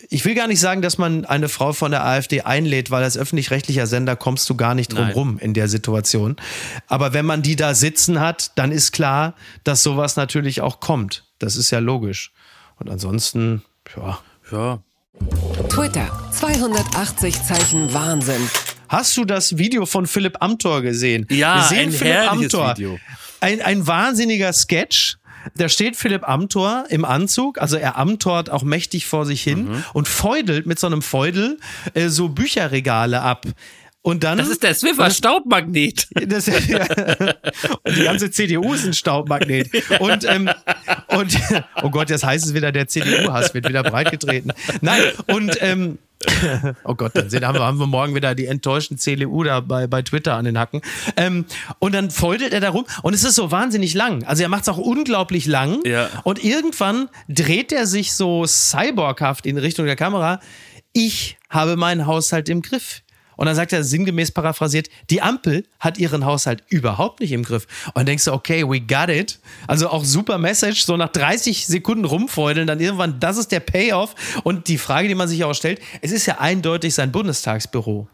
ich 0.10 0.24
will 0.26 0.36
gar 0.36 0.48
nicht 0.48 0.60
sagen, 0.60 0.82
dass 0.82 0.98
man 0.98 1.26
eine 1.26 1.50
Frau 1.50 1.74
von 1.74 1.92
der 1.92 2.06
AfD 2.06 2.42
einlädt, 2.42 2.92
weil 2.92 3.04
als 3.04 3.18
öffentlich-rechtlicher 3.18 3.88
Sender 3.88 4.16
kommst 4.16 4.50
du 4.50 4.56
gar 4.56 4.76
nicht 4.76 4.94
drum 4.94 5.02
Nein. 5.02 5.14
rum 5.14 5.40
in 5.40 5.54
der 5.54 5.68
Situation. 5.68 6.38
Aber 6.88 7.14
wenn 7.14 7.26
man 7.26 7.42
die 7.42 7.56
da 7.56 7.74
sitzen 7.74 8.20
hat, 8.20 8.52
dann 8.56 8.72
ist 8.72 8.92
klar, 8.92 9.34
dass 9.64 9.84
sowas 9.84 10.16
natürlich 10.16 10.62
auch 10.62 10.80
kommt. 10.80 11.26
Das 11.40 11.56
ist 11.56 11.72
ja 11.72 11.80
logisch. 11.80 12.32
Und 12.78 12.90
ansonsten, 12.90 13.62
ja. 13.96 14.20
Ja. 14.52 14.80
Twitter, 15.70 16.10
280 16.32 17.44
Zeichen 17.44 17.94
Wahnsinn. 17.94 18.50
Hast 18.88 19.18
du 19.18 19.26
das 19.26 19.58
Video 19.58 19.86
von 19.86 20.08
Philipp 20.08 20.38
Amthor 20.40 20.82
gesehen? 20.82 21.28
Ja, 21.30 21.58
Wir 21.58 21.64
sehen 21.64 21.90
ein 21.90 21.92
Philipp 21.92 22.32
Amthor. 22.32 22.78
Video. 22.78 23.00
Ein, 23.42 23.62
ein 23.62 23.86
wahnsinniger 23.86 24.52
Sketch 24.52 25.19
da 25.56 25.70
steht 25.70 25.96
Philipp 25.96 26.28
Amthor 26.28 26.86
im 26.90 27.06
Anzug, 27.06 27.60
also 27.60 27.78
er 27.78 27.98
amtort 27.98 28.50
auch 28.50 28.64
mächtig 28.64 29.06
vor 29.06 29.26
sich 29.26 29.42
hin 29.42 29.66
mhm. 29.66 29.84
und 29.94 30.08
feudelt 30.08 30.66
mit 30.66 30.80
so 30.80 30.88
einem 30.88 31.02
Feudel 31.02 31.60
äh, 31.94 32.08
so 32.10 32.30
Bücherregale 32.30 33.22
ab. 33.22 33.46
Und 34.02 34.24
dann, 34.24 34.38
das 34.38 34.48
ist 34.48 34.64
der 34.64 34.74
Swiffer 34.74 35.12
Staubmagnet. 35.12 36.08
Das, 36.30 36.46
ja, 36.48 36.86
und 37.84 37.98
die 37.98 38.04
ganze 38.04 38.32
CDU 38.32 38.74
ist 38.74 38.86
ein 38.86 38.94
Staubmagnet. 38.94 39.70
Und, 40.00 40.26
ähm, 40.26 40.50
und 41.10 41.38
oh 41.82 41.90
Gott, 41.90 42.10
jetzt 42.10 42.24
heißt 42.24 42.46
es 42.46 42.54
wieder, 42.54 42.72
der 42.72 42.88
CDU-Hass 42.88 43.54
wird 43.54 43.68
wieder 43.68 43.84
breitgetreten. 43.84 44.54
Nein, 44.82 45.02
und 45.28 45.58
ähm, 45.62 45.98
oh 46.84 46.96
Gott, 46.96 47.16
dann 47.16 47.30
sehen, 47.30 47.46
haben, 47.46 47.56
wir, 47.56 47.66
haben 47.66 47.80
wir 47.80 47.88
morgen 47.88 48.14
wieder 48.14 48.36
die 48.36 48.46
enttäuschten 48.48 48.98
CDU 48.98 49.44
da 49.44 49.62
bei, 49.62 49.88
bei 49.88 50.02
Twitter 50.02 50.36
an 50.36 50.46
den 50.46 50.60
Hacken. 50.60 50.82
Ähm, 51.16 51.46
und 51.80 51.94
dann 51.94 52.12
feudelt 52.12 52.54
er 52.54 52.60
da 52.60 52.70
rum 52.70 52.86
und 53.04 53.14
es 53.14 53.24
ist 53.24 53.36
so 53.36 53.52
wahnsinnig 53.52 53.94
lang. 53.94 54.24
Also 54.24 54.44
er 54.44 54.50
macht 54.50 54.64
es 54.64 54.70
auch 54.70 54.78
unglaublich 54.78 55.46
lang. 55.46 55.80
Ja. 55.86 56.10
Und 56.24 56.44
irgendwann 56.44 57.10
dreht 57.30 57.72
er 57.72 57.88
sich 57.88 58.14
so 58.14 58.46
cyborghaft 58.46 59.46
in 59.46 59.58
Richtung 59.58 59.86
der 59.86 59.96
Kamera. 59.96 60.40
Ich 60.92 61.38
habe 61.50 61.78
meinen 61.78 62.06
Haushalt 62.06 62.50
im 62.50 62.62
Griff. 62.62 63.02
Und 63.40 63.46
dann 63.46 63.56
sagt 63.56 63.72
er 63.72 63.86
sinngemäß 63.86 64.32
paraphrasiert, 64.32 64.90
die 65.10 65.22
Ampel 65.22 65.64
hat 65.80 65.98
ihren 65.98 66.26
Haushalt 66.26 66.62
überhaupt 66.68 67.22
nicht 67.22 67.32
im 67.32 67.44
Griff. 67.44 67.68
Und 67.86 67.96
dann 67.96 68.06
denkst 68.06 68.26
du, 68.26 68.34
okay, 68.34 68.68
we 68.68 68.82
got 68.82 69.08
it. 69.08 69.40
Also 69.66 69.88
auch 69.88 70.04
super 70.04 70.38
Message, 70.38 70.84
so 70.84 70.98
nach 70.98 71.08
30 71.08 71.66
Sekunden 71.66 72.04
rumfeudeln, 72.04 72.68
dann 72.68 72.82
irgendwann, 72.82 73.22
das 73.22 73.38
ist 73.38 73.54
der 73.54 73.62
Payoff. 73.62 74.14
Und 74.44 74.68
die 74.68 74.78
Frage, 74.78 75.08
die 75.08 75.16
man 75.16 75.30
sich 75.30 75.46
auch 75.46 75.54
stellt, 75.54 75.80
es 76.02 76.12
ist 76.12 76.26
ja 76.26 76.40
eindeutig 76.40 76.94
sein 76.94 77.14
Bundestagsbüro. 77.14 78.10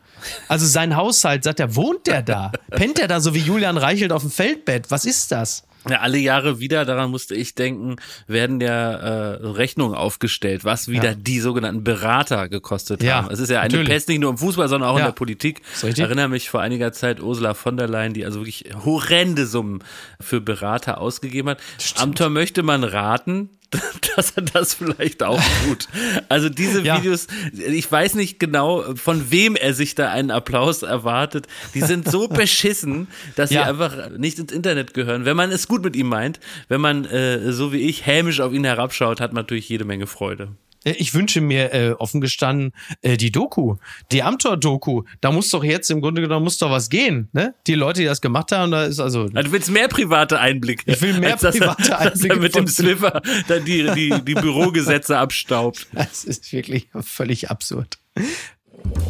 Also 0.47 0.67
sein 0.67 0.95
Haushalt, 0.95 1.43
sagt 1.43 1.59
er, 1.59 1.75
wohnt 1.75 2.05
der 2.05 2.21
da? 2.21 2.51
Pennt 2.69 2.99
er 2.99 3.07
da 3.07 3.19
so 3.19 3.33
wie 3.33 3.39
Julian 3.39 3.77
Reichelt 3.77 4.11
auf 4.11 4.21
dem 4.21 4.29
Feldbett? 4.29 4.91
Was 4.91 5.05
ist 5.05 5.31
das? 5.31 5.63
Ja, 5.89 5.99
alle 5.99 6.17
Jahre 6.17 6.59
wieder, 6.59 6.85
daran 6.85 7.11
musste 7.11 7.35
ich 7.35 7.55
denken, 7.55 7.97
werden 8.27 8.59
ja 8.59 8.93
äh, 8.93 9.45
Rechnungen 9.45 9.95
aufgestellt, 9.95 10.65
was 10.65 10.87
wieder 10.87 11.11
ja. 11.11 11.15
die 11.15 11.39
sogenannten 11.39 11.83
Berater 11.83 12.49
gekostet 12.49 13.03
ja, 13.03 13.23
haben. 13.23 13.31
Es 13.31 13.39
ist 13.39 13.49
ja 13.49 13.59
eine 13.59 13.69
natürlich. 13.69 13.89
Pest 13.89 14.09
nicht 14.09 14.19
nur 14.19 14.31
im 14.31 14.37
Fußball, 14.37 14.67
sondern 14.67 14.89
auch 14.89 14.97
ja. 14.97 15.05
in 15.05 15.07
der 15.07 15.15
Politik. 15.15 15.61
Ich 15.83 15.99
erinnere 15.99 16.29
mich 16.29 16.49
vor 16.49 16.61
einiger 16.61 16.91
Zeit 16.91 17.21
Ursula 17.21 17.53
von 17.53 17.77
der 17.77 17.87
Leyen, 17.87 18.13
die 18.13 18.25
also 18.25 18.39
wirklich 18.39 18.65
horrende 18.83 19.45
Summen 19.45 19.83
für 20.19 20.41
Berater 20.41 20.99
ausgegeben 20.99 21.49
hat. 21.49 21.59
Amtor 21.97 22.29
möchte 22.29 22.63
man 22.63 22.83
raten, 22.83 23.49
dass 24.15 24.31
er 24.31 24.43
das 24.43 24.73
vielleicht 24.73 25.23
auch 25.23 25.41
tut. 25.65 25.87
Also 26.29 26.49
diese 26.49 26.81
ja. 26.81 26.97
Videos, 26.97 27.27
ich 27.53 27.91
weiß 27.91 28.15
nicht 28.15 28.39
genau, 28.39 28.95
von 28.95 29.31
wem 29.31 29.55
er 29.55 29.73
sich 29.73 29.95
da 29.95 30.11
einen 30.11 30.31
Applaus 30.31 30.83
erwartet. 30.83 31.47
Die 31.73 31.81
sind 31.81 32.09
so 32.09 32.27
beschissen, 32.29 33.07
dass 33.35 33.49
ja. 33.51 33.63
sie 33.63 33.69
einfach 33.69 34.09
nicht 34.11 34.39
ins 34.39 34.51
Internet 34.51 34.93
gehören. 34.93 35.25
Wenn 35.25 35.37
man 35.37 35.51
es 35.51 35.67
gut 35.67 35.83
mit 35.83 35.95
ihm 35.95 36.07
meint, 36.07 36.39
wenn 36.67 36.81
man 36.81 37.05
äh, 37.05 37.51
so 37.51 37.73
wie 37.73 37.81
ich 37.81 38.05
hämisch 38.05 38.39
auf 38.39 38.53
ihn 38.53 38.63
herabschaut, 38.63 39.19
hat 39.19 39.33
man 39.33 39.43
natürlich 39.43 39.69
jede 39.69 39.85
Menge 39.85 40.07
Freude. 40.07 40.49
Äh, 40.85 40.91
ich 40.91 41.13
wünsche 41.13 41.41
mir 41.41 41.73
äh, 41.73 41.91
offen 41.91 42.21
gestanden 42.21 42.71
äh, 43.01 43.17
die 43.17 43.31
Doku, 43.31 43.75
die 44.11 44.23
Amtor-Doku. 44.23 45.03
Da 45.19 45.31
muss 45.31 45.49
doch 45.49 45.63
jetzt 45.63 45.91
im 45.91 45.99
Grunde 45.99 46.21
genommen 46.21 46.45
muss 46.45 46.57
doch 46.57 46.71
was 46.71 46.89
gehen, 46.89 47.29
ne? 47.33 47.53
Die 47.67 47.75
Leute, 47.75 48.01
die 48.01 48.07
das 48.07 48.21
gemacht 48.21 48.51
haben, 48.53 48.71
da 48.71 48.85
ist 48.85 48.99
also. 48.99 49.21
also 49.21 49.33
du 49.33 49.51
willst 49.51 49.69
mehr 49.69 49.87
private 49.89 50.39
Einblicke. 50.39 50.83
Ich 50.85 51.01
will 51.01 51.19
mehr 51.19 51.35
private 51.35 51.61
er, 51.91 51.99
Einblicke. 51.99 52.27
Dass 52.27 52.37
er 52.37 52.41
mit 52.41 52.55
dem 52.55 52.67
Swiffer 52.67 53.21
dann 53.47 53.65
die, 53.65 53.89
die, 53.95 54.21
die 54.23 54.33
Bürogesetze 54.35 55.17
abstaubt. 55.17 55.87
Das 55.95 56.23
ist 56.23 56.51
wirklich 56.51 56.87
völlig 57.01 57.49
absurd. 57.49 57.97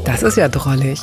Das 0.05 0.23
ist 0.23 0.37
ja 0.37 0.47
drollig. 0.47 1.01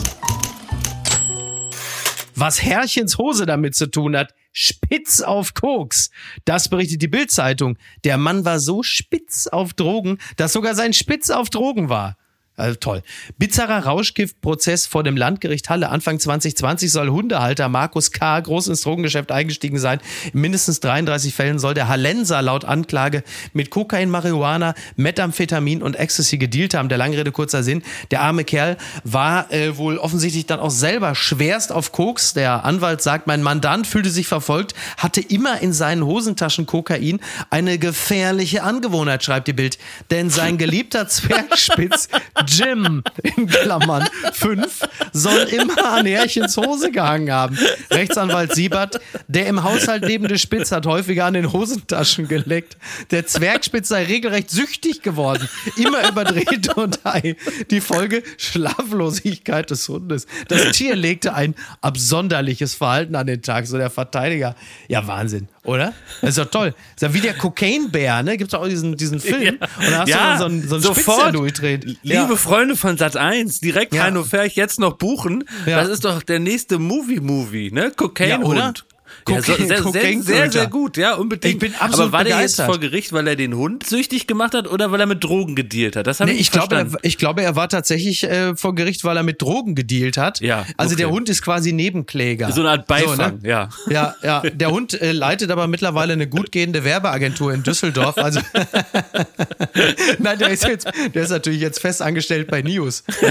Was 2.35 2.63
Herrchens 2.63 3.19
Hose 3.19 3.45
damit 3.47 3.75
zu 3.75 3.91
tun 3.91 4.17
hat, 4.17 4.33
spitz 4.53 5.21
auf 5.21 5.55
Koks. 5.55 6.11
Das 6.45 6.69
berichtet 6.69 7.03
die 7.03 7.09
Bildzeitung. 7.09 7.79
Der 8.05 8.19
Mann 8.19 8.45
war 8.45 8.61
so 8.61 8.83
spitz 8.83 9.47
auf 9.47 9.75
Drogen, 9.75 10.19
dass 10.37 10.53
sogar 10.53 10.75
sein 10.75 10.93
Spitz 10.93 11.31
auf 11.31 11.51
Drogen 11.51 11.89
war. 11.89 12.17
Also 12.55 12.77
toll. 12.79 13.03
Bizarrer 13.39 13.87
Rauschgiftprozess 13.87 14.87
vor 14.87 15.03
dem 15.03 15.17
Landgericht 15.17 15.71
Halle. 15.71 15.89
Anfang 15.89 16.21
2020 16.21 16.93
soll 16.93 17.09
Hundehalter 17.09 17.71
Markus 17.71 18.13
K. 18.13 18.41
groß 18.41 18.69
ins 18.69 18.83
Drogengeschäft 18.83 19.33
eingestiegen 19.33 19.79
sein. 19.79 20.01
In 20.35 20.43
mindestens 20.43 20.81
33 20.81 21.35
Fällen 21.35 21.59
soll 21.59 21.73
der 21.73 21.89
Hallenser 21.89 22.43
laut 22.43 22.67
Anklage 22.67 23.25
mit 23.55 23.71
Kokain, 23.71 24.11
Marihuana, 24.11 24.75
Methamphetamin 24.97 25.83
und 25.83 25.97
Ecstasy 25.97 26.37
gedealt 26.37 26.75
haben. 26.75 26.91
Der 26.91 26.99
lange 26.99 27.17
Rede, 27.17 27.33
kurzer 27.33 27.63
Sinn. 27.63 27.83
Der 28.11 28.21
arme 28.21 28.45
Kerl 28.45 28.77
war 29.03 29.51
äh, 29.51 29.79
wohl 29.79 29.97
offensichtlich 29.97 30.45
dann 30.45 30.61
auch 30.61 30.71
selber 30.71 31.15
schwerst 31.15 31.73
auf 31.73 31.91
Koks. 31.91 32.35
Der 32.35 32.67
Anwalt 32.67 33.01
sagt, 33.01 33.27
mein 33.27 33.43
Mandant 33.43 33.87
fühlte 33.87 34.11
sich 34.11 34.27
verfolgt, 34.27 34.75
hatte 34.99 35.23
immer 35.23 35.61
in 35.63 35.73
seinen 35.73 36.05
Hosentaschen 36.05 36.67
Kokain. 36.67 37.21
Eine 37.49 37.79
gefährliche 37.79 38.63
Angewohnheit, 38.63 39.25
schreibt 39.25 39.49
die 39.49 39.55
Bild. 39.55 39.79
Denn 40.11 40.29
sein 40.29 40.59
geliebter 40.59 41.09
Zwergspitz 41.13 42.09
Jim 42.47 43.03
in 43.23 43.47
Klammern 43.47 44.09
5 44.33 44.89
soll 45.13 45.41
immer 45.51 45.93
an 45.93 46.07
Härchens 46.07 46.57
Hose 46.57 46.91
gehangen 46.91 47.31
haben. 47.33 47.59
Rechtsanwalt 47.91 48.55
Siebert, 48.55 49.01
der 49.29 49.47
im 49.47 49.63
Haushalt 49.63 50.05
lebende 50.05 50.39
Spitz 50.39 50.73
hat 50.73 50.87
häufiger 50.87 51.27
an 51.27 51.35
den 51.35 51.53
Hosentaschen 51.53 52.29
geleckt. 52.29 52.77
Der 53.11 53.27
Zwergspitz 53.27 53.89
sei 53.89 54.05
regelrecht 54.05 54.51
süchtig 54.51 55.03
geworden, 55.03 55.49
immer 55.77 56.09
überdreht 56.09 56.77
und 56.77 57.05
high. 57.05 57.37
Die 57.71 57.81
Folge 57.81 58.23
Schlaflosigkeit 58.37 59.71
des 59.71 59.89
Hundes. 59.89 60.27
Das 60.49 60.73
Tier 60.73 60.97
legte 60.97 61.35
ein 61.35 61.55
absonderliches 61.81 62.75
Verhalten 62.75 63.15
an 63.15 63.27
den 63.27 63.43
Tag, 63.43 63.67
so 63.67 63.77
der 63.77 63.91
Verteidiger. 63.91 64.55
Ja, 64.89 65.07
Wahnsinn. 65.07 65.49
Oder? 65.65 65.93
Das 66.21 66.31
ist 66.31 66.39
doch 66.39 66.51
toll. 66.51 66.75
Das 66.95 66.95
ist 66.97 67.03
ja 67.03 67.15
wie 67.15 67.21
der 67.21 67.35
Cocaine-Bär, 67.35 68.25
ne? 68.25 68.37
Gibt 68.37 68.53
es 68.53 68.59
auch 68.59 68.67
diesen, 68.67 68.97
diesen 68.97 69.21
Film. 69.21 69.43
Ja. 69.61 69.69
Und 69.79 69.91
da 69.93 69.99
hast 70.01 70.09
ja, 70.09 70.33
du 70.33 70.39
so 70.39 70.45
einen, 70.47 70.69
so 70.69 70.75
einen 70.75 70.83
sofort. 70.83 71.35
durchdreht. 71.35 71.85
Liebe 71.85 71.99
ja. 72.15 72.37
Freunde 72.37 72.75
von 72.75 72.97
Sat 72.99 73.17
1, 73.17 73.61
direkt 73.61 73.95
ja. 73.95 74.03
Heino 74.03 74.25
Ferch 74.25 74.57
jetzt 74.57 74.81
noch 74.81 74.95
buchen. 74.95 75.45
Ja. 75.67 75.81
Das 75.81 75.89
ist 75.89 76.05
doch 76.05 76.23
der 76.23 76.41
nächste 76.41 76.79
Movie-Movie, 76.79 77.71
ne? 77.71 77.93
Cocaine-Hund. 77.95 78.85
Ja, 79.29 79.41
so, 79.41 79.55
sehr, 79.55 79.67
sehr, 79.67 80.23
sehr, 80.23 80.53
sehr, 80.53 80.67
gut, 80.67 80.97
ja, 80.97 81.15
unbedingt. 81.15 81.55
Ich 81.55 81.61
bin 81.61 81.75
absolut 81.75 82.09
Aber 82.09 82.13
war 82.13 82.25
der 82.25 82.41
jetzt 82.41 82.61
vor 82.61 82.79
Gericht, 82.79 83.13
weil 83.13 83.27
er 83.29 83.37
den 83.37 83.55
Hund 83.55 83.87
süchtig 83.87 84.27
gemacht 84.27 84.55
hat 84.55 84.69
oder 84.69 84.91
weil 84.91 85.01
er 85.01 85.07
mit 85.07 85.23
Drogen 85.23 85.55
gedealt 85.55 85.97
hat? 85.97 86.07
Das 86.07 86.21
habe 86.21 86.31
nee, 86.31 86.37
ich, 86.37 86.43
ich 86.43 86.51
glaube, 86.51 86.75
er, 86.75 86.87
ich 87.03 87.19
glaube, 87.19 87.43
er 87.43 87.55
war 87.55 87.69
tatsächlich 87.69 88.25
äh, 88.25 88.57
vor 88.57 88.75
Gericht, 88.75 89.05
weil 89.05 89.17
er 89.17 89.23
mit 89.23 89.41
Drogen 89.41 89.75
gedealt 89.75 90.17
hat. 90.17 90.41
Ja. 90.41 90.67
Also 90.77 90.95
okay. 90.95 91.03
der 91.03 91.11
Hund 91.11 91.29
ist 91.29 91.43
quasi 91.43 91.73
Nebenkläger. 91.73 92.51
So 92.53 92.61
eine 92.61 92.71
Art 92.71 92.87
Beifang, 92.87 93.41
so, 93.41 93.47
ne? 93.47 93.49
ja. 93.49 93.69
Ja, 93.89 94.15
ja. 94.23 94.41
Der 94.41 94.71
Hund 94.71 95.01
äh, 95.01 95.13
leitet 95.13 95.51
aber 95.51 95.67
mittlerweile 95.67 96.13
eine 96.15 96.27
gut 96.29 96.51
gehende 96.53 96.85
Werbeagentur 96.85 97.53
in 97.53 97.63
Düsseldorf. 97.63 98.19
Also 98.19 98.41
Nein, 100.19 100.39
der 100.39 100.51
ist 100.51 100.65
jetzt, 100.67 100.89
der 101.15 101.23
ist 101.23 101.31
natürlich 101.31 101.61
jetzt 101.61 101.81
fest 101.81 102.03
angestellt 102.03 102.49
bei 102.49 102.63
News. 102.63 103.05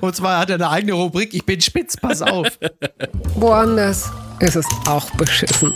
Und 0.00 0.16
zwar 0.16 0.38
hat 0.38 0.48
er 0.50 0.54
eine 0.56 0.70
eigene 0.70 0.92
Rubrik, 0.92 1.34
ich 1.34 1.44
bin 1.44 1.60
spitz, 1.60 1.96
pass 1.96 2.22
auf. 2.22 2.46
Woanders 3.34 4.10
ist 4.40 4.56
es 4.56 4.66
auch 4.86 5.08
beschissen. 5.12 5.72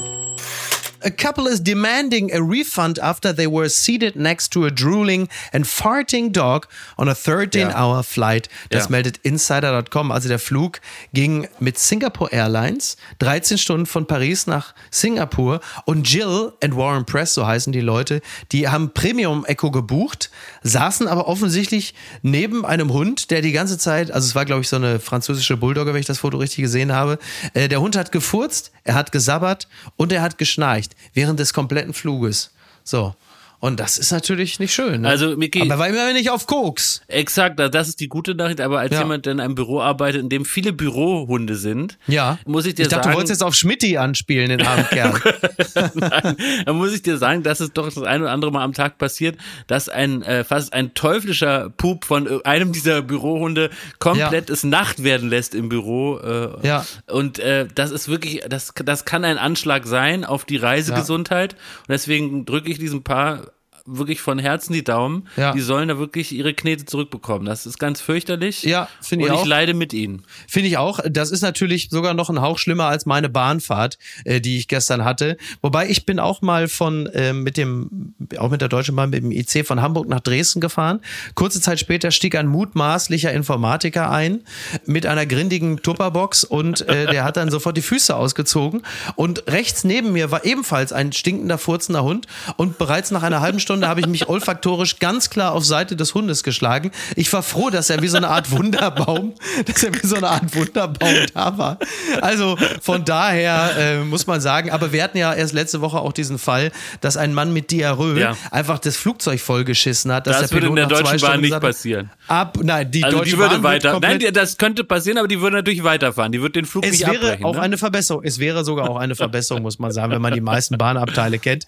A 1.05 1.11
couple 1.11 1.47
is 1.47 1.63
demanding 1.63 2.33
a 2.33 2.41
refund 2.41 2.99
after 2.99 3.35
they 3.35 3.47
were 3.47 3.69
seated 3.69 4.17
next 4.17 4.53
to 4.53 4.65
a 4.65 4.71
drooling 4.71 5.29
and 5.53 5.67
farting 5.67 6.33
dog 6.33 6.67
on 6.97 7.09
a 7.09 7.15
13-hour 7.15 7.97
ja. 7.97 8.03
flight. 8.03 8.49
Das 8.71 8.85
ja. 8.85 8.91
meldet 8.91 9.19
Insider.com. 9.19 10.11
Also 10.11 10.29
der 10.29 10.39
Flug 10.39 10.81
ging 11.13 11.47
mit 11.61 11.79
Singapore 11.79 12.33
Airlines 12.33 12.97
13 13.19 13.59
Stunden 13.59 13.87
von 13.87 14.07
Paris 14.07 14.47
nach 14.47 14.75
Singapur 14.91 15.61
und 15.85 16.11
Jill 16.11 16.53
and 16.63 16.77
Warren 16.77 17.05
Press, 17.05 17.35
so 17.35 17.47
heißen 17.47 17.73
die 17.73 17.81
Leute, 17.81 18.23
die 18.53 18.69
haben 18.69 18.95
Premium 18.95 19.45
Echo 19.45 19.71
gebucht, 19.71 20.31
saßen 20.63 21.07
aber 21.07 21.29
offensichtlich 21.29 21.95
neben 22.23 22.65
einem 22.65 22.93
Hund, 22.93 23.31
der 23.31 23.43
die 23.43 23.53
ganze 23.53 23.77
Zeit, 23.77 24.11
also 24.11 24.27
es 24.27 24.35
war 24.35 24.45
glaube 24.45 24.63
ich 24.63 24.69
so 24.69 24.77
eine 24.77 25.01
französische 25.01 25.57
Bulldogge, 25.57 25.93
wenn 25.93 26.01
ich 26.01 26.07
das 26.07 26.19
Foto 26.19 26.39
richtig 26.39 26.63
gesehen 26.63 26.93
habe. 26.93 27.19
Äh, 27.53 27.69
der 27.69 27.81
Hund 27.81 27.97
hat 27.97 28.11
gefurzt, 28.11 28.73
er 28.85 28.95
hat 28.95 29.13
gesabbert 29.13 29.67
und 29.97 30.13
er 30.13 30.23
hat 30.23 30.39
geschnarcht 30.39 30.95
während 31.15 31.41
des 31.41 31.53
kompletten 31.53 31.95
Fluges. 31.95 32.51
So. 32.85 33.15
Und 33.61 33.81
das 33.81 33.97
ist 33.97 34.13
natürlich 34.13 34.59
nicht 34.59 34.75
schön. 34.75 35.03
Ne? 35.03 35.09
Also, 35.09 35.37
Miki, 35.37 35.63
aber 35.63 35.79
war 35.79 35.89
immer 35.89 36.13
nicht 36.13 36.31
auf 36.31 36.47
Koks. 36.47 37.01
Exakt, 37.09 37.59
das 37.59 37.89
ist 37.89 38.01
die 38.01 38.09
gute 38.09 38.35
Nachricht. 38.35 38.61
Aber 38.61 38.81
als 38.81 38.93
ja. 38.93 39.01
jemand, 39.01 39.25
der 39.25 39.33
in 39.33 39.41
einem 39.41 39.55
Büro 39.55 39.81
arbeitet, 39.81 40.21
in 40.21 40.29
dem 40.29 40.45
viele 40.45 40.73
Bürohunde 40.73 41.57
sind, 41.57 41.99
ja. 42.07 42.39
muss 42.45 42.67
ich 42.67 42.75
dir 42.75 42.83
ich 42.83 42.89
dachte, 42.89 43.05
sagen. 43.05 43.13
du 43.13 43.17
wolltest 43.17 43.31
jetzt 43.31 43.43
auf 43.43 43.55
Schmidti 43.55 43.97
anspielen, 43.97 44.51
den 44.51 44.67
armen 44.67 44.87
Kerl. 44.89 45.15
Nein, 45.95 46.37
da 46.67 46.73
muss 46.73 46.93
ich 46.93 47.03
dir 47.03 47.17
sagen, 47.17 47.43
dass 47.43 47.61
es 47.61 47.73
doch 47.73 47.87
das 47.87 48.03
ein 48.03 48.21
oder 48.21 48.33
andere 48.33 48.53
Mal 48.53 48.63
am 48.63 48.75
Tag 48.75 48.99
passiert, 48.99 49.39
dass 49.67 49.89
ein 49.89 50.23
äh, 50.23 50.45
fast 50.45 50.73
ein 50.73 50.95
teuflischer 50.95 51.71
Pup 51.71 52.05
von 52.05 52.45
einem 52.45 52.73
dieser 52.73 53.03
Bürohunde 53.03 53.71
komplett 53.99 54.49
ja. 54.49 54.53
es 54.53 54.65
Nacht 54.65 55.03
werden 55.05 55.31
lässt 55.31 55.55
im 55.55 55.69
Büro. 55.69 56.19
Äh, 56.19 56.67
ja. 56.67 56.85
Und 57.07 57.39
äh, 57.39 57.67
das 57.75 57.91
ist 57.91 58.09
wirklich, 58.09 58.43
das, 58.49 58.75
das 58.85 59.05
kann 59.05 59.25
ein 59.25 59.39
Anschlag 59.39 59.87
sein 59.87 60.25
auf 60.25 60.45
die 60.45 60.57
Reisegesundheit. 60.57 61.55
Und 61.55 61.91
deswegen 61.91 62.45
drücke 62.45 62.71
ich 62.71 62.79
diesem 62.79 63.03
Paar 63.03 63.54
wirklich 63.87 64.21
von 64.21 64.39
Herzen 64.39 64.73
die 64.73 64.83
Daumen. 64.83 65.29
Ja. 65.37 65.53
Die 65.53 65.61
sollen 65.61 65.89
da 65.89 65.99
wirklich 65.99 66.33
ihre 66.33 66.55
Knete 66.55 66.87
zurückbekommen. 66.87 67.45
Das 67.45 67.67
ist 67.67 67.79
ganz 67.79 68.01
fürchterlich. 68.01 68.63
Ja, 68.63 68.89
finde 69.03 69.27
ich 69.27 69.31
auch. 69.31 69.37
Und 69.37 69.43
ich 69.43 69.49
leide 69.49 69.75
mit 69.75 69.93
ihnen. 69.93 70.23
Finde 70.49 70.69
ich 70.69 70.79
auch. 70.79 71.01
Das 71.09 71.31
ist 71.31 71.43
natürlich 71.43 71.91
sogar 71.91 72.15
noch 72.15 72.31
ein 72.31 72.41
Hauch 72.41 72.59
schlimmer 72.59 72.87
als 72.87 73.05
meine 73.05 73.29
Bahnfahrt, 73.29 73.99
äh, 74.25 74.41
die 74.41 74.57
ich 74.57 74.69
gestern 74.69 75.05
hatte. 75.05 75.37
Wobei 75.61 75.89
ich 75.89 76.07
bin 76.07 76.19
auch 76.19 76.41
mal 76.41 76.69
von 76.69 77.07
äh, 77.09 77.35
mit 77.35 77.57
dem, 77.59 78.15
auch 78.39 78.51
mit 78.51 78.63
der 78.63 78.69
Deutschen 78.69 78.97
Bahn 78.97 79.11
mit 79.11 79.23
dem 79.23 79.31
IC 79.31 79.67
von 79.67 79.83
Hamburg 79.83 80.09
nach 80.09 80.21
Dresden 80.21 80.61
gefahren. 80.61 81.01
Kurze 81.35 81.61
Zeit 81.61 81.79
später 81.79 82.11
stieg 82.11 82.37
ein 82.37 82.47
mutmaßlicher 82.47 83.33
Informatiker 83.33 84.11
ein 84.11 84.45
mit 84.87 85.05
einer 85.05 85.27
grindigen 85.27 85.83
Tupperbox 85.83 86.45
und 86.45 86.89
äh, 86.89 87.07
der 87.07 87.25
hat 87.25 87.37
dann 87.37 87.51
sofort 87.51 87.77
die 87.77 87.83
Füße 87.83 88.17
ausgezogen. 88.17 88.83
Und 89.15 89.47
rechts 89.47 89.85
neben 89.85 90.13
mir 90.13 90.31
war 90.31 90.47
ebenfalls 90.47 90.93
ein 90.93 91.13
stinkender, 91.13 91.59
furzender 91.59 92.03
Hund 92.03 92.27
und 92.57 92.79
bereits 92.79 93.11
nach 93.11 93.23
einer 93.23 93.41
halben 93.41 93.61
Stunde 93.61 93.74
Stunde 93.75 93.89
habe 93.89 93.99
ich 93.99 94.07
mich 94.07 94.29
olfaktorisch 94.29 95.01
ganz 95.01 95.31
klar 95.31 95.53
auf 95.53 95.65
Seite 95.65 95.97
des 95.97 96.15
Hundes 96.15 96.45
geschlagen. 96.45 96.93
Ich 97.17 97.33
war 97.33 97.43
froh, 97.43 97.71
dass 97.71 97.91
er 97.91 98.03
wie 98.03 98.07
so 98.09 98.17
eine 98.17 98.29
Art 98.29 98.53
Wunderbaum, 98.53 99.35
dass 99.67 99.83
er 99.83 99.93
wie 99.93 100.07
so 100.07 100.15
eine 100.15 100.29
Art 100.29 100.55
Wunderbaum 100.55 101.15
da 101.35 101.59
war. 101.59 101.79
Also 102.21 102.57
von 102.81 103.05
daher 103.05 103.73
äh, 103.77 103.99
muss 104.05 104.29
man 104.29 104.41
sagen, 104.41 104.71
aber 104.71 104.93
wir 104.93 105.03
hatten 105.03 105.19
ja 105.19 105.35
erst 105.35 105.55
letzte 105.55 105.81
Woche 105.81 105.99
auch 105.99 106.13
diesen 106.13 106.39
Fall, 106.39 106.71
dass 107.01 107.17
ein 107.17 107.35
Mann 107.35 107.53
mit 107.53 107.73
Diarrhoe 107.73 108.17
ja. 108.17 108.37
einfach 108.53 108.79
das 108.79 108.97
Flugzeug 108.97 109.41
vollgeschissen 109.41 110.13
hat. 110.13 110.29
das 110.29 110.53
würde 110.53 110.69
in 110.69 110.77
der 110.77 110.87
Deutschen 110.87 111.21
Bahn 111.21 111.41
nicht 111.41 111.59
passieren. 111.59 112.11
Ab, 112.29 112.59
nein, 112.63 112.89
die 112.89 113.03
also 113.03 113.19
Deutsche 113.19 113.31
die 113.33 113.39
würde 113.39 113.55
Bahn 113.57 113.63
weiter. 113.65 113.99
Nein, 113.99 114.21
das 114.33 114.57
könnte 114.57 114.85
passieren, 114.85 115.19
aber 115.19 115.27
die 115.27 115.41
würde 115.41 115.57
natürlich 115.57 115.83
weiterfahren. 115.83 116.31
Die 116.31 116.41
würde 116.41 116.53
den 116.53 116.65
Flug 116.65 116.85
es 116.85 116.93
nicht 116.93 117.07
wäre 117.09 117.17
abbrechen. 117.17 117.45
auch 117.45 117.57
ne? 117.57 117.63
eine 117.63 117.77
Verbesserung. 117.77 118.23
Es 118.23 118.39
wäre 118.39 118.65
sogar 118.65 118.89
auch 118.89 118.99
eine 118.99 119.17
Verbesserung, 119.17 119.65
muss 119.65 119.81
man 119.81 119.91
sagen, 119.91 120.13
wenn 120.13 120.23
man 120.23 120.33
die 120.33 120.41
meisten 120.41 120.79
Bahnabteile 120.79 121.41
kennt. 121.41 121.67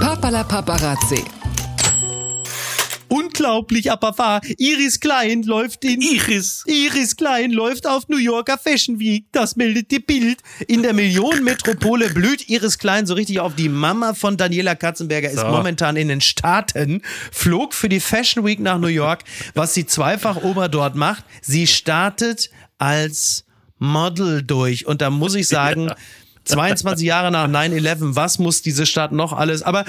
Papala 0.00 0.42
Paparazzi. 0.42 1.03
Unglaublich, 3.08 3.92
aber 3.92 4.16
wahr. 4.16 4.40
Iris 4.56 5.00
Klein 5.00 5.42
läuft 5.42 5.84
in 5.84 6.00
Iris. 6.00 6.64
Iris 6.66 7.16
Klein 7.16 7.50
läuft 7.52 7.86
auf 7.86 8.08
New 8.08 8.16
Yorker 8.16 8.56
Fashion 8.56 8.98
Week. 8.98 9.26
Das 9.30 9.54
meldet 9.56 9.90
die 9.90 9.98
Bild. 9.98 10.38
In 10.66 10.82
der 10.82 10.94
Millionenmetropole 10.94 12.08
blüht 12.08 12.48
Iris 12.48 12.78
Klein 12.78 13.04
so 13.06 13.12
richtig 13.12 13.40
auf. 13.40 13.54
Die 13.54 13.68
Mama 13.68 14.14
von 14.14 14.38
Daniela 14.38 14.74
Katzenberger 14.74 15.30
ist 15.30 15.44
momentan 15.44 15.96
in 15.96 16.08
den 16.08 16.22
Staaten, 16.22 17.02
flog 17.30 17.74
für 17.74 17.90
die 17.90 18.00
Fashion 18.00 18.42
Week 18.44 18.58
nach 18.58 18.78
New 18.78 18.86
York. 18.86 19.24
Was 19.52 19.74
sie 19.74 19.84
zweifach 19.84 20.42
ober 20.42 20.70
dort 20.70 20.94
macht, 20.94 21.24
sie 21.42 21.66
startet 21.66 22.48
als 22.78 23.44
Model 23.78 24.42
durch. 24.42 24.86
Und 24.86 25.02
da 25.02 25.10
muss 25.10 25.34
ich 25.34 25.48
sagen, 25.48 25.88
ja 25.88 25.96
22 26.44 27.06
Jahre 27.06 27.30
nach 27.30 27.48
9-11, 27.48 28.16
was 28.16 28.38
muss 28.38 28.62
diese 28.62 28.86
Stadt 28.86 29.12
noch 29.12 29.32
alles? 29.32 29.62
Aber 29.62 29.84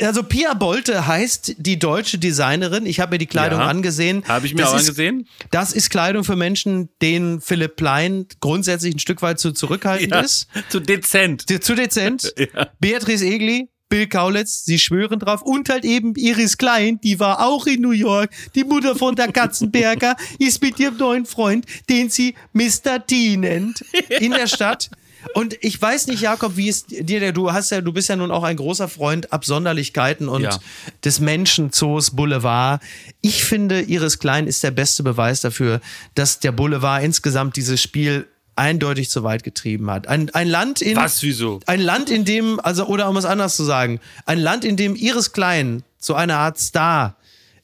also 0.00 0.22
Pia 0.22 0.54
Bolte 0.54 1.06
heißt 1.06 1.56
die 1.58 1.78
deutsche 1.78 2.18
Designerin. 2.18 2.86
Ich 2.86 3.00
habe 3.00 3.12
mir 3.12 3.18
die 3.18 3.26
Kleidung 3.26 3.60
ja, 3.60 3.66
angesehen. 3.66 4.24
Habe 4.26 4.46
ich 4.46 4.54
mir 4.54 4.62
das 4.62 4.70
auch 4.70 4.76
ist, 4.76 4.82
angesehen. 4.82 5.28
Das 5.50 5.72
ist 5.72 5.90
Kleidung 5.90 6.24
für 6.24 6.36
Menschen, 6.36 6.88
denen 7.02 7.40
Philipp 7.40 7.76
Plein 7.76 8.26
grundsätzlich 8.40 8.94
ein 8.94 8.98
Stück 8.98 9.22
weit 9.22 9.38
zu 9.38 9.52
zurückhaltend 9.52 10.12
ja, 10.12 10.20
ist. 10.20 10.48
Zu 10.68 10.80
dezent. 10.80 11.44
Zu 11.62 11.74
dezent. 11.74 12.32
ja. 12.38 12.68
Beatrice 12.78 13.24
Egli, 13.24 13.68
Bill 13.88 14.06
Kaulitz, 14.06 14.64
sie 14.64 14.78
schwören 14.78 15.18
drauf. 15.18 15.42
Und 15.42 15.68
halt 15.68 15.84
eben 15.84 16.14
Iris 16.14 16.58
Klein, 16.58 17.00
die 17.02 17.20
war 17.20 17.46
auch 17.46 17.66
in 17.66 17.80
New 17.80 17.90
York. 17.90 18.30
Die 18.54 18.64
Mutter 18.64 18.94
von 18.96 19.14
der 19.16 19.32
Katzenberger 19.32 20.16
ist 20.38 20.62
mit 20.62 20.78
ihrem 20.78 20.96
neuen 20.96 21.26
Freund, 21.26 21.66
den 21.88 22.10
sie 22.10 22.34
Mr. 22.52 23.04
T 23.06 23.36
nennt, 23.36 23.84
in 24.20 24.32
der 24.32 24.46
Stadt. 24.46 24.90
Und 25.34 25.56
ich 25.60 25.80
weiß 25.80 26.06
nicht, 26.08 26.20
Jakob, 26.20 26.56
wie 26.56 26.68
es 26.68 26.86
dir, 26.86 27.32
du 27.32 27.52
hast 27.52 27.70
ja, 27.70 27.80
du 27.80 27.92
bist 27.92 28.08
ja 28.08 28.16
nun 28.16 28.30
auch 28.30 28.42
ein 28.42 28.56
großer 28.56 28.88
Freund 28.88 29.32
Absonderlichkeiten 29.32 30.28
und 30.28 30.42
ja. 30.42 30.58
des 31.04 31.20
Menschenzoos 31.20 32.12
Boulevard. 32.12 32.82
Ich 33.20 33.44
finde, 33.44 33.82
Iris 33.82 34.18
Klein 34.18 34.46
ist 34.46 34.62
der 34.62 34.70
beste 34.70 35.02
Beweis 35.02 35.40
dafür, 35.40 35.80
dass 36.14 36.40
der 36.40 36.52
Boulevard 36.52 37.02
insgesamt 37.02 37.56
dieses 37.56 37.80
Spiel 37.82 38.26
eindeutig 38.56 39.08
zu 39.08 39.22
weit 39.22 39.44
getrieben 39.44 39.90
hat. 39.90 40.08
Ein, 40.08 40.30
ein 40.30 40.48
Land 40.48 40.82
in. 40.82 40.96
Was, 40.96 41.22
wieso? 41.22 41.60
Ein 41.66 41.80
Land, 41.80 42.10
in 42.10 42.24
dem, 42.24 42.60
also, 42.60 42.86
oder 42.86 43.08
um 43.08 43.16
es 43.16 43.24
anders 43.24 43.56
zu 43.56 43.64
sagen, 43.64 44.00
ein 44.26 44.38
Land, 44.38 44.64
in 44.64 44.76
dem 44.76 44.96
Iris 44.96 45.32
Klein 45.32 45.84
so 45.98 46.14
eine 46.14 46.36
Art 46.36 46.58
Star 46.58 47.16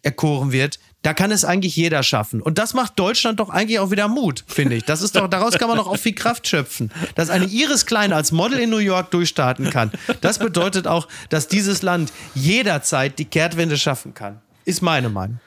erkoren 0.03 0.53
wird, 0.53 0.79
da 1.05 1.13
kann 1.13 1.31
es 1.31 1.45
eigentlich 1.45 1.77
jeder 1.77 2.03
schaffen. 2.03 2.41
Und 2.41 2.57
das 2.57 2.73
macht 2.73 2.99
Deutschland 2.99 3.39
doch 3.39 3.51
eigentlich 3.51 3.79
auch 3.79 3.91
wieder 3.91 4.09
Mut, 4.09 4.43
finde 4.49 4.75
ich. 4.77 4.85
Das 4.85 5.03
ist 5.03 5.15
doch, 5.15 5.29
daraus 5.29 5.59
kann 5.59 5.69
man 5.69 5.77
doch 5.77 5.87
auch 5.87 5.99
viel 5.99 6.15
Kraft 6.15 6.49
schöpfen. 6.49 6.91
Dass 7.15 7.29
eine 7.29 7.45
Iris 7.45 7.85
Klein 7.85 8.15
als 8.15 8.33
Model 8.33 8.59
in 8.59 8.71
New 8.71 8.79
York 8.79 9.11
durchstarten 9.11 9.69
kann. 9.69 9.93
Das 10.23 10.39
bedeutet 10.39 10.87
auch, 10.87 11.07
dass 11.29 11.47
dieses 11.47 11.83
Land 11.83 12.11
jederzeit 12.35 13.19
die 13.19 13.27
Kehrtwende 13.27 13.77
schaffen 13.77 14.15
kann. 14.15 14.41
Ist 14.65 14.81
meine 14.81 15.11
Meinung. 15.11 15.41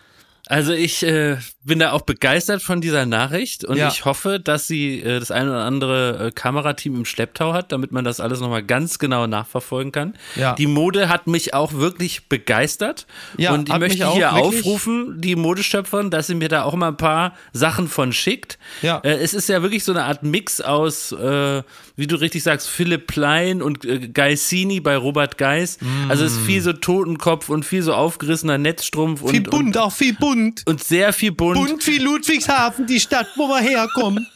Also 0.46 0.74
ich 0.74 1.02
äh, 1.04 1.38
bin 1.68 1.80
da 1.80 1.92
auch 1.92 2.02
begeistert 2.02 2.62
von 2.62 2.82
dieser 2.82 3.06
Nachricht 3.06 3.64
und 3.64 3.78
ja. 3.78 3.90
ich 3.90 4.06
hoffe, 4.06 4.40
dass 4.40 4.68
sie 4.68 5.02
äh, 5.02 5.20
das 5.20 5.32
eine 5.32 5.52
oder 5.52 5.64
andere 5.64 6.28
äh, 6.28 6.32
Kamerateam 6.32 6.96
im 6.96 7.06
Schlepptau 7.06 7.54
hat, 7.54 7.72
damit 7.72 7.92
man 7.92 8.04
das 8.04 8.20
alles 8.20 8.40
nochmal 8.40 8.64
ganz 8.64 9.00
genau 9.00 9.28
nachverfolgen 9.28 9.92
kann. 9.92 10.14
Ja. 10.36 10.56
Die 10.56 10.68
Mode 10.68 11.10
hat 11.10 11.28
mich 11.28 11.54
auch 11.54 11.74
wirklich 11.74 12.28
begeistert 12.28 13.06
ja, 13.38 13.54
und 13.54 13.70
ich 13.70 13.78
möchte 13.78 14.12
hier 14.14 14.34
aufrufen, 14.34 15.22
die 15.22 15.36
Modeschöpferin, 15.36 16.10
dass 16.10 16.28
sie 16.28 16.36
mir 16.36 16.50
da 16.50 16.64
auch 16.64 16.76
mal 16.76 16.90
ein 16.90 16.98
paar 16.98 17.36
Sachen 17.54 17.88
von 17.88 18.14
schickt. 18.14 18.58
Ja. 18.82 19.00
Äh, 19.00 19.18
es 19.18 19.34
ist 19.34 19.50
ja 19.50 19.62
wirklich 19.62 19.84
so 19.84 19.92
eine 19.92 20.06
Art 20.06 20.24
Mix 20.24 20.62
aus, 20.62 21.12
äh, 21.12 21.64
wie 21.96 22.08
du 22.08 22.16
richtig 22.16 22.44
sagst, 22.44 22.70
Philipp 22.70 23.08
Plein 23.08 23.62
und 23.62 23.86
äh, 23.86 24.08
Geissini 24.08 24.80
bei 24.80 24.96
Robert 24.96 25.38
Geis. 25.38 25.80
Mm. 25.82 26.10
Also 26.10 26.26
es 26.26 26.34
ist 26.34 26.46
viel 26.46 26.62
so 26.62 26.74
Totenkopf 26.74 27.50
und 27.50 27.66
viel 27.66 27.82
so 27.82 27.94
aufgerissener 27.94 28.58
Netzstrumpf. 28.58 29.22
Viel 29.30 29.40
und, 29.40 29.50
bunt, 29.50 29.76
und, 29.76 29.78
auch 29.78 29.92
viel 29.92 30.14
bunt 30.14 30.28
bunt. 30.38 30.64
Und 30.66 30.84
sehr 30.84 31.14
viel 31.14 31.32
bunt. 31.32 31.57
Bunt 31.58 31.88
wie 31.88 31.98
Ludwigshafen, 31.98 32.86
die 32.86 33.00
Stadt, 33.00 33.28
wo 33.36 33.48
wir 33.48 33.60
herkommen. 33.60 34.28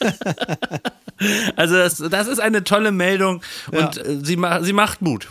also 1.56 1.76
das, 1.76 1.96
das 1.96 2.28
ist 2.28 2.40
eine 2.40 2.64
tolle 2.64 2.92
Meldung 2.92 3.42
und 3.70 3.96
ja. 3.96 4.02
Äh, 4.02 4.24
sie, 4.24 4.38
sie 4.62 4.72
macht 4.72 5.02
Mut. 5.02 5.28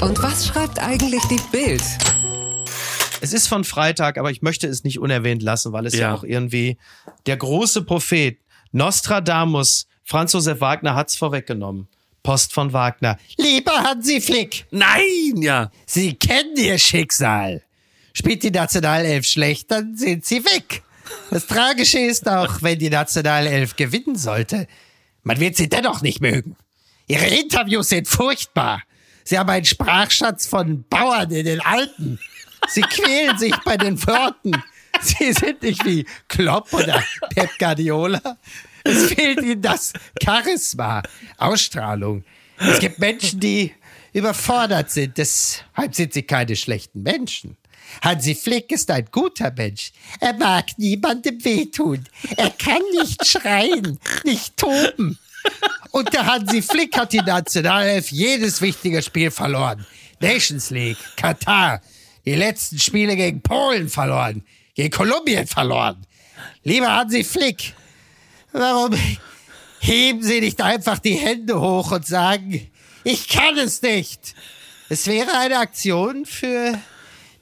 Und 0.00 0.22
was 0.22 0.46
schreibt 0.46 0.78
eigentlich 0.78 1.22
die 1.24 1.40
Bild? 1.50 1.82
Es 3.20 3.32
ist 3.32 3.48
von 3.48 3.64
Freitag, 3.64 4.18
aber 4.18 4.30
ich 4.30 4.42
möchte 4.42 4.66
es 4.66 4.84
nicht 4.84 4.98
unerwähnt 4.98 5.42
lassen, 5.42 5.72
weil 5.72 5.86
es 5.86 5.94
ja, 5.94 6.00
ja 6.00 6.14
auch 6.14 6.24
irgendwie 6.24 6.76
der 7.26 7.38
große 7.38 7.82
Prophet 7.82 8.38
Nostradamus, 8.72 9.86
Franz 10.04 10.32
Josef 10.34 10.60
Wagner 10.60 10.94
hat 10.94 11.08
es 11.08 11.16
vorweggenommen. 11.16 11.88
Post 12.22 12.52
von 12.52 12.72
Wagner. 12.72 13.18
Lieber 13.36 13.72
Hansi 13.72 14.20
Flick. 14.20 14.66
Nein, 14.70 15.40
ja. 15.40 15.70
Sie 15.86 16.14
kennen 16.14 16.56
Ihr 16.56 16.78
Schicksal. 16.78 17.62
Spielt 18.14 18.42
die 18.44 18.50
Nationalelf 18.50 19.26
schlecht, 19.26 19.70
dann 19.70 19.96
sind 19.96 20.24
sie 20.24 20.44
weg. 20.44 20.82
Das 21.30 21.46
Tragische 21.46 21.98
ist 21.98 22.28
auch, 22.28 22.62
wenn 22.62 22.78
die 22.78 22.88
Nationalelf 22.88 23.76
gewinnen 23.76 24.16
sollte, 24.16 24.66
man 25.22 25.40
wird 25.40 25.56
sie 25.56 25.68
dennoch 25.68 26.00
nicht 26.00 26.20
mögen. 26.20 26.56
Ihre 27.06 27.26
Interviews 27.26 27.88
sind 27.88 28.08
furchtbar. 28.08 28.82
Sie 29.24 29.38
haben 29.38 29.50
einen 29.50 29.64
Sprachschatz 29.64 30.46
von 30.46 30.84
Bauern 30.88 31.30
in 31.30 31.44
den 31.44 31.60
Alpen. 31.60 32.18
Sie 32.68 32.82
quälen 32.82 33.36
sich 33.36 33.56
bei 33.64 33.76
den 33.76 34.00
Worten. 34.06 34.52
Sie 35.00 35.32
sind 35.32 35.62
nicht 35.62 35.84
wie 35.84 36.06
Klopp 36.28 36.72
oder 36.72 37.02
Pep 37.34 37.58
Guardiola. 37.58 38.38
Es 38.84 39.06
fehlt 39.12 39.42
ihnen 39.42 39.60
das 39.60 39.92
Charisma, 40.22 41.02
Ausstrahlung. 41.36 42.24
Es 42.58 42.78
gibt 42.78 42.98
Menschen, 42.98 43.40
die 43.40 43.74
überfordert 44.12 44.90
sind. 44.90 45.18
Deshalb 45.18 45.94
sind 45.94 46.12
sie 46.12 46.22
keine 46.22 46.54
schlechten 46.54 47.02
Menschen. 47.02 47.56
Hansi 48.02 48.34
Flick 48.34 48.72
ist 48.72 48.90
ein 48.90 49.06
guter 49.10 49.52
Mensch. 49.56 49.92
Er 50.20 50.34
mag 50.34 50.66
niemandem 50.76 51.44
wehtun. 51.44 52.04
Er 52.36 52.50
kann 52.50 52.82
nicht 52.98 53.26
schreien, 53.26 53.98
nicht 54.24 54.56
toben. 54.56 55.18
Und 55.90 56.12
der 56.12 56.26
Hansi 56.26 56.62
Flick 56.62 56.96
hat 56.96 57.12
die 57.12 57.18
Nationalelf 57.18 58.10
jedes 58.10 58.60
wichtige 58.60 59.02
Spiel 59.02 59.30
verloren. 59.30 59.86
Nations 60.20 60.70
League, 60.70 60.98
Katar, 61.16 61.80
die 62.24 62.34
letzten 62.34 62.78
Spiele 62.78 63.16
gegen 63.16 63.42
Polen 63.42 63.88
verloren, 63.88 64.44
gegen 64.74 64.90
Kolumbien 64.90 65.46
verloren. 65.46 66.06
Lieber 66.62 66.90
Hansi 66.90 67.24
Flick, 67.24 67.74
warum 68.52 68.94
heben 69.80 70.22
Sie 70.22 70.40
nicht 70.40 70.60
einfach 70.62 70.98
die 70.98 71.14
Hände 71.14 71.60
hoch 71.60 71.92
und 71.92 72.06
sagen, 72.06 72.70
ich 73.04 73.28
kann 73.28 73.58
es 73.58 73.82
nicht? 73.82 74.34
Es 74.88 75.06
wäre 75.06 75.38
eine 75.38 75.58
Aktion 75.58 76.24
für 76.26 76.78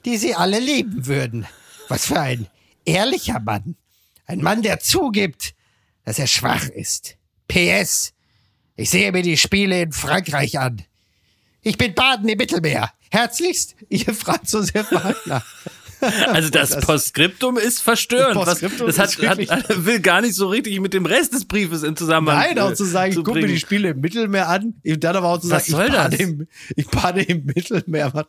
die 0.05 0.17
sie 0.17 0.35
alle 0.35 0.59
lieben 0.59 1.05
würden. 1.05 1.47
Was 1.87 2.05
für 2.07 2.19
ein 2.19 2.47
ehrlicher 2.85 3.39
Mann. 3.39 3.75
Ein 4.25 4.41
Mann, 4.41 4.61
der 4.61 4.79
zugibt, 4.79 5.53
dass 6.05 6.19
er 6.19 6.27
schwach 6.27 6.67
ist. 6.69 7.17
PS. 7.47 8.13
Ich 8.75 8.89
sehe 8.89 9.11
mir 9.11 9.21
die 9.21 9.37
Spiele 9.37 9.81
in 9.81 9.91
Frankreich 9.91 10.59
an. 10.59 10.81
Ich 11.61 11.77
bin 11.77 11.93
Baden 11.93 12.27
im 12.27 12.37
Mittelmeer. 12.37 12.91
Herzlichst, 13.09 13.75
ihr 13.89 14.13
Franz 14.13 14.51
Josef 14.51 14.91
Wagner. 14.91 15.43
Also 16.27 16.49
das, 16.49 16.79
Postskriptum 16.79 17.57
ist 17.57 17.81
verstörend. 17.81 18.35
Das, 18.35 18.45
Postskriptum 18.45 18.87
das 18.87 18.99
hat, 18.99 19.17
hat, 19.49 19.65
will 19.85 19.99
gar 19.99 20.21
nicht 20.21 20.35
so 20.35 20.47
richtig 20.47 20.79
mit 20.79 20.93
dem 20.93 21.05
Rest 21.05 21.33
des 21.33 21.45
Briefes 21.45 21.83
in 21.83 21.95
Zusammenhang 21.95 22.55
Nein, 22.55 22.59
auch 22.59 22.73
zu 22.73 22.85
sagen, 22.85 23.13
zu 23.13 23.19
ich 23.19 23.25
gucke 23.25 23.41
mir 23.41 23.47
die 23.47 23.59
Spiele 23.59 23.89
im 23.89 24.01
Mittelmeer 24.01 24.49
an, 24.49 24.75
dann 24.83 25.15
aber 25.15 25.29
auch 25.29 25.39
zu 25.39 25.47
sagen, 25.47 25.61
Was 25.61 25.67
soll 25.67 25.85
ich, 25.87 25.93
bade 25.93 26.17
das? 26.17 26.19
Im, 26.19 26.47
ich 26.75 26.87
bade 26.87 27.21
im 27.21 27.45
Mittelmeer. 27.45 28.27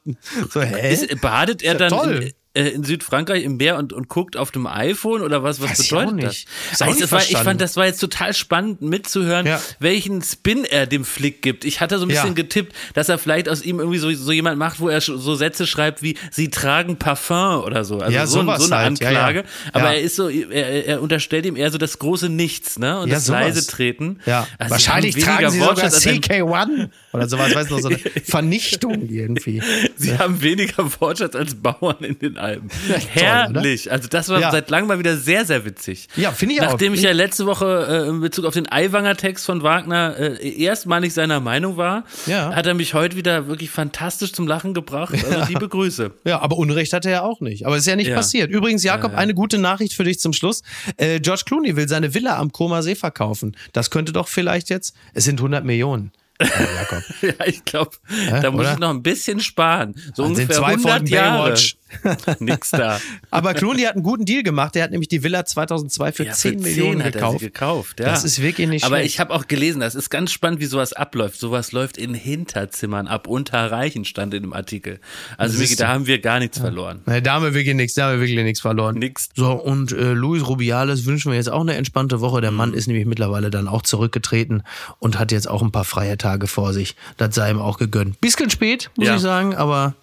So, 0.51 0.63
hä? 0.63 0.93
Ist, 0.93 1.21
badet 1.21 1.63
er 1.63 1.75
dann 1.75 1.91
toll 1.91 2.33
äh, 2.55 2.69
in 2.69 2.85
Südfrankreich 2.85 3.45
im 3.45 3.57
Meer 3.57 3.77
und, 3.79 3.93
und 3.93 4.09
guckt 4.09 4.37
auf 4.37 4.51
dem 4.51 4.67
iPhone 4.67 5.23
oder 5.23 5.43
was, 5.43 5.61
was 5.61 5.71
Weiß 5.71 5.89
bedeutet 5.89 6.19
ich 6.19 6.25
das? 6.25 6.45
das 6.71 6.83
also, 6.83 7.01
das 7.01 7.13
war, 7.13 7.23
ich 7.23 7.37
fand, 7.37 7.61
das 7.61 7.77
war 7.77 7.87
jetzt 7.87 7.99
total 7.99 8.33
spannend 8.33 8.81
mitzuhören, 8.81 9.47
ja. 9.47 9.61
welchen 9.81 10.23
Spin 10.23 10.65
er 10.65 10.87
dem 10.87 11.05
Flick 11.05 11.43
gibt. 11.43 11.65
Ich 11.65 11.81
hatte 11.81 11.99
so 11.99 12.05
ein 12.05 12.09
bisschen 12.09 12.29
ja. 12.29 12.35
getippt, 12.35 12.73
dass 12.95 13.09
er 13.09 13.19
vielleicht 13.19 13.49
aus 13.49 13.63
ihm 13.63 13.81
irgendwie 13.81 13.99
so, 13.99 14.11
so 14.13 14.33
jemand 14.33 14.59
macht, 14.59 14.81
wo 14.81 14.89
er 14.89 15.01
so 15.01 15.35
Sätze 15.35 15.67
schreibt 15.67 16.03
wie, 16.03 16.17
sie 16.31 16.49
tragen 16.49 16.97
Parfum 16.97 17.65
oder 17.65 17.85
so. 17.85 17.99
Also 17.99 18.13
ja, 18.13 18.27
so, 18.27 18.35
so 18.35 18.41
eine 18.41 18.57
halt. 18.57 18.87
Anklage. 18.87 19.45
Aber 19.73 19.95
er 19.95 20.01
ist 20.01 20.17
so, 20.17 20.29
er, 20.29 20.87
er 20.87 21.03
unterstellt 21.03 21.47
ihm 21.47 21.57
eher 21.57 21.71
so 21.71 21.79
das 21.79 21.99
große 21.99 22.29
Nichts, 22.29 22.79
ne? 22.79 23.01
Und 23.01 23.11
das 23.11 23.27
sowas. 23.27 23.41
leise 23.41 23.67
Treten. 23.67 24.21
Ja. 24.27 24.47
Also 24.59 24.71
Wahrscheinlich 24.71 25.17
tragen 25.17 25.51
sie 25.51 25.59
sogar 25.59 25.77
CK1 25.77 26.89
oder 27.13 27.29
sowas, 27.29 27.55
weißt 27.55 27.71
du, 27.71 27.79
so 27.79 27.89
eine 27.89 27.99
Vernichtung 28.25 29.09
irgendwie. 29.09 29.63
Sie 29.97 30.17
haben 30.17 30.41
weniger 30.41 30.89
Wortschatz 31.01 31.35
als 31.35 31.57
Bauern 31.57 32.05
in 32.05 32.19
den 32.19 32.39
Alben. 32.45 32.69
Herrlich. 33.09 33.85
Toll, 33.85 33.93
also 33.93 34.09
das 34.09 34.29
war 34.29 34.41
ja. 34.41 34.51
seit 34.51 34.71
langem 34.71 34.89
mal 34.89 34.99
wieder 34.99 35.17
sehr, 35.17 35.45
sehr 35.45 35.65
witzig. 35.65 36.09
Ja, 36.17 36.33
finde 36.33 36.55
ich 36.55 36.61
Nachdem 36.61 36.69
auch. 36.69 36.73
Nachdem 36.75 36.95
ich 36.95 37.03
ja 37.03 37.13
letzte 37.13 37.47
Woche 37.47 38.05
äh, 38.07 38.09
in 38.09 38.21
Bezug 38.21 38.45
auf 38.45 38.55
den 38.55 38.71
Aiwanger-Text 38.71 39.47
von 39.47 39.63
Wagner 39.63 40.17
äh, 40.19 40.63
erstmalig 40.63 41.15
seiner 41.15 41.41
Meinung 41.41 41.77
war, 41.77 42.05
ja. 42.27 42.55
hat 42.55 42.67
er 42.67 42.75
mich 42.75 42.95
heute 42.95 43.17
wieder 43.17 43.49
wirklich 43.49 43.71
fantastisch 43.71 44.33
zum 44.33 44.47
Lachen 44.47 44.75
gebracht. 44.75 45.15
Also 45.15 45.39
ja. 45.39 45.47
liebe 45.47 45.69
Grüße. 45.69 46.13
Ja, 46.25 46.41
aber 46.41 46.57
Unrecht 46.57 46.93
hat 46.93 47.05
er 47.05 47.11
ja 47.11 47.23
auch 47.23 47.41
nicht. 47.41 47.67
Aber 47.67 47.77
ist 47.77 47.87
ja 47.87 47.97
nicht 47.97 48.09
ja. 48.09 48.17
passiert. 48.17 48.51
Übrigens, 48.51 48.83
Jakob, 48.83 49.15
eine 49.15 49.35
gute 49.35 49.59
Nachricht 49.59 49.93
für 49.93 50.05
dich 50.05 50.19
zum 50.21 50.33
Schluss. 50.33 50.63
Äh, 50.97 51.21
George 51.21 51.43
Clooney 51.45 51.77
will 51.77 51.89
seine 51.89 52.15
Villa 52.15 52.39
am 52.39 52.51
Koma 52.51 52.83
See 52.83 52.95
verkaufen. 52.95 53.57
Das 53.73 53.91
könnte 53.91 54.13
doch 54.13 54.29
vielleicht 54.29 54.71
jetzt, 54.71 54.95
es 55.13 55.25
sind 55.25 55.39
100 55.39 55.65
Millionen. 55.65 56.13
Jakob. 56.41 57.03
ja, 57.23 57.47
ich 57.47 57.65
glaube, 57.65 57.93
da 58.29 58.51
muss 58.51 58.67
ich 58.73 58.79
noch 58.79 58.91
ein 58.91 59.03
bisschen 59.03 59.41
sparen. 59.41 59.95
So 60.15 60.23
Dann 60.23 60.33
ungefähr 60.33 60.57
zwei 60.57 60.73
100 60.73 61.09
Jahre. 61.09 61.55
Nix 62.41 62.71
da. 62.71 63.01
Aber 63.31 63.55
Clooney 63.55 63.83
hat 63.83 63.95
einen 63.95 64.03
guten 64.03 64.25
Deal 64.25 64.43
gemacht. 64.43 64.75
Der 64.75 64.85
hat 64.85 64.91
nämlich 64.91 65.09
die 65.09 65.23
Villa 65.23 65.45
2002 65.45 66.13
für 66.13 66.25
ja, 66.25 66.33
10 66.33 66.59
für 66.59 66.69
Millionen 66.69 67.03
10 67.03 67.13
gekauft. 67.13 67.41
gekauft 67.41 68.01
ja. 68.01 68.07
Das 68.07 68.25
ist 68.25 68.41
wirklich 68.41 68.69
nicht 68.69 68.85
Aber 68.85 68.97
schlecht. 68.97 69.15
ich 69.15 69.21
habe 69.21 69.33
auch 69.33 69.47
gelesen, 69.47 69.81
das 69.81 69.95
ist 69.95 70.11
ganz 70.11 70.33
spannend, 70.33 70.61
wie 70.61 70.67
sowas 70.67 70.93
abläuft. 70.93 71.39
Sowas 71.39 71.73
läuft 71.73 71.97
in 71.97 72.15
Hinterzimmern 72.15 73.07
ab. 73.07 73.27
Unter 73.27 73.71
Reichen 73.71 74.05
stand 74.05 74.35
in 74.35 74.43
dem 74.43 74.53
Artikel. 74.53 75.01
Also 75.37 75.59
wirklich, 75.59 75.77
da 75.77 75.89
haben 75.89 76.07
wir 76.07 76.19
gar 76.21 76.39
nichts 76.39 76.59
ja. 76.59 76.65
verloren. 76.65 77.03
Nee, 77.07 77.21
da 77.21 77.35
haben 77.35 77.45
wir 77.45 77.55
wirklich 77.55 77.75
nichts. 77.75 77.95
Da 77.95 78.07
haben 78.07 78.15
wir 78.15 78.21
wirklich 78.21 78.43
nichts 78.43 78.61
verloren. 78.61 78.99
Nix. 78.99 79.29
So, 79.35 79.53
und 79.53 79.93
äh, 79.93 80.13
Luis 80.13 80.47
Rubiales 80.47 81.05
wünschen 81.07 81.31
wir 81.31 81.37
jetzt 81.37 81.51
auch 81.51 81.61
eine 81.61 81.75
entspannte 81.75 82.21
Woche. 82.21 82.41
Der 82.41 82.51
Mann 82.51 82.71
mhm. 82.71 82.77
ist 82.77 82.87
nämlich 82.87 83.07
mittlerweile 83.07 83.51
dann 83.51 83.69
auch 83.69 83.83
zurückgetreten 83.83 84.63
und 84.99 85.19
hat 85.19 85.33
jetzt 85.33 85.49
auch 85.49 85.63
ein 85.63 85.73
paar 85.73 85.85
freie 85.85 86.19
Tage 86.19 86.47
vor 86.47 86.73
sich. 86.73 86.97
Das 87.17 87.35
sei 87.35 87.51
ihm 87.51 87.59
auch 87.59 87.79
gegönnt. 87.79 88.21
Bisschen 88.21 88.51
spät, 88.51 88.91
muss 88.97 89.09
ich 89.09 89.21
sagen, 89.21 89.55
aber 89.55 89.95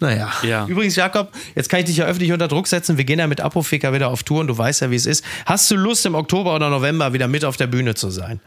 naja. 0.00 0.32
Ja. 0.42 0.66
Übrigens, 0.66 0.96
Jakob, 0.96 1.30
jetzt 1.54 1.68
kann 1.68 1.80
ich 1.80 1.86
dich 1.86 1.98
ja 1.98 2.06
öffentlich 2.06 2.32
unter 2.32 2.48
Druck 2.48 2.66
setzen. 2.66 2.96
Wir 2.96 3.04
gehen 3.04 3.18
ja 3.18 3.26
mit 3.26 3.40
Apofika 3.40 3.92
wieder 3.92 4.08
auf 4.08 4.22
Tour 4.22 4.40
und 4.40 4.46
du 4.46 4.56
weißt 4.56 4.80
ja, 4.80 4.90
wie 4.90 4.96
es 4.96 5.06
ist. 5.06 5.24
Hast 5.46 5.70
du 5.70 5.76
Lust, 5.76 6.06
im 6.06 6.14
Oktober 6.14 6.54
oder 6.54 6.70
November 6.70 7.12
wieder 7.12 7.28
mit 7.28 7.44
auf 7.44 7.56
der 7.56 7.66
Bühne 7.66 7.94
zu 7.94 8.10
sein? 8.10 8.40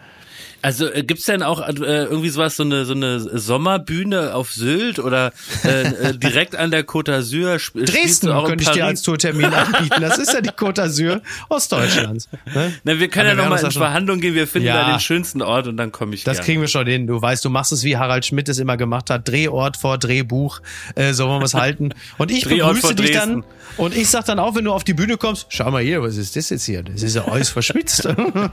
Also 0.64 0.89
äh, 0.91 1.03
gibt's 1.03 1.26
denn 1.26 1.43
auch 1.43 1.59
äh, 1.68 1.74
irgendwie 1.74 2.30
sowas, 2.30 2.55
so 2.55 2.64
eine, 2.64 2.86
so 2.86 2.93
eine 2.93 3.20
Sommerbühne 3.20 4.34
auf 4.34 4.53
Sylt 4.53 4.97
oder 4.97 5.34
äh, 5.66 5.82
äh 5.82 6.18
direkt 6.18 6.55
an 6.55 6.72
der 6.72 6.88
Côte 6.88 7.11
d'Azur? 7.11 7.59
Dresden 7.86 8.30
könnte 8.45 8.64
ich 8.64 8.70
dir 8.70 8.86
als 8.86 9.01
Tourtermin 9.01 9.53
anbieten. 9.53 10.01
Das 10.01 10.18
ist 10.18 10.34
ja 10.34 10.39
die 10.39 10.51
Côte 10.51 10.82
d'Azur 10.82 11.22
Ostdeutschlands. 11.49 12.30
Ne? 12.53 12.74
Na, 12.86 12.97
wir 12.97 13.09
können 13.09 13.28
ja, 13.28 13.36
ja 13.36 13.41
nochmal 13.41 13.61
in 13.61 13.72
Verhandlungen 13.72 14.22
gehen. 14.22 14.36
Wir 14.36 14.47
finden 14.47 14.70
ja, 14.70 14.86
da 14.86 14.91
den 14.91 15.01
schönsten 15.01 15.41
Ort 15.41 15.68
und 15.68 15.76
dann 15.76 15.91
komme 15.91 16.16
ich 16.16 16.24
Das 16.24 16.38
gerne. 16.38 16.45
kriegen 16.45 16.61
wir 16.61 16.70
schon 16.70 16.88
hin. 16.88 17.07
Du 17.07 17.22
weißt, 17.22 17.43
du 17.43 17.49
machst 17.49 17.74
es, 17.74 17.84
wie 17.84 17.97
Harald 17.97 18.26
Schmidt 18.26 18.47
es 18.47 18.57
immer 18.57 18.78
gemacht 18.78 19.09
hat. 19.09 19.28
Drehort 19.28 19.76
vor 19.76 19.97
Drehbuch. 19.97 20.61
Äh, 20.95 21.11
so 21.11 21.28
wollen 21.28 21.41
wir 21.41 21.45
es 21.45 21.55
halten. 21.55 21.89
Und 22.18 22.32
ich 22.32 22.47
begrüße 22.47 22.95
dich 22.95 23.11
dann 23.11 23.43
und 23.78 23.95
ich 23.95 24.09
sag 24.09 24.26
dann 24.26 24.39
auch, 24.39 24.55
wenn 24.55 24.66
du 24.66 24.72
auf 24.72 24.84
die 24.84 24.93
Bühne 24.93 25.18
kommst, 25.18 25.47
schau 25.49 25.72
mal 25.72 25.82
hier, 25.82 26.01
was 26.01 26.18
ist 26.18 26.36
das 26.36 26.49
jetzt 26.49 26.66
hier? 26.66 26.84
Das 26.84 27.01
ist 27.01 27.16
ja 27.16 27.26
alles 27.26 27.49
verschwitzt. 27.49 28.03
ja, 28.05 28.51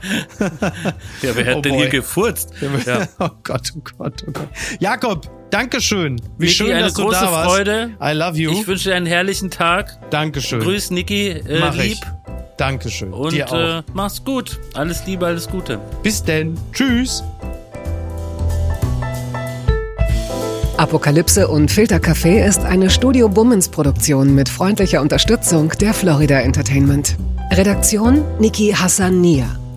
wer 1.21 1.45
hat 1.45 1.55
oh 1.57 1.61
denn 1.61 1.75
hier 1.75 1.89
gefurzt? 2.01 2.53
Ja. 2.85 3.07
Oh 3.19 3.29
Gott, 3.43 3.71
oh 3.75 3.81
Gott, 3.97 4.23
oh 4.27 4.31
Gott. 4.31 4.47
Jakob, 4.79 5.29
Dankeschön. 5.51 6.19
Wie 6.37 6.45
Niki, 6.45 6.55
schön, 6.55 6.71
eine 6.71 6.85
dass 6.85 6.93
große 6.93 7.19
du 7.19 7.25
da 7.25 7.31
warst. 7.31 7.49
Freude. 7.49 7.91
I 8.01 8.11
love 8.13 8.37
you. 8.37 8.51
Ich 8.51 8.67
wünsche 8.67 8.89
dir 8.89 8.95
einen 8.95 9.05
herrlichen 9.05 9.51
Tag. 9.51 9.97
Dankeschön. 10.09 10.61
Grüß 10.61 10.91
Niki 10.91 11.29
äh, 11.29 11.59
Mach 11.59 11.75
lieb. 11.75 11.93
ich. 11.93 12.01
Dankeschön. 12.57 13.11
Und 13.13 13.33
Dir 13.33 13.51
auch. 13.51 13.79
Äh, 13.79 13.83
mach's 13.93 14.23
gut. 14.23 14.59
Alles 14.75 15.05
Liebe, 15.05 15.25
alles 15.25 15.49
Gute. 15.49 15.79
Bis 16.03 16.23
denn. 16.23 16.57
Tschüss. 16.71 17.23
Apokalypse 20.77 21.47
und 21.47 21.69
Filtercafé 21.71 22.43
ist 22.45 22.61
eine 22.61 22.89
Studio 22.89 23.29
Bummens 23.29 23.69
Produktion 23.69 24.33
mit 24.33 24.49
freundlicher 24.49 25.01
Unterstützung 25.01 25.69
der 25.79 25.93
Florida 25.93 26.39
Entertainment. 26.39 27.17
Redaktion 27.51 28.23
Niki 28.39 28.71
Hassania. 28.71 29.60